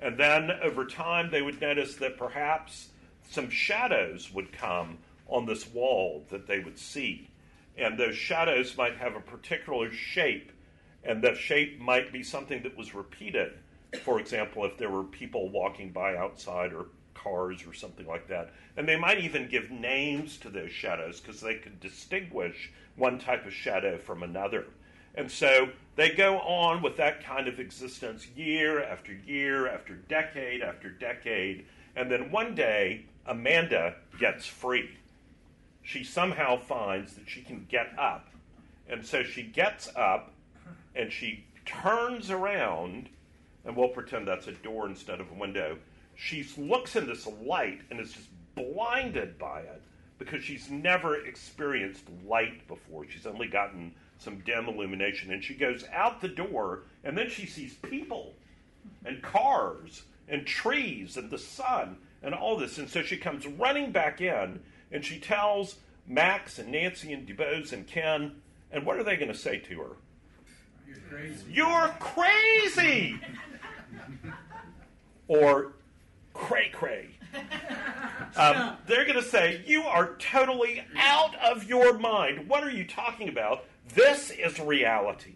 And 0.00 0.18
then 0.18 0.50
over 0.62 0.86
time, 0.86 1.30
they 1.30 1.42
would 1.42 1.60
notice 1.60 1.96
that 1.96 2.16
perhaps 2.16 2.88
some 3.30 3.48
shadows 3.48 4.32
would 4.32 4.52
come 4.52 4.98
on 5.28 5.46
this 5.46 5.66
wall 5.68 6.24
that 6.30 6.46
they 6.46 6.58
would 6.58 6.78
see. 6.78 7.30
And 7.78 7.98
those 7.98 8.16
shadows 8.16 8.76
might 8.76 8.96
have 8.96 9.14
a 9.14 9.20
particular 9.20 9.92
shape, 9.92 10.52
and 11.04 11.22
that 11.22 11.36
shape 11.36 11.80
might 11.80 12.12
be 12.12 12.22
something 12.22 12.62
that 12.64 12.76
was 12.76 12.94
repeated. 12.94 13.52
For 14.02 14.20
example, 14.20 14.64
if 14.64 14.76
there 14.76 14.90
were 14.90 15.04
people 15.04 15.48
walking 15.48 15.90
by 15.90 16.16
outside 16.16 16.72
or 16.72 16.86
cars 17.14 17.66
or 17.66 17.72
something 17.72 18.06
like 18.06 18.28
that. 18.28 18.50
And 18.76 18.88
they 18.88 18.96
might 18.96 19.20
even 19.20 19.48
give 19.48 19.70
names 19.70 20.36
to 20.38 20.50
those 20.50 20.72
shadows 20.72 21.20
because 21.20 21.40
they 21.40 21.56
could 21.56 21.80
distinguish 21.80 22.70
one 22.96 23.18
type 23.18 23.46
of 23.46 23.52
shadow 23.52 23.98
from 23.98 24.22
another. 24.22 24.66
And 25.14 25.30
so 25.30 25.70
they 25.96 26.10
go 26.10 26.38
on 26.38 26.82
with 26.82 26.96
that 26.96 27.24
kind 27.24 27.48
of 27.48 27.58
existence 27.58 28.26
year 28.36 28.82
after 28.82 29.12
year 29.12 29.68
after 29.68 29.94
decade 29.94 30.62
after 30.62 30.88
decade. 30.88 31.66
And 31.96 32.10
then 32.10 32.30
one 32.30 32.54
day, 32.54 33.06
Amanda 33.26 33.94
gets 34.18 34.46
free. 34.46 34.90
She 35.82 36.04
somehow 36.04 36.58
finds 36.58 37.14
that 37.14 37.28
she 37.28 37.42
can 37.42 37.66
get 37.68 37.92
up. 37.98 38.28
And 38.88 39.04
so 39.04 39.22
she 39.22 39.42
gets 39.42 39.88
up 39.96 40.32
and 40.94 41.12
she 41.12 41.44
turns 41.64 42.30
around, 42.30 43.08
and 43.64 43.76
we'll 43.76 43.88
pretend 43.88 44.26
that's 44.26 44.48
a 44.48 44.52
door 44.52 44.86
instead 44.86 45.20
of 45.20 45.30
a 45.30 45.34
window. 45.34 45.78
She 46.16 46.46
looks 46.56 46.96
in 46.96 47.06
this 47.06 47.26
light 47.44 47.80
and 47.90 48.00
is 48.00 48.12
just 48.12 48.28
blinded 48.54 49.38
by 49.38 49.60
it 49.60 49.82
because 50.18 50.42
she's 50.42 50.70
never 50.70 51.24
experienced 51.24 52.04
light 52.26 52.66
before. 52.68 53.06
She's 53.08 53.26
only 53.26 53.46
gotten 53.46 53.94
some 54.18 54.40
dim 54.40 54.68
illumination. 54.68 55.32
And 55.32 55.42
she 55.42 55.54
goes 55.54 55.84
out 55.92 56.20
the 56.20 56.28
door, 56.28 56.82
and 57.04 57.16
then 57.16 57.30
she 57.30 57.46
sees 57.46 57.74
people 57.74 58.34
and 59.04 59.22
cars 59.22 60.02
and 60.28 60.46
trees 60.46 61.16
and 61.16 61.30
the 61.30 61.38
sun 61.38 61.96
and 62.22 62.34
all 62.34 62.56
this. 62.56 62.78
And 62.78 62.88
so 62.88 63.02
she 63.02 63.16
comes 63.16 63.46
running 63.46 63.92
back 63.92 64.20
in, 64.20 64.60
and 64.90 65.04
she 65.04 65.18
tells 65.18 65.76
Max 66.06 66.58
and 66.58 66.72
Nancy 66.72 67.12
and 67.12 67.26
DuBose 67.26 67.72
and 67.72 67.86
Ken, 67.86 68.36
and 68.70 68.84
what 68.84 68.96
are 68.96 69.04
they 69.04 69.16
going 69.16 69.32
to 69.32 69.38
say 69.38 69.58
to 69.58 69.80
her? 69.80 69.96
You're 70.86 70.98
crazy. 71.08 71.44
You're 71.50 71.94
crazy! 71.98 73.20
or 75.28 75.72
cray 76.34 76.70
cray. 76.72 77.08
Um, 78.36 78.76
they're 78.86 79.04
going 79.04 79.16
to 79.16 79.28
say, 79.28 79.64
You 79.66 79.82
are 79.82 80.14
totally 80.18 80.84
out 80.96 81.34
of 81.40 81.64
your 81.64 81.98
mind. 81.98 82.48
What 82.48 82.62
are 82.62 82.70
you 82.70 82.86
talking 82.86 83.28
about? 83.28 83.64
This 83.92 84.30
is 84.30 84.60
reality. 84.60 85.34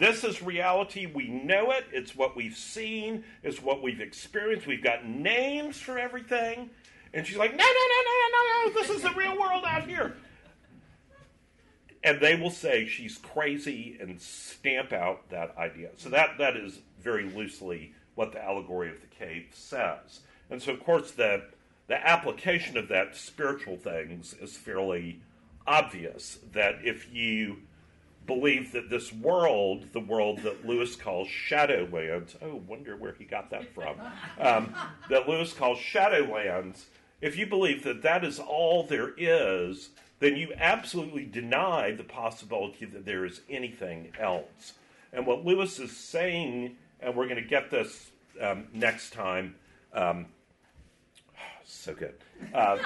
This 0.00 0.24
is 0.24 0.42
reality. 0.42 1.04
We 1.04 1.28
know 1.28 1.72
it. 1.72 1.84
It's 1.92 2.16
what 2.16 2.34
we've 2.34 2.56
seen. 2.56 3.22
It's 3.42 3.62
what 3.62 3.82
we've 3.82 4.00
experienced. 4.00 4.66
We've 4.66 4.82
got 4.82 5.06
names 5.06 5.76
for 5.76 5.98
everything. 5.98 6.70
And 7.12 7.26
she's 7.26 7.36
like, 7.36 7.50
No, 7.50 7.58
no, 7.58 7.64
no, 7.64 8.02
no, 8.06 8.28
no, 8.32 8.72
no. 8.72 8.80
This 8.80 8.88
is 8.88 9.02
the 9.02 9.10
real 9.10 9.38
world 9.38 9.62
out 9.66 9.86
here. 9.86 10.16
And 12.02 12.18
they 12.18 12.34
will 12.34 12.50
say 12.50 12.86
she's 12.86 13.18
crazy 13.18 13.98
and 14.00 14.18
stamp 14.18 14.94
out 14.94 15.28
that 15.28 15.54
idea. 15.58 15.90
So 15.98 16.08
that, 16.08 16.38
that 16.38 16.56
is 16.56 16.78
very 17.02 17.28
loosely 17.28 17.92
what 18.14 18.32
the 18.32 18.42
allegory 18.42 18.88
of 18.88 19.02
the 19.02 19.06
cave 19.06 19.48
says. 19.52 20.20
And 20.48 20.62
so, 20.62 20.72
of 20.72 20.82
course, 20.82 21.10
the, 21.10 21.42
the 21.88 22.08
application 22.08 22.78
of 22.78 22.88
that 22.88 23.12
to 23.12 23.18
spiritual 23.18 23.76
things 23.76 24.34
is 24.40 24.56
fairly 24.56 25.20
obvious. 25.66 26.38
That 26.54 26.76
if 26.82 27.12
you 27.12 27.58
believe 28.30 28.70
that 28.72 28.88
this 28.88 29.12
world, 29.12 29.86
the 29.92 30.00
world 30.00 30.38
that 30.44 30.64
Lewis 30.64 30.94
calls 30.94 31.26
Shadowlands, 31.26 32.36
oh, 32.40 32.62
wonder 32.68 32.96
where 32.96 33.12
he 33.18 33.24
got 33.24 33.50
that 33.50 33.74
from, 33.74 33.96
um, 34.40 34.72
that 35.08 35.28
Lewis 35.28 35.52
calls 35.52 35.78
Shadowlands, 35.78 36.84
if 37.20 37.36
you 37.36 37.44
believe 37.44 37.82
that 37.82 38.02
that 38.02 38.24
is 38.24 38.38
all 38.38 38.84
there 38.84 39.12
is, 39.16 39.90
then 40.20 40.36
you 40.36 40.52
absolutely 40.56 41.26
deny 41.26 41.90
the 41.90 42.04
possibility 42.04 42.84
that 42.84 43.04
there 43.04 43.24
is 43.24 43.40
anything 43.50 44.12
else. 44.18 44.74
And 45.12 45.26
what 45.26 45.44
Lewis 45.44 45.80
is 45.80 45.96
saying, 45.96 46.76
and 47.00 47.16
we're 47.16 47.26
going 47.26 47.42
to 47.42 47.48
get 47.48 47.68
this 47.68 48.12
um, 48.40 48.68
next 48.72 49.12
time. 49.12 49.56
Um, 49.92 50.26
so 51.64 51.94
good. 51.94 52.14
Uh, 52.54 52.78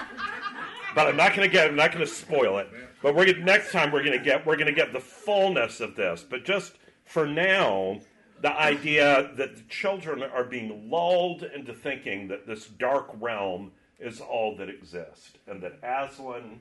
but 0.95 1.07
I'm 1.07 1.17
not 1.17 1.35
going 1.35 1.47
to 1.47 1.53
get. 1.53 1.69
I'm 1.69 1.77
not 1.77 1.93
going 1.93 2.05
to 2.05 2.11
spoil 2.11 2.59
it. 2.59 2.69
But 3.05 3.15
we're 3.15 3.37
next 3.37 3.71
time 3.71 3.93
we're 3.93 4.03
going 4.03 4.19
to 4.19 4.25
get. 4.25 4.47
We're 4.47 4.57
going 4.57 4.67
to 4.67 4.73
get 4.73 4.95
the 4.95 4.99
fullness 4.99 5.81
of 5.81 5.95
this. 5.95 6.25
But 6.27 6.47
just 6.47 6.79
for 7.05 7.27
now, 7.27 8.01
the 8.41 8.59
idea 8.59 9.31
that 9.37 9.57
the 9.57 9.63
children 9.69 10.23
are 10.23 10.43
being 10.43 10.89
lulled 10.89 11.43
into 11.43 11.75
thinking 11.75 12.29
that 12.29 12.47
this 12.47 12.65
dark 12.65 13.11
realm 13.21 13.73
is 13.99 14.23
all 14.23 14.57
that 14.57 14.71
exists, 14.71 15.33
and 15.47 15.63
that 15.63 15.81
Aslan 15.83 16.61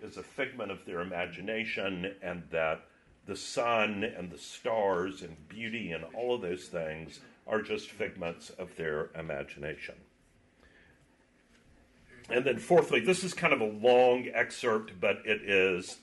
is 0.00 0.16
a 0.16 0.22
figment 0.22 0.70
of 0.70 0.84
their 0.84 1.00
imagination, 1.00 2.14
and 2.22 2.44
that 2.52 2.82
the 3.26 3.34
sun 3.34 4.04
and 4.04 4.30
the 4.30 4.38
stars 4.38 5.22
and 5.22 5.48
beauty 5.48 5.90
and 5.90 6.04
all 6.14 6.36
of 6.36 6.40
those 6.40 6.66
things 6.66 7.18
are 7.48 7.62
just 7.62 7.90
figments 7.90 8.50
of 8.50 8.76
their 8.76 9.10
imagination. 9.18 9.96
And 12.32 12.44
then, 12.44 12.58
fourthly, 12.58 13.00
this 13.00 13.24
is 13.24 13.34
kind 13.34 13.52
of 13.52 13.60
a 13.60 13.64
long 13.64 14.28
excerpt, 14.32 14.92
but 15.00 15.18
it 15.24 15.42
is 15.42 15.98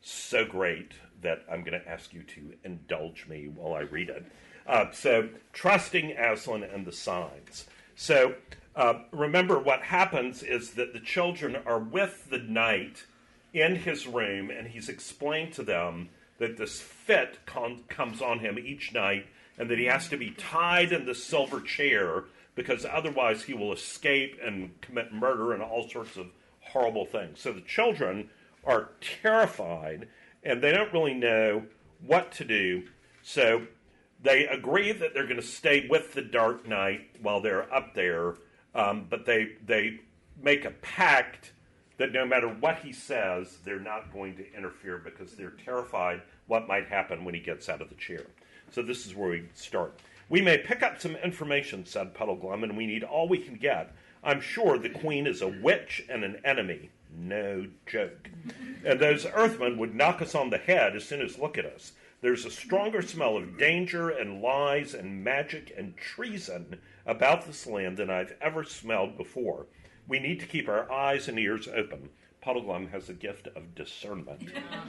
so 0.00 0.44
great 0.44 0.92
that 1.22 1.44
I'm 1.50 1.62
going 1.62 1.80
to 1.80 1.88
ask 1.88 2.12
you 2.12 2.22
to 2.22 2.54
indulge 2.64 3.26
me 3.28 3.48
while 3.48 3.74
I 3.74 3.80
read 3.80 4.10
it. 4.10 4.24
Uh, 4.66 4.90
so, 4.92 5.28
trusting 5.52 6.12
Aslan 6.12 6.62
and 6.62 6.86
the 6.86 6.92
signs. 6.92 7.66
So, 7.96 8.34
uh, 8.74 9.00
remember 9.10 9.58
what 9.58 9.82
happens 9.82 10.42
is 10.42 10.72
that 10.72 10.92
the 10.92 11.00
children 11.00 11.56
are 11.66 11.78
with 11.78 12.30
the 12.30 12.38
knight 12.38 13.04
in 13.52 13.76
his 13.76 14.06
room, 14.06 14.50
and 14.50 14.68
he's 14.68 14.88
explained 14.88 15.52
to 15.54 15.62
them 15.62 16.08
that 16.38 16.56
this 16.56 16.80
fit 16.80 17.38
com- 17.44 17.84
comes 17.88 18.22
on 18.22 18.38
him 18.38 18.58
each 18.58 18.92
night, 18.94 19.26
and 19.58 19.68
that 19.70 19.78
he 19.78 19.84
has 19.84 20.08
to 20.08 20.16
be 20.16 20.30
tied 20.30 20.92
in 20.92 21.04
the 21.04 21.14
silver 21.14 21.60
chair 21.60 22.24
because 22.54 22.84
otherwise 22.84 23.42
he 23.42 23.54
will 23.54 23.72
escape 23.72 24.38
and 24.44 24.80
commit 24.80 25.12
murder 25.12 25.52
and 25.52 25.62
all 25.62 25.88
sorts 25.88 26.16
of 26.16 26.26
horrible 26.60 27.06
things. 27.06 27.40
So 27.40 27.52
the 27.52 27.60
children 27.60 28.30
are 28.64 28.90
terrified 29.00 30.08
and 30.42 30.62
they 30.62 30.72
don't 30.72 30.92
really 30.92 31.14
know 31.14 31.64
what 32.04 32.32
to 32.32 32.44
do. 32.44 32.84
So 33.22 33.66
they 34.22 34.46
agree 34.46 34.92
that 34.92 35.14
they're 35.14 35.26
going 35.26 35.36
to 35.36 35.42
stay 35.42 35.86
with 35.88 36.14
the 36.14 36.22
Dark 36.22 36.66
Knight 36.66 37.10
while 37.20 37.40
they're 37.40 37.72
up 37.72 37.94
there, 37.94 38.36
um, 38.74 39.06
but 39.08 39.26
they 39.26 39.52
they 39.66 40.00
make 40.40 40.64
a 40.64 40.70
pact 40.70 41.52
that 41.98 42.12
no 42.12 42.26
matter 42.26 42.48
what 42.48 42.78
he 42.78 42.92
says, 42.92 43.58
they're 43.64 43.78
not 43.78 44.12
going 44.12 44.36
to 44.36 44.54
interfere 44.54 44.98
because 44.98 45.34
they're 45.34 45.50
terrified 45.64 46.22
what 46.46 46.66
might 46.66 46.88
happen 46.88 47.24
when 47.24 47.34
he 47.34 47.40
gets 47.40 47.68
out 47.68 47.80
of 47.80 47.88
the 47.88 47.94
chair. 47.94 48.24
So 48.70 48.82
this 48.82 49.06
is 49.06 49.14
where 49.14 49.30
we 49.30 49.44
start. 49.54 50.00
We 50.28 50.40
may 50.40 50.58
pick 50.58 50.82
up 50.82 51.00
some 51.00 51.16
information, 51.16 51.84
said 51.84 52.14
Puddleglum, 52.14 52.62
and 52.62 52.76
we 52.76 52.86
need 52.86 53.04
all 53.04 53.28
we 53.28 53.38
can 53.38 53.54
get. 53.54 53.94
I'm 54.24 54.40
sure 54.40 54.78
the 54.78 54.88
queen 54.88 55.26
is 55.26 55.42
a 55.42 55.48
witch 55.48 56.04
and 56.08 56.24
an 56.24 56.40
enemy. 56.44 56.90
No 57.14 57.66
joke. 57.86 58.30
And 58.84 58.98
those 58.98 59.26
earthmen 59.26 59.78
would 59.78 59.94
knock 59.94 60.22
us 60.22 60.34
on 60.34 60.50
the 60.50 60.58
head 60.58 60.96
as 60.96 61.04
soon 61.04 61.20
as 61.20 61.38
look 61.38 61.58
at 61.58 61.66
us. 61.66 61.92
There's 62.20 62.44
a 62.44 62.50
stronger 62.50 63.02
smell 63.02 63.36
of 63.36 63.58
danger 63.58 64.08
and 64.08 64.40
lies 64.40 64.94
and 64.94 65.24
magic 65.24 65.74
and 65.76 65.96
treason 65.96 66.78
about 67.04 67.46
this 67.46 67.66
land 67.66 67.96
than 67.96 68.10
I've 68.10 68.36
ever 68.40 68.62
smelled 68.62 69.18
before. 69.18 69.66
We 70.06 70.20
need 70.20 70.38
to 70.40 70.46
keep 70.46 70.68
our 70.68 70.90
eyes 70.90 71.26
and 71.28 71.38
ears 71.38 71.66
open. 71.66 72.10
Puddleglum 72.44 72.90
has 72.90 73.08
a 73.08 73.14
gift 73.14 73.46
of 73.54 73.74
discernment. 73.74 74.42
Yeah, 74.42 74.84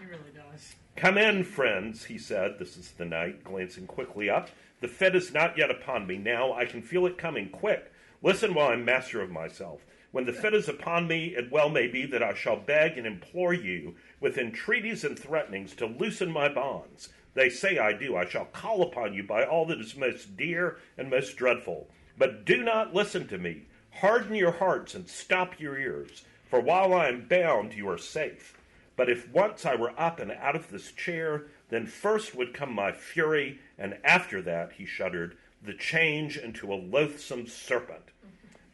he 0.00 0.06
really 0.06 0.32
does. 0.34 0.74
Come 0.96 1.16
in, 1.16 1.44
friends, 1.44 2.04
he 2.04 2.18
said. 2.18 2.58
This 2.58 2.76
is 2.76 2.90
the 2.92 3.04
knight, 3.04 3.44
glancing 3.44 3.86
quickly 3.86 4.28
up. 4.28 4.50
The 4.80 4.88
fit 4.88 5.14
is 5.14 5.32
not 5.32 5.56
yet 5.56 5.70
upon 5.70 6.06
me. 6.06 6.18
Now 6.18 6.52
I 6.52 6.64
can 6.64 6.82
feel 6.82 7.06
it 7.06 7.16
coming. 7.16 7.48
Quick, 7.50 7.92
listen 8.22 8.54
while 8.54 8.68
I'm 8.68 8.84
master 8.84 9.20
of 9.20 9.30
myself. 9.30 9.82
When 10.10 10.26
the 10.26 10.32
fit 10.32 10.54
is 10.54 10.68
upon 10.68 11.06
me, 11.06 11.36
it 11.36 11.52
well 11.52 11.68
may 11.68 11.86
be 11.86 12.04
that 12.06 12.22
I 12.22 12.34
shall 12.34 12.56
beg 12.56 12.98
and 12.98 13.06
implore 13.06 13.54
you 13.54 13.94
with 14.18 14.36
entreaties 14.36 15.04
and 15.04 15.16
threatenings 15.16 15.74
to 15.76 15.86
loosen 15.86 16.32
my 16.32 16.48
bonds. 16.48 17.10
They 17.34 17.48
say 17.48 17.78
I 17.78 17.92
do. 17.92 18.16
I 18.16 18.24
shall 18.26 18.46
call 18.46 18.82
upon 18.82 19.14
you 19.14 19.22
by 19.22 19.44
all 19.44 19.66
that 19.66 19.80
is 19.80 19.94
most 19.94 20.36
dear 20.36 20.78
and 20.98 21.08
most 21.08 21.36
dreadful. 21.36 21.88
But 22.18 22.44
do 22.44 22.64
not 22.64 22.92
listen 22.92 23.28
to 23.28 23.38
me. 23.38 23.68
Harden 24.00 24.34
your 24.34 24.52
hearts 24.52 24.96
and 24.96 25.08
stop 25.08 25.60
your 25.60 25.78
ears. 25.78 26.24
For 26.50 26.58
while 26.58 26.92
I 26.92 27.06
am 27.06 27.28
bound, 27.28 27.74
you 27.74 27.88
are 27.88 27.96
safe. 27.96 28.58
But 28.96 29.08
if 29.08 29.32
once 29.32 29.64
I 29.64 29.76
were 29.76 29.94
up 29.96 30.18
and 30.18 30.32
out 30.32 30.56
of 30.56 30.68
this 30.68 30.90
chair, 30.90 31.46
then 31.68 31.86
first 31.86 32.34
would 32.34 32.52
come 32.52 32.74
my 32.74 32.90
fury, 32.90 33.60
and 33.78 33.96
after 34.02 34.42
that, 34.42 34.72
he 34.72 34.84
shuddered, 34.84 35.36
the 35.62 35.74
change 35.74 36.36
into 36.36 36.72
a 36.72 36.74
loathsome 36.74 37.46
serpent. 37.46 38.10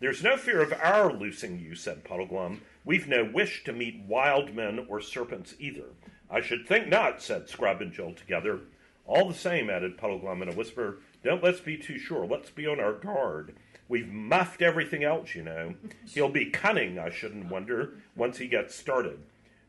There's 0.01 0.22
no 0.22 0.39
fear 0.39 0.62
of 0.62 0.72
our 0.72 1.12
loosing 1.12 1.59
you, 1.59 1.74
said 1.74 2.03
Puddleglum. 2.03 2.61
We've 2.87 3.09
no 3.09 3.24
wish 3.24 3.62
to 3.64 3.74
meet 3.74 4.05
wild 4.07 4.55
men 4.55 4.87
or 4.89 5.03
serpents 5.03 5.55
either. 5.59 5.91
I 6.31 6.41
should 6.41 6.66
think 6.66 6.89
not, 6.89 7.20
said 7.20 7.51
Scrubb 7.51 7.83
and 7.83 7.93
Jill 7.93 8.14
together. 8.14 8.61
All 9.05 9.29
the 9.29 9.35
same, 9.35 9.68
added 9.68 9.99
Puddleglum 9.99 10.41
in 10.41 10.49
a 10.49 10.55
whisper, 10.55 11.01
don't 11.22 11.43
let's 11.43 11.61
be 11.61 11.77
too 11.77 11.99
sure. 11.99 12.27
Let's 12.27 12.51
be 12.51 12.66
on 12.66 12.81
our 12.81 12.95
guard. 12.95 13.55
We've 13.89 14.09
muffed 14.09 14.62
everything 14.62 15.05
else, 15.05 15.34
you 15.34 15.43
know. 15.43 15.74
He'll 16.07 16.28
be 16.28 16.47
cunning, 16.47 16.99
I 16.99 17.11
shouldn't 17.11 17.51
wonder, 17.51 17.95
once 18.14 18.39
he 18.39 18.49
gets 18.49 18.74
started. 18.74 19.20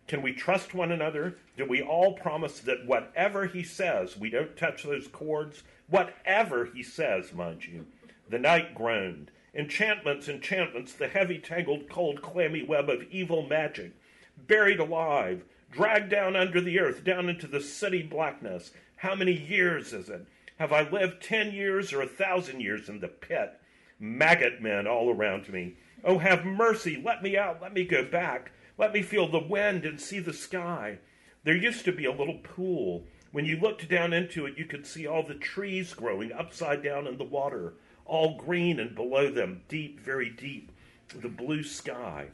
Can 0.08 0.22
we 0.22 0.32
trust 0.32 0.74
one 0.74 0.92
another? 0.92 1.36
Do 1.58 1.66
we 1.66 1.82
all 1.82 2.14
promise 2.14 2.60
that 2.62 2.86
whatever 2.86 3.46
he 3.46 3.62
says, 3.62 4.18
we 4.18 4.30
don't 4.30 4.56
touch 4.56 4.84
those 4.84 5.08
cords? 5.08 5.64
Whatever 5.90 6.66
he 6.66 6.82
says, 6.82 7.34
mind 7.34 7.68
you. 7.68 7.86
The 8.30 8.40
knight 8.40 8.74
groaned. 8.74 9.32
Enchantments, 9.54 10.30
enchantments, 10.30 10.94
the 10.94 11.08
heavy, 11.08 11.40
tangled, 11.40 11.90
cold, 11.90 12.22
clammy 12.22 12.64
web 12.64 12.90
of 12.90 13.04
evil 13.12 13.46
magic. 13.48 13.92
Buried 14.38 14.80
alive, 14.80 15.44
dragged 15.72 16.10
down 16.10 16.36
under 16.36 16.62
the 16.62 16.80
earth, 16.80 17.04
down 17.04 17.28
into 17.28 17.48
the 17.48 17.60
sooty 17.60 18.04
blackness. 18.04 18.72
How 18.98 19.16
many 19.16 19.34
years 19.34 19.94
is 19.94 20.10
it? 20.10 20.26
Have 20.58 20.72
I 20.72 20.90
lived 20.90 21.22
ten 21.22 21.52
years 21.52 21.92
or 21.92 22.02
a 22.02 22.08
thousand 22.08 22.62
years 22.62 22.88
in 22.88 23.00
the 23.00 23.08
pit? 23.08 23.60
Maggot 24.00 24.62
men 24.62 24.88
all 24.88 25.10
around 25.10 25.50
me. 25.50 25.76
Oh, 26.04 26.20
have 26.20 26.46
mercy. 26.46 27.02
Let 27.04 27.24
me 27.24 27.38
out. 27.38 27.62
Let 27.62 27.74
me 27.74 27.84
go 27.84 28.04
back. 28.04 28.52
Let 28.78 28.94
me 28.94 29.02
feel 29.02 29.28
the 29.28 29.40
wind 29.40 29.86
and 29.86 30.00
see 30.00 30.20
the 30.20 30.34
sky. 30.34 31.00
There 31.44 31.56
used 31.56 31.86
to 31.86 31.92
be 31.92 32.06
a 32.06 32.12
little 32.12 32.40
pool. 32.44 33.06
When 33.32 33.46
you 33.46 33.60
looked 33.60 33.90
down 33.90 34.14
into 34.14 34.46
it, 34.46 34.58
you 34.58 34.66
could 34.66 34.86
see 34.86 35.08
all 35.08 35.24
the 35.24 35.36
trees 35.36 35.94
growing 35.94 36.32
upside 36.32 36.84
down 36.84 37.08
in 37.08 37.18
the 37.18 37.24
water 37.24 37.74
all 38.08 38.38
green, 38.38 38.80
and 38.80 38.96
below 38.96 39.30
them, 39.30 39.62
deep, 39.68 40.00
very 40.00 40.30
deep, 40.30 40.72
the 41.14 41.30
blue 41.30 41.64
sky. 41.64 42.28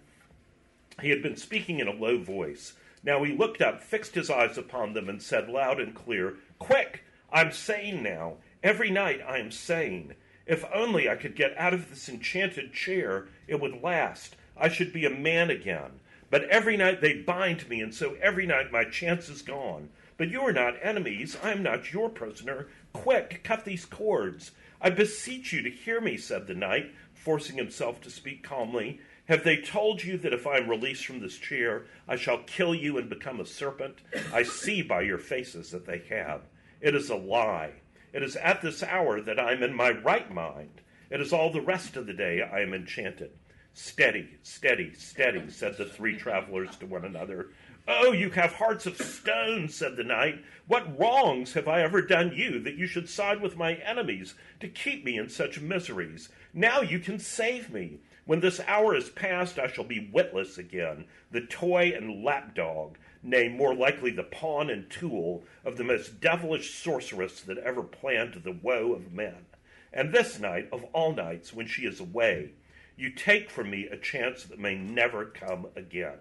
He 1.01 1.09
had 1.09 1.23
been 1.23 1.35
speaking 1.35 1.79
in 1.79 1.87
a 1.87 1.93
low 1.93 2.19
voice. 2.19 2.73
Now 3.03 3.23
he 3.23 3.35
looked 3.35 3.61
up, 3.61 3.81
fixed 3.81 4.15
his 4.15 4.29
eyes 4.29 4.57
upon 4.57 4.93
them, 4.93 5.09
and 5.09 5.21
said 5.21 5.49
loud 5.49 5.79
and 5.79 5.93
clear, 5.93 6.35
Quick! 6.59 7.03
I'm 7.31 7.51
sane 7.51 8.03
now. 8.03 8.35
Every 8.61 8.91
night 8.91 9.19
I 9.27 9.39
am 9.39 9.51
sane. 9.51 10.13
If 10.45 10.65
only 10.73 11.07
I 11.07 11.15
could 11.15 11.35
get 11.35 11.57
out 11.57 11.73
of 11.73 11.89
this 11.89 12.09
enchanted 12.09 12.73
chair, 12.73 13.27
it 13.47 13.59
would 13.59 13.81
last. 13.81 14.35
I 14.57 14.69
should 14.69 14.91
be 14.91 15.05
a 15.05 15.09
man 15.09 15.49
again. 15.49 15.99
But 16.29 16.45
every 16.45 16.77
night 16.77 16.99
they 16.99 17.13
bind 17.13 17.69
me, 17.69 17.79
and 17.79 17.93
so 17.93 18.17
every 18.21 18.45
night 18.45 18.71
my 18.71 18.83
chance 18.83 19.29
is 19.29 19.41
gone. 19.41 19.89
But 20.17 20.29
you 20.29 20.41
are 20.41 20.53
not 20.53 20.77
enemies. 20.81 21.37
I 21.41 21.51
am 21.51 21.63
not 21.63 21.93
your 21.93 22.09
prisoner. 22.09 22.67
Quick, 22.91 23.43
cut 23.43 23.65
these 23.65 23.85
cords. 23.85 24.51
I 24.81 24.89
beseech 24.89 25.53
you 25.53 25.61
to 25.61 25.69
hear 25.69 26.01
me, 26.01 26.17
said 26.17 26.47
the 26.47 26.53
knight, 26.53 26.91
forcing 27.13 27.57
himself 27.57 28.01
to 28.01 28.09
speak 28.09 28.43
calmly. 28.43 28.99
Have 29.25 29.43
they 29.43 29.57
told 29.57 30.03
you 30.03 30.17
that 30.17 30.33
if 30.33 30.45
I 30.45 30.57
am 30.57 30.69
released 30.69 31.05
from 31.05 31.21
this 31.21 31.37
chair, 31.37 31.85
I 32.07 32.17
shall 32.17 32.39
kill 32.39 32.75
you 32.75 32.97
and 32.97 33.09
become 33.09 33.39
a 33.39 33.45
serpent? 33.45 33.99
I 34.33 34.43
see 34.43 34.81
by 34.81 35.01
your 35.01 35.17
faces 35.17 35.71
that 35.71 35.85
they 35.85 35.99
have. 36.09 36.41
It 36.81 36.95
is 36.95 37.09
a 37.09 37.15
lie. 37.15 37.71
It 38.13 38.21
is 38.21 38.35
at 38.35 38.61
this 38.61 38.83
hour 38.83 39.19
that 39.21 39.39
I 39.39 39.53
am 39.53 39.63
in 39.63 39.73
my 39.73 39.89
right 39.89 40.31
mind. 40.31 40.81
It 41.09 41.19
is 41.19 41.33
all 41.33 41.51
the 41.51 41.61
rest 41.61 41.97
of 41.97 42.05
the 42.05 42.13
day 42.13 42.41
I 42.41 42.61
am 42.61 42.73
enchanted. 42.73 43.31
Steady, 43.73 44.37
steady, 44.43 44.93
steady, 44.93 45.49
said 45.49 45.77
the 45.77 45.85
three 45.85 46.15
travelers 46.15 46.75
to 46.77 46.85
one 46.85 47.05
another. 47.05 47.49
Oh, 47.87 48.11
you 48.11 48.29
have 48.29 48.53
hearts 48.53 48.85
of 48.85 48.97
stone, 48.97 49.67
said 49.67 49.95
the 49.95 50.03
knight. 50.03 50.43
What 50.67 50.97
wrongs 50.97 51.53
have 51.53 51.67
I 51.67 51.81
ever 51.81 52.03
done 52.03 52.33
you 52.35 52.59
that 52.59 52.77
you 52.77 52.85
should 52.85 53.09
side 53.09 53.41
with 53.41 53.57
my 53.57 53.73
enemies 53.73 54.35
to 54.59 54.67
keep 54.67 55.03
me 55.03 55.17
in 55.17 55.27
such 55.27 55.59
miseries? 55.59 56.29
Now 56.53 56.81
you 56.81 56.99
can 56.99 57.17
save 57.17 57.71
me. 57.71 57.99
When 58.25 58.39
this 58.39 58.61
hour 58.67 58.95
is 58.95 59.09
past, 59.09 59.57
I 59.57 59.67
shall 59.67 59.83
be 59.83 60.09
witless 60.13 60.57
again, 60.59 61.05
the 61.31 61.41
toy 61.41 61.93
and 61.95 62.23
lapdog, 62.23 62.97
nay, 63.23 63.47
more 63.47 63.73
likely 63.73 64.11
the 64.11 64.23
pawn 64.23 64.69
and 64.69 64.89
tool 64.89 65.43
of 65.63 65.77
the 65.77 65.83
most 65.83 66.19
devilish 66.19 66.73
sorceress 66.73 67.41
that 67.41 67.57
ever 67.57 67.81
planned 67.81 68.41
the 68.43 68.51
woe 68.51 68.93
of 68.93 69.13
men. 69.13 69.45
And 69.93 70.11
this 70.11 70.39
night, 70.39 70.67
of 70.71 70.83
all 70.93 71.13
nights, 71.13 71.53
when 71.53 71.67
she 71.67 71.83
is 71.83 71.99
away, 71.99 72.51
you 72.95 73.09
take 73.09 73.49
from 73.49 73.69
me 73.69 73.87
a 73.87 73.97
chance 73.97 74.43
that 74.43 74.59
may 74.59 74.75
never 74.75 75.25
come 75.25 75.67
again. 75.75 76.19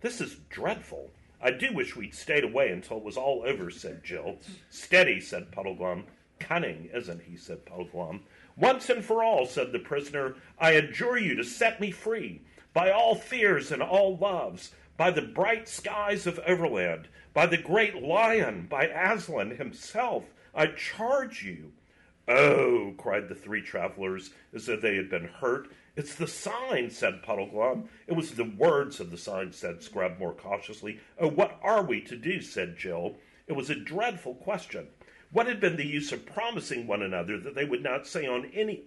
This 0.00 0.20
is 0.20 0.36
dreadful. 0.48 1.10
I 1.40 1.50
do 1.50 1.72
wish 1.72 1.96
we'd 1.96 2.14
stayed 2.14 2.44
away 2.44 2.70
until 2.70 2.98
it 2.98 3.04
was 3.04 3.16
all 3.16 3.42
over, 3.44 3.70
said 3.70 4.04
Jill. 4.04 4.38
Steady, 4.70 5.20
said 5.20 5.50
Puddleglum. 5.50 6.04
Cunning, 6.38 6.88
isn't 6.92 7.22
he? 7.22 7.36
said 7.36 7.64
Puddleglum. 7.64 8.20
Once 8.56 8.90
and 8.90 9.04
for 9.04 9.22
all, 9.22 9.46
said 9.46 9.72
the 9.72 9.78
prisoner, 9.78 10.34
I 10.58 10.72
adjure 10.72 11.18
you 11.18 11.36
to 11.36 11.44
set 11.44 11.80
me 11.80 11.90
free. 11.90 12.42
By 12.72 12.90
all 12.90 13.14
fears 13.14 13.72
and 13.72 13.82
all 13.82 14.16
loves, 14.16 14.72
by 14.98 15.10
the 15.10 15.22
bright 15.22 15.66
skies 15.66 16.26
of 16.26 16.38
Overland, 16.46 17.08
by 17.32 17.46
the 17.46 17.56
great 17.56 18.02
lion, 18.02 18.66
by 18.68 18.84
Aslan 18.88 19.56
himself, 19.56 20.24
I 20.54 20.66
charge 20.66 21.42
you. 21.42 21.72
Oh, 22.28 22.92
cried 22.98 23.30
the 23.30 23.34
three 23.34 23.62
travelers, 23.62 24.32
as 24.52 24.66
though 24.66 24.76
they 24.76 24.96
had 24.96 25.08
been 25.08 25.28
hurt 25.28 25.68
it's 25.98 26.14
the 26.14 26.28
sign, 26.28 26.90
said 26.90 27.24
Puddleglum. 27.24 27.88
It 28.06 28.12
was 28.12 28.30
the 28.30 28.44
words 28.44 29.00
of 29.00 29.10
the 29.10 29.18
sign, 29.18 29.52
said 29.52 29.82
Scrubb 29.82 30.16
more 30.16 30.32
cautiously. 30.32 31.00
Oh, 31.18 31.26
what 31.26 31.58
are 31.60 31.82
we 31.82 32.00
to 32.02 32.14
do? 32.14 32.40
said 32.40 32.78
Jill. 32.78 33.16
It 33.48 33.54
was 33.54 33.68
a 33.68 33.74
dreadful 33.74 34.36
question. 34.36 34.86
What 35.32 35.48
had 35.48 35.58
been 35.58 35.74
the 35.74 35.84
use 35.84 36.12
of 36.12 36.24
promising 36.24 36.86
one 36.86 37.02
another 37.02 37.36
that 37.40 37.56
they 37.56 37.64
would 37.64 37.82
not 37.82 38.06
say 38.06 38.28
on 38.28 38.44
any 38.54 38.84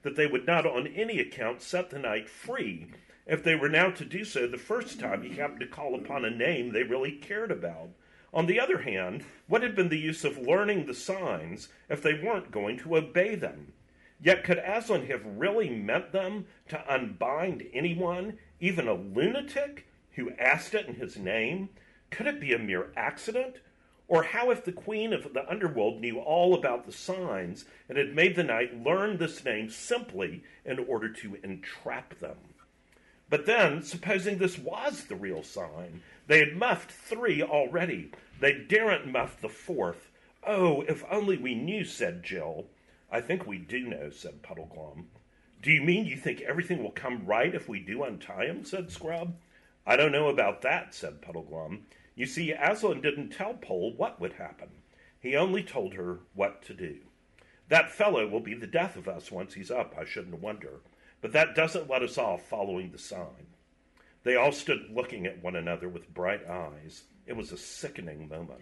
that 0.00 0.16
they 0.16 0.26
would 0.26 0.46
not 0.46 0.64
on 0.64 0.86
any 0.86 1.20
account 1.20 1.60
set 1.60 1.90
the 1.90 1.98
knight 1.98 2.30
free, 2.30 2.86
if 3.26 3.42
they 3.42 3.54
were 3.54 3.68
now 3.68 3.90
to 3.90 4.04
do 4.04 4.24
so 4.24 4.46
the 4.46 4.58
first 4.58 5.00
time 5.00 5.22
he 5.22 5.36
happened 5.36 5.60
to 5.60 5.66
call 5.66 5.94
upon 5.94 6.24
a 6.24 6.30
name 6.30 6.72
they 6.72 6.82
really 6.82 7.12
cared 7.12 7.50
about? 7.50 7.90
On 8.32 8.46
the 8.46 8.58
other 8.58 8.78
hand, 8.78 9.24
what 9.46 9.62
had 9.62 9.76
been 9.76 9.88
the 9.88 9.98
use 9.98 10.24
of 10.24 10.38
learning 10.38 10.86
the 10.86 10.94
signs 10.94 11.68
if 11.88 12.02
they 12.02 12.14
weren't 12.14 12.50
going 12.50 12.76
to 12.78 12.96
obey 12.96 13.34
them? 13.34 13.72
Yet 14.20 14.42
could 14.42 14.58
Aslan 14.58 15.06
have 15.06 15.24
really 15.24 15.70
meant 15.70 16.12
them 16.12 16.46
to 16.68 16.92
unbind 16.92 17.64
anyone, 17.72 18.38
even 18.60 18.88
a 18.88 18.94
lunatic, 18.94 19.86
who 20.12 20.32
asked 20.32 20.74
it 20.74 20.86
in 20.86 20.94
his 20.94 21.16
name? 21.16 21.68
Could 22.10 22.26
it 22.26 22.40
be 22.40 22.52
a 22.52 22.58
mere 22.58 22.92
accident? 22.96 23.56
Or 24.06 24.22
how 24.22 24.50
if 24.50 24.64
the 24.64 24.72
queen 24.72 25.12
of 25.12 25.32
the 25.32 25.48
underworld 25.48 26.00
knew 26.00 26.18
all 26.18 26.54
about 26.54 26.86
the 26.86 26.92
signs 26.92 27.64
and 27.88 27.96
had 27.96 28.14
made 28.14 28.36
the 28.36 28.44
knight 28.44 28.82
learn 28.82 29.16
this 29.16 29.44
name 29.44 29.70
simply 29.70 30.42
in 30.64 30.78
order 30.78 31.08
to 31.08 31.38
entrap 31.42 32.18
them? 32.18 32.36
But 33.34 33.46
then, 33.46 33.82
supposing 33.82 34.38
this 34.38 34.60
was 34.60 35.06
the 35.06 35.16
real 35.16 35.42
sign, 35.42 36.02
they 36.28 36.38
had 36.38 36.54
muffed 36.54 36.92
three 36.92 37.42
already. 37.42 38.12
They 38.38 38.52
daren't 38.52 39.10
muff 39.10 39.40
the 39.40 39.48
fourth. 39.48 40.12
Oh, 40.46 40.82
if 40.82 41.02
only 41.10 41.36
we 41.36 41.56
knew, 41.56 41.84
said 41.84 42.22
Jill. 42.22 42.66
I 43.10 43.20
think 43.20 43.44
we 43.44 43.58
do 43.58 43.88
know, 43.88 44.10
said 44.10 44.44
Puddleglum. 44.44 45.06
Do 45.60 45.72
you 45.72 45.82
mean 45.82 46.06
you 46.06 46.16
think 46.16 46.42
everything 46.42 46.80
will 46.80 46.92
come 46.92 47.26
right 47.26 47.52
if 47.52 47.68
we 47.68 47.80
do 47.80 48.04
untie 48.04 48.44
him? 48.44 48.64
said 48.64 48.92
Scrubb. 48.92 49.34
I 49.84 49.96
don't 49.96 50.12
know 50.12 50.28
about 50.28 50.62
that, 50.62 50.94
said 50.94 51.20
Puddleglum. 51.20 51.86
You 52.14 52.26
see, 52.26 52.52
Aslan 52.52 53.00
didn't 53.00 53.30
tell 53.30 53.54
Pole 53.54 53.94
what 53.96 54.20
would 54.20 54.34
happen. 54.34 54.68
He 55.18 55.34
only 55.34 55.64
told 55.64 55.94
her 55.94 56.20
what 56.34 56.62
to 56.66 56.72
do. 56.72 56.98
That 57.68 57.90
fellow 57.90 58.28
will 58.28 58.38
be 58.38 58.54
the 58.54 58.68
death 58.68 58.94
of 58.94 59.08
us 59.08 59.32
once 59.32 59.54
he's 59.54 59.72
up, 59.72 59.96
I 59.98 60.04
shouldn't 60.04 60.40
wonder. 60.40 60.82
But 61.24 61.32
that 61.32 61.54
doesn't 61.54 61.88
let 61.88 62.02
us 62.02 62.18
off 62.18 62.42
following 62.50 62.90
the 62.90 62.98
sign. 62.98 63.46
They 64.24 64.36
all 64.36 64.52
stood 64.52 64.90
looking 64.92 65.24
at 65.24 65.42
one 65.42 65.56
another 65.56 65.88
with 65.88 66.12
bright 66.12 66.46
eyes. 66.46 67.04
It 67.26 67.34
was 67.34 67.50
a 67.50 67.56
sickening 67.56 68.28
moment. 68.28 68.60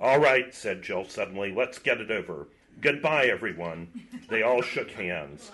All 0.00 0.18
right, 0.18 0.54
said 0.54 0.80
Jill 0.80 1.04
suddenly, 1.04 1.52
let's 1.54 1.78
get 1.78 2.00
it 2.00 2.10
over. 2.10 2.48
Goodbye, 2.80 3.26
everyone. 3.26 3.88
They 4.30 4.40
all 4.40 4.62
shook 4.62 4.90
hands. 4.92 5.50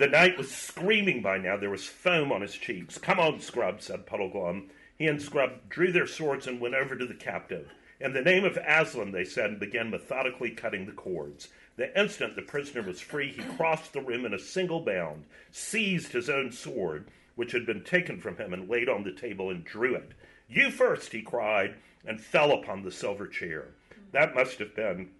The 0.00 0.08
knight 0.08 0.36
was 0.36 0.50
screaming 0.50 1.22
by 1.22 1.38
now. 1.38 1.56
There 1.56 1.70
was 1.70 1.86
foam 1.86 2.32
on 2.32 2.40
his 2.40 2.54
cheeks. 2.54 2.98
Come 2.98 3.20
on, 3.20 3.38
Scrubb, 3.38 3.80
said 3.80 4.06
Puddleglum. 4.06 4.70
He 4.96 5.06
and 5.06 5.22
Scrubb 5.22 5.68
drew 5.68 5.92
their 5.92 6.08
swords 6.08 6.48
and 6.48 6.60
went 6.60 6.74
over 6.74 6.96
to 6.96 7.06
the 7.06 7.14
captive. 7.14 7.70
In 8.00 8.12
the 8.12 8.22
name 8.22 8.44
of 8.44 8.58
Aslan, 8.66 9.12
they 9.12 9.24
said, 9.24 9.50
and 9.50 9.60
began 9.60 9.90
methodically 9.90 10.50
cutting 10.50 10.86
the 10.86 10.92
cords. 10.92 11.46
The 11.78 11.96
instant 11.96 12.34
the 12.34 12.42
prisoner 12.42 12.82
was 12.82 13.00
free, 13.00 13.30
he 13.30 13.42
crossed 13.56 13.92
the 13.92 14.00
room 14.00 14.26
in 14.26 14.34
a 14.34 14.38
single 14.40 14.80
bound, 14.80 15.26
seized 15.52 16.10
his 16.10 16.28
own 16.28 16.50
sword, 16.50 17.06
which 17.36 17.52
had 17.52 17.64
been 17.64 17.84
taken 17.84 18.20
from 18.20 18.36
him, 18.36 18.52
and 18.52 18.68
laid 18.68 18.88
on 18.88 19.04
the 19.04 19.12
table 19.12 19.48
and 19.48 19.64
drew 19.64 19.94
it. 19.94 20.10
You 20.48 20.72
first, 20.72 21.12
he 21.12 21.22
cried, 21.22 21.76
and 22.04 22.20
fell 22.20 22.50
upon 22.50 22.82
the 22.82 22.90
silver 22.90 23.28
chair. 23.28 23.68
That 24.10 24.34
must 24.34 24.58
have 24.58 24.74
been 24.74 25.10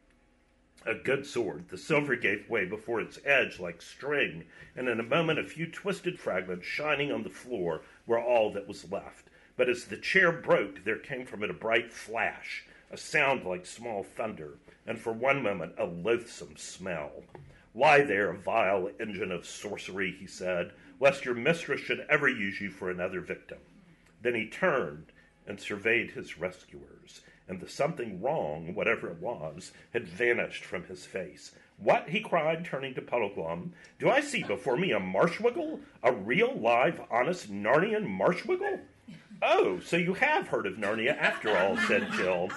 a 0.84 0.96
good 0.96 1.26
sword. 1.26 1.68
The 1.68 1.78
silver 1.78 2.16
gave 2.16 2.50
way 2.50 2.64
before 2.64 3.00
its 3.00 3.20
edge 3.24 3.60
like 3.60 3.80
string, 3.80 4.44
and 4.74 4.88
in 4.88 4.98
a 4.98 5.04
moment 5.04 5.38
a 5.38 5.44
few 5.44 5.70
twisted 5.70 6.18
fragments 6.18 6.66
shining 6.66 7.12
on 7.12 7.22
the 7.22 7.30
floor 7.30 7.82
were 8.04 8.20
all 8.20 8.50
that 8.54 8.66
was 8.66 8.90
left. 8.90 9.28
But 9.56 9.68
as 9.68 9.84
the 9.84 9.96
chair 9.96 10.32
broke, 10.32 10.82
there 10.82 10.98
came 10.98 11.24
from 11.24 11.44
it 11.44 11.50
a 11.50 11.54
bright 11.54 11.92
flash, 11.92 12.64
a 12.90 12.96
sound 12.96 13.44
like 13.44 13.64
small 13.64 14.02
thunder, 14.02 14.54
and 14.88 14.98
for 14.98 15.12
one 15.12 15.42
moment 15.42 15.74
a 15.78 15.84
loathsome 15.84 16.56
smell. 16.56 17.22
Lie 17.74 18.00
there, 18.00 18.32
vile 18.32 18.90
engine 18.98 19.30
of 19.30 19.46
sorcery, 19.46 20.16
he 20.18 20.26
said, 20.26 20.72
lest 20.98 21.26
your 21.26 21.34
mistress 21.34 21.82
should 21.82 22.06
ever 22.08 22.26
use 22.26 22.58
you 22.58 22.70
for 22.70 22.90
another 22.90 23.20
victim. 23.20 23.58
Then 24.22 24.34
he 24.34 24.48
turned 24.48 25.12
and 25.46 25.60
surveyed 25.60 26.12
his 26.12 26.38
rescuers, 26.38 27.20
and 27.46 27.60
the 27.60 27.68
something 27.68 28.22
wrong, 28.22 28.74
whatever 28.74 29.10
it 29.10 29.18
was, 29.18 29.72
had 29.92 30.08
vanished 30.08 30.64
from 30.64 30.84
his 30.84 31.04
face. 31.04 31.52
What? 31.76 32.08
he 32.08 32.20
cried, 32.20 32.64
turning 32.64 32.94
to 32.94 33.02
Puddleglum. 33.02 33.72
Do 33.98 34.08
I 34.08 34.20
see 34.20 34.42
before 34.42 34.78
me 34.78 34.92
a 34.92 34.98
marshwiggle? 34.98 35.80
A 36.02 36.12
real, 36.12 36.58
live, 36.58 37.00
honest 37.10 37.52
Narnian 37.52 38.06
marshwiggle? 38.06 38.80
Oh, 39.42 39.80
so 39.80 39.98
you 39.98 40.14
have 40.14 40.48
heard 40.48 40.66
of 40.66 40.74
Narnia 40.74 41.16
after 41.16 41.56
all, 41.56 41.76
said 41.76 42.10
Jill. 42.12 42.50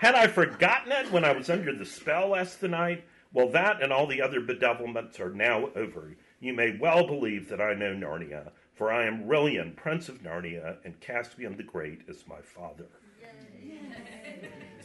Had 0.00 0.14
I 0.14 0.26
forgotten 0.26 0.92
it 0.92 1.10
when 1.10 1.24
I 1.24 1.32
was 1.32 1.48
under 1.48 1.74
the 1.74 1.86
spell 1.86 2.28
last 2.28 2.62
night? 2.62 3.04
Well, 3.32 3.48
that 3.50 3.82
and 3.82 3.92
all 3.92 4.06
the 4.06 4.22
other 4.22 4.40
bedevilments 4.40 5.20
are 5.20 5.32
now 5.32 5.70
over. 5.74 6.16
You 6.40 6.52
may 6.52 6.76
well 6.78 7.06
believe 7.06 7.48
that 7.48 7.60
I 7.60 7.74
know 7.74 7.94
Narnia, 7.94 8.50
for 8.74 8.92
I 8.92 9.06
am 9.06 9.24
Rilian, 9.24 9.74
Prince 9.74 10.08
of 10.08 10.22
Narnia, 10.22 10.76
and 10.84 11.00
Caspian 11.00 11.56
the 11.56 11.62
Great 11.62 12.02
is 12.08 12.24
my 12.28 12.40
father. 12.40 12.86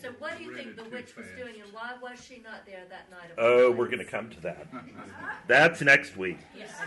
So, 0.02 0.10
what 0.18 0.36
do 0.38 0.44
you 0.44 0.56
think 0.56 0.76
the 0.76 0.86
witch 0.86 1.16
was 1.16 1.28
doing, 1.38 1.62
and 1.62 1.72
why 1.72 1.92
was 2.02 2.20
she 2.20 2.42
not 2.44 2.66
there 2.66 2.86
that 2.90 3.12
night? 3.12 3.30
Oh, 3.38 3.70
we're 3.70 3.86
going 3.86 4.00
to 4.00 4.06
come 4.06 4.32
to 4.32 4.40
that. 4.42 4.66
That's 5.48 5.82
next 5.82 6.18
week. 6.18 6.40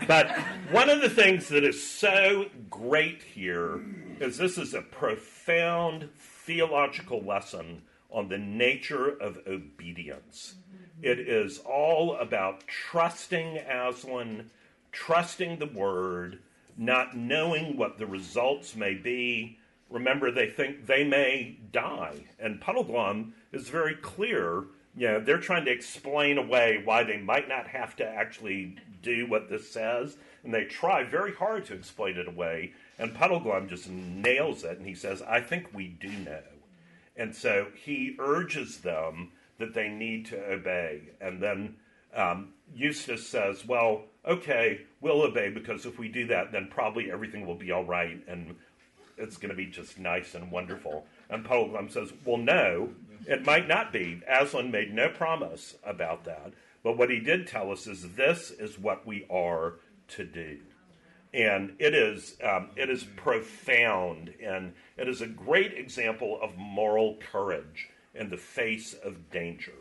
But 0.05 0.37
one 0.71 0.89
of 0.89 0.99
the 1.01 1.09
things 1.09 1.47
that 1.47 1.63
is 1.63 1.81
so 1.81 2.47
great 2.69 3.23
here 3.23 3.79
is 4.19 4.37
this 4.37 4.57
is 4.57 4.73
a 4.73 4.81
profound 4.81 6.09
theological 6.19 7.21
lesson 7.21 7.83
on 8.15 8.29
the 8.29 8.37
nature 8.37 9.09
of 9.09 9.37
obedience. 9.45 10.55
It 11.01 11.19
is 11.19 11.59
all 11.59 12.15
about 12.15 12.65
trusting 12.65 13.57
Aslan, 13.57 14.49
trusting 14.93 15.59
the 15.59 15.65
word, 15.65 16.39
not 16.77 17.17
knowing 17.17 17.75
what 17.75 17.97
the 17.97 18.05
results 18.05 18.73
may 18.73 18.93
be. 18.93 19.59
Remember, 19.89 20.31
they 20.31 20.49
think 20.49 20.87
they 20.87 21.03
may 21.03 21.57
die. 21.73 22.23
And 22.39 22.61
Puddleglum 22.61 23.33
is 23.51 23.67
very 23.67 23.95
clear. 23.95 24.63
You 24.95 25.07
know, 25.09 25.19
they're 25.19 25.37
trying 25.37 25.65
to 25.65 25.71
explain 25.71 26.37
away 26.37 26.81
why 26.85 27.03
they 27.03 27.17
might 27.17 27.49
not 27.49 27.67
have 27.67 27.97
to 27.97 28.07
actually 28.07 28.77
do 29.03 29.27
what 29.27 29.49
this 29.49 29.69
says. 29.69 30.15
And 30.45 30.53
they 30.53 30.63
try 30.63 31.03
very 31.03 31.33
hard 31.33 31.65
to 31.65 31.73
explain 31.73 32.15
it 32.15 32.29
away. 32.29 32.71
And 32.97 33.13
Puddleglum 33.13 33.67
just 33.67 33.89
nails 33.89 34.63
it. 34.63 34.77
And 34.77 34.87
he 34.87 34.95
says, 34.95 35.21
I 35.21 35.41
think 35.41 35.67
we 35.73 35.89
do 35.89 36.07
know. 36.09 36.39
And 37.17 37.35
so 37.35 37.67
he 37.73 38.15
urges 38.19 38.79
them 38.79 39.31
that 39.57 39.73
they 39.73 39.87
need 39.87 40.25
to 40.27 40.51
obey. 40.51 41.09
And 41.21 41.41
then 41.41 41.75
um, 42.13 42.53
Eustace 42.73 43.27
says, 43.27 43.65
Well, 43.65 44.03
okay, 44.27 44.81
we'll 45.01 45.21
obey 45.21 45.49
because 45.49 45.85
if 45.85 45.97
we 45.97 46.09
do 46.09 46.27
that, 46.27 46.51
then 46.51 46.67
probably 46.69 47.11
everything 47.11 47.45
will 47.45 47.55
be 47.55 47.71
all 47.71 47.85
right 47.85 48.21
and 48.27 48.55
it's 49.17 49.37
going 49.37 49.49
to 49.49 49.55
be 49.55 49.67
just 49.67 49.97
nice 49.97 50.35
and 50.35 50.51
wonderful. 50.51 51.05
And 51.29 51.45
Puddleglum 51.45 51.91
says, 51.91 52.11
Well, 52.25 52.37
no, 52.37 52.89
it 53.27 53.45
might 53.45 53.67
not 53.67 53.93
be. 53.93 54.21
Aslan 54.27 54.71
made 54.71 54.93
no 54.93 55.09
promise 55.09 55.75
about 55.83 56.25
that. 56.25 56.53
But 56.83 56.97
what 56.97 57.09
he 57.09 57.19
did 57.19 57.47
tell 57.47 57.71
us 57.71 57.87
is 57.87 58.13
this 58.15 58.51
is 58.51 58.77
what 58.77 59.07
we 59.07 59.25
are 59.29 59.75
to 60.09 60.25
do. 60.25 60.59
And 61.35 61.75
it 61.79 61.93
is, 61.93 62.37
um, 62.41 62.69
it 62.77 62.89
is 62.89 63.03
profound, 63.17 64.33
and 64.41 64.73
it 64.97 65.09
is 65.09 65.21
a 65.21 65.27
great 65.27 65.73
example 65.73 66.39
of 66.41 66.55
moral 66.55 67.17
courage 67.29 67.89
in 68.13 68.29
the 68.29 68.37
face 68.37 68.93
of 68.93 69.29
danger. 69.31 69.73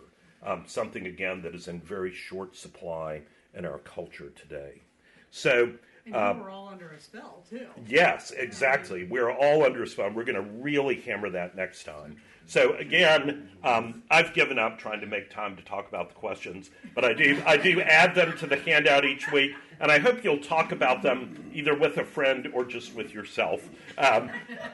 Um, 0.45 0.65
something, 0.67 1.07
again, 1.07 1.43
that 1.43 1.55
is 1.55 1.69
in 1.69 1.81
very 1.81 2.13
short 2.13 2.57
supply 2.57 3.23
in 3.55 3.65
our 3.65 3.79
culture 3.79 4.31
today. 4.31 4.83
So, 5.31 5.73
and 6.07 6.17
um, 6.17 6.41
we're 6.41 6.51
all 6.51 6.69
under 6.69 6.91
a 6.91 6.99
spell, 6.99 7.45
too. 7.49 7.69
Yes, 7.87 8.33
exactly. 8.33 9.05
We're 9.05 9.31
all 9.31 9.63
under 9.63 9.85
a 9.85 9.87
spell. 9.87 10.11
We're 10.11 10.25
going 10.25 10.35
to 10.35 10.51
really 10.61 11.01
hammer 11.03 11.31
that 11.31 11.57
next 11.57 11.85
time. 11.85 12.17
So 12.47 12.75
again, 12.77 13.49
um, 13.63 14.03
I've 14.11 14.35
given 14.35 14.59
up 14.59 14.79
trying 14.79 15.01
to 15.01 15.07
make 15.07 15.31
time 15.31 15.57
to 15.57 15.63
talk 15.63 15.89
about 15.89 16.11
the 16.11 16.15
questions, 16.15 16.71
but 16.95 17.05
I 17.05 17.15
do 17.15 17.43
I 17.47 17.57
do 17.57 17.81
add 17.81 18.15
them 18.15 18.37
to 18.39 18.47
the 18.47 18.57
handout 18.57 19.05
each 19.05 19.31
week, 19.33 19.53
and 19.81 19.91
I 19.91 19.99
hope 19.99 20.23
you'll 20.23 20.39
talk 20.39 20.71
about 20.71 21.03
them 21.03 21.51
either 21.55 21.75
with 21.75 21.97
a 21.97 22.05
friend 22.05 22.49
or 22.53 22.65
just 22.65 22.95
with 22.95 23.15
yourself. 23.15 23.69
Um, 23.97 24.31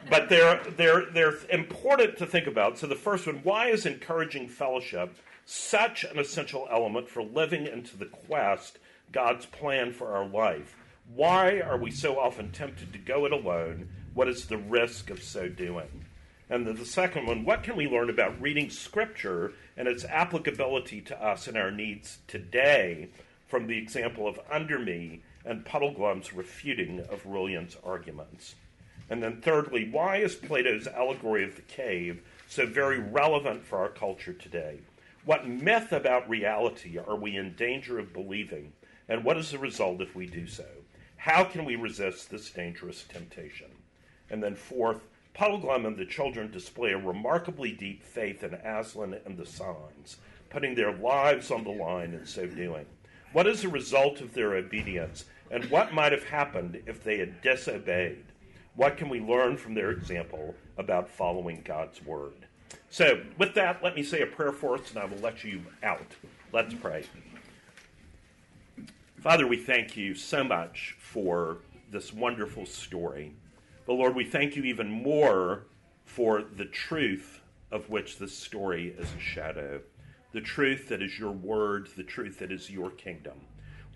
but 0.09 0.29
they're 0.29 0.61
they're 0.77 1.07
they're 1.13 1.39
important 1.49 2.19
to 2.19 2.27
think 2.27 2.47
about. 2.47 2.79
So 2.79 2.87
the 2.87 2.97
first 2.97 3.27
one: 3.27 3.41
Why 3.45 3.69
is 3.69 3.87
encouraging 3.87 4.49
fellowship 4.49 5.17
such 5.45 6.05
an 6.05 6.19
essential 6.19 6.67
element 6.71 7.09
for 7.09 7.23
living 7.23 7.67
into 7.67 7.97
the 7.97 8.07
quest 8.07 8.79
God's 9.13 9.47
plan 9.47 9.93
for 9.93 10.17
our 10.17 10.27
life? 10.27 10.77
Why 11.15 11.61
are 11.61 11.79
we 11.79 11.91
so 11.91 12.19
often 12.19 12.51
tempted 12.51 12.93
to 12.93 12.99
go 12.99 13.27
it 13.27 13.33
alone? 13.33 13.89
What 14.15 14.29
is 14.29 14.47
the 14.47 14.59
risk 14.59 15.11
of 15.11 15.23
so 15.23 15.49
doing? 15.49 16.07
And 16.51 16.67
the, 16.67 16.73
the 16.73 16.85
second 16.85 17.27
one, 17.27 17.45
what 17.45 17.63
can 17.63 17.77
we 17.77 17.87
learn 17.87 18.11
about 18.11 18.43
reading 18.43 18.71
Scripture 18.71 19.53
and 19.77 19.87
its 19.87 20.05
applicability 20.05 21.01
to 21.03 21.25
us 21.25 21.47
and 21.47 21.57
our 21.57 21.71
needs 21.71 22.19
today 22.27 23.09
from 23.47 23.69
the 23.69 23.79
example 23.79 24.27
of 24.27 24.41
Under 24.51 24.79
Me 24.79 25.23
and 25.45 25.65
Puddleglum's 25.65 26.33
refuting 26.33 27.01
of 27.09 27.23
Rilian's 27.25 27.77
arguments? 27.85 28.57
And 29.09 29.23
then, 29.23 29.41
thirdly, 29.41 29.89
why 29.89 30.17
is 30.17 30.35
Plato's 30.35 30.89
allegory 30.89 31.45
of 31.45 31.55
the 31.55 31.63
cave 31.63 32.21
so 32.49 32.67
very 32.67 32.99
relevant 32.99 33.65
for 33.65 33.79
our 33.79 33.89
culture 33.89 34.33
today? 34.33 34.81
What 35.25 35.49
myth 35.49 35.93
about 35.93 36.29
reality 36.29 36.99
are 36.99 37.17
we 37.17 37.37
in 37.37 37.55
danger 37.55 37.99
of 37.99 38.13
believing, 38.13 38.73
and 39.09 39.23
what 39.25 39.37
is 39.37 39.51
the 39.53 39.59
result 39.59 40.01
if 40.01 40.17
we 40.17 40.27
do 40.27 40.47
so? 40.47 40.67
How 41.17 41.45
can 41.45 41.65
we 41.65 41.77
resist 41.77 42.31
this 42.31 42.51
dangerous 42.51 43.05
temptation? 43.05 43.71
And 44.31 44.43
then, 44.43 44.55
fourth, 44.55 45.03
Puddleglum 45.35 45.87
and 45.87 45.97
the 45.97 46.05
children 46.05 46.51
display 46.51 46.93
a 46.93 46.99
remarkably 46.99 47.73
deep 47.73 48.03
faith 48.03 48.43
in 48.43 48.55
Aslan 48.55 49.19
and 49.25 49.37
the 49.37 49.47
signs, 49.47 50.17
putting 50.49 50.75
their 50.75 50.93
lives 50.93 51.51
on 51.51 51.65
the 51.65 51.71
line 51.71 52.13
in 52.13 52.27
so 52.27 52.47
doing. 52.47 52.87
What 53.33 53.47
is 53.47 53.63
the 53.63 53.69
result 53.69 54.21
of 54.21 54.35
their 54.35 54.55
obedience, 54.55 55.25
and 55.51 55.65
what 55.71 55.95
might 55.95 56.13
have 56.13 56.25
happened 56.25 56.83
if 56.87 57.05
they 57.05 57.19
had 57.19 57.41
disobeyed? 57.43 58.25
What 58.75 58.97
can 58.97 59.09
we 59.09 59.21
learn 59.21 59.57
from 59.57 59.75
their 59.75 59.91
example 59.91 60.55
about 60.79 61.09
following 61.09 61.63
God's 61.65 62.05
word? 62.05 62.47
So, 62.89 63.23
with 63.39 63.55
that, 63.55 63.83
let 63.83 63.95
me 63.95 64.03
say 64.03 64.23
a 64.23 64.27
prayer 64.27 64.53
for 64.53 64.75
us, 64.75 64.91
and 64.91 64.99
I 64.99 65.05
will 65.05 65.19
let 65.19 65.45
you 65.45 65.63
out. 65.83 66.17
Let's 66.53 66.75
pray. 66.75 67.05
Father, 69.21 69.47
we 69.47 69.59
thank 69.59 69.97
you 69.97 70.15
so 70.15 70.43
much 70.43 70.97
for 70.99 71.59
this 71.91 72.13
wonderful 72.13 72.67
story. 72.67 73.35
But 73.91 73.97
Lord, 73.97 74.15
we 74.15 74.25
thank 74.25 74.55
you 74.55 74.63
even 74.63 74.89
more 74.89 75.65
for 76.05 76.45
the 76.45 76.65
truth 76.65 77.41
of 77.73 77.91
which 77.91 78.19
this 78.19 78.39
story 78.39 78.95
is 78.97 79.09
a 79.13 79.21
shadow, 79.21 79.81
the 80.31 80.41
truth 80.41 80.89
that 80.91 81.03
is 81.03 81.19
your 81.19 81.33
word, 81.33 81.89
the 81.97 82.05
truth 82.05 82.39
that 82.39 82.53
is 82.53 82.71
your 82.71 82.91
kingdom. 82.91 83.41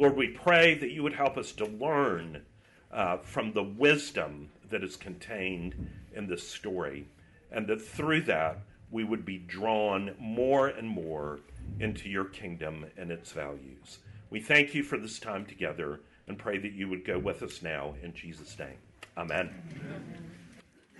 Lord, 0.00 0.16
we 0.16 0.26
pray 0.26 0.74
that 0.74 0.90
you 0.90 1.04
would 1.04 1.12
help 1.12 1.36
us 1.36 1.52
to 1.52 1.66
learn 1.66 2.42
uh, 2.90 3.18
from 3.18 3.52
the 3.52 3.62
wisdom 3.62 4.50
that 4.68 4.82
is 4.82 4.96
contained 4.96 5.88
in 6.12 6.26
this 6.26 6.48
story, 6.48 7.06
and 7.52 7.68
that 7.68 7.80
through 7.80 8.22
that 8.22 8.62
we 8.90 9.04
would 9.04 9.24
be 9.24 9.38
drawn 9.38 10.16
more 10.18 10.66
and 10.66 10.88
more 10.88 11.38
into 11.78 12.08
your 12.08 12.24
kingdom 12.24 12.84
and 12.96 13.12
its 13.12 13.30
values. 13.30 14.00
We 14.28 14.40
thank 14.40 14.74
you 14.74 14.82
for 14.82 14.98
this 14.98 15.20
time 15.20 15.46
together 15.46 16.00
and 16.26 16.36
pray 16.36 16.58
that 16.58 16.72
you 16.72 16.88
would 16.88 17.04
go 17.04 17.16
with 17.16 17.44
us 17.44 17.62
now 17.62 17.94
in 18.02 18.12
Jesus' 18.12 18.58
name. 18.58 18.78
Amen. 19.16 19.50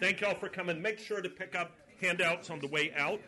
Thank 0.01 0.21
y'all 0.21 0.35
for 0.35 0.49
coming. 0.49 0.81
Make 0.81 0.99
sure 0.99 1.21
to 1.21 1.29
pick 1.29 1.55
up 1.55 1.73
handouts 2.01 2.51
on 2.51 2.61
the 2.61 2.69
way 2.69 2.93
out. 2.97 3.21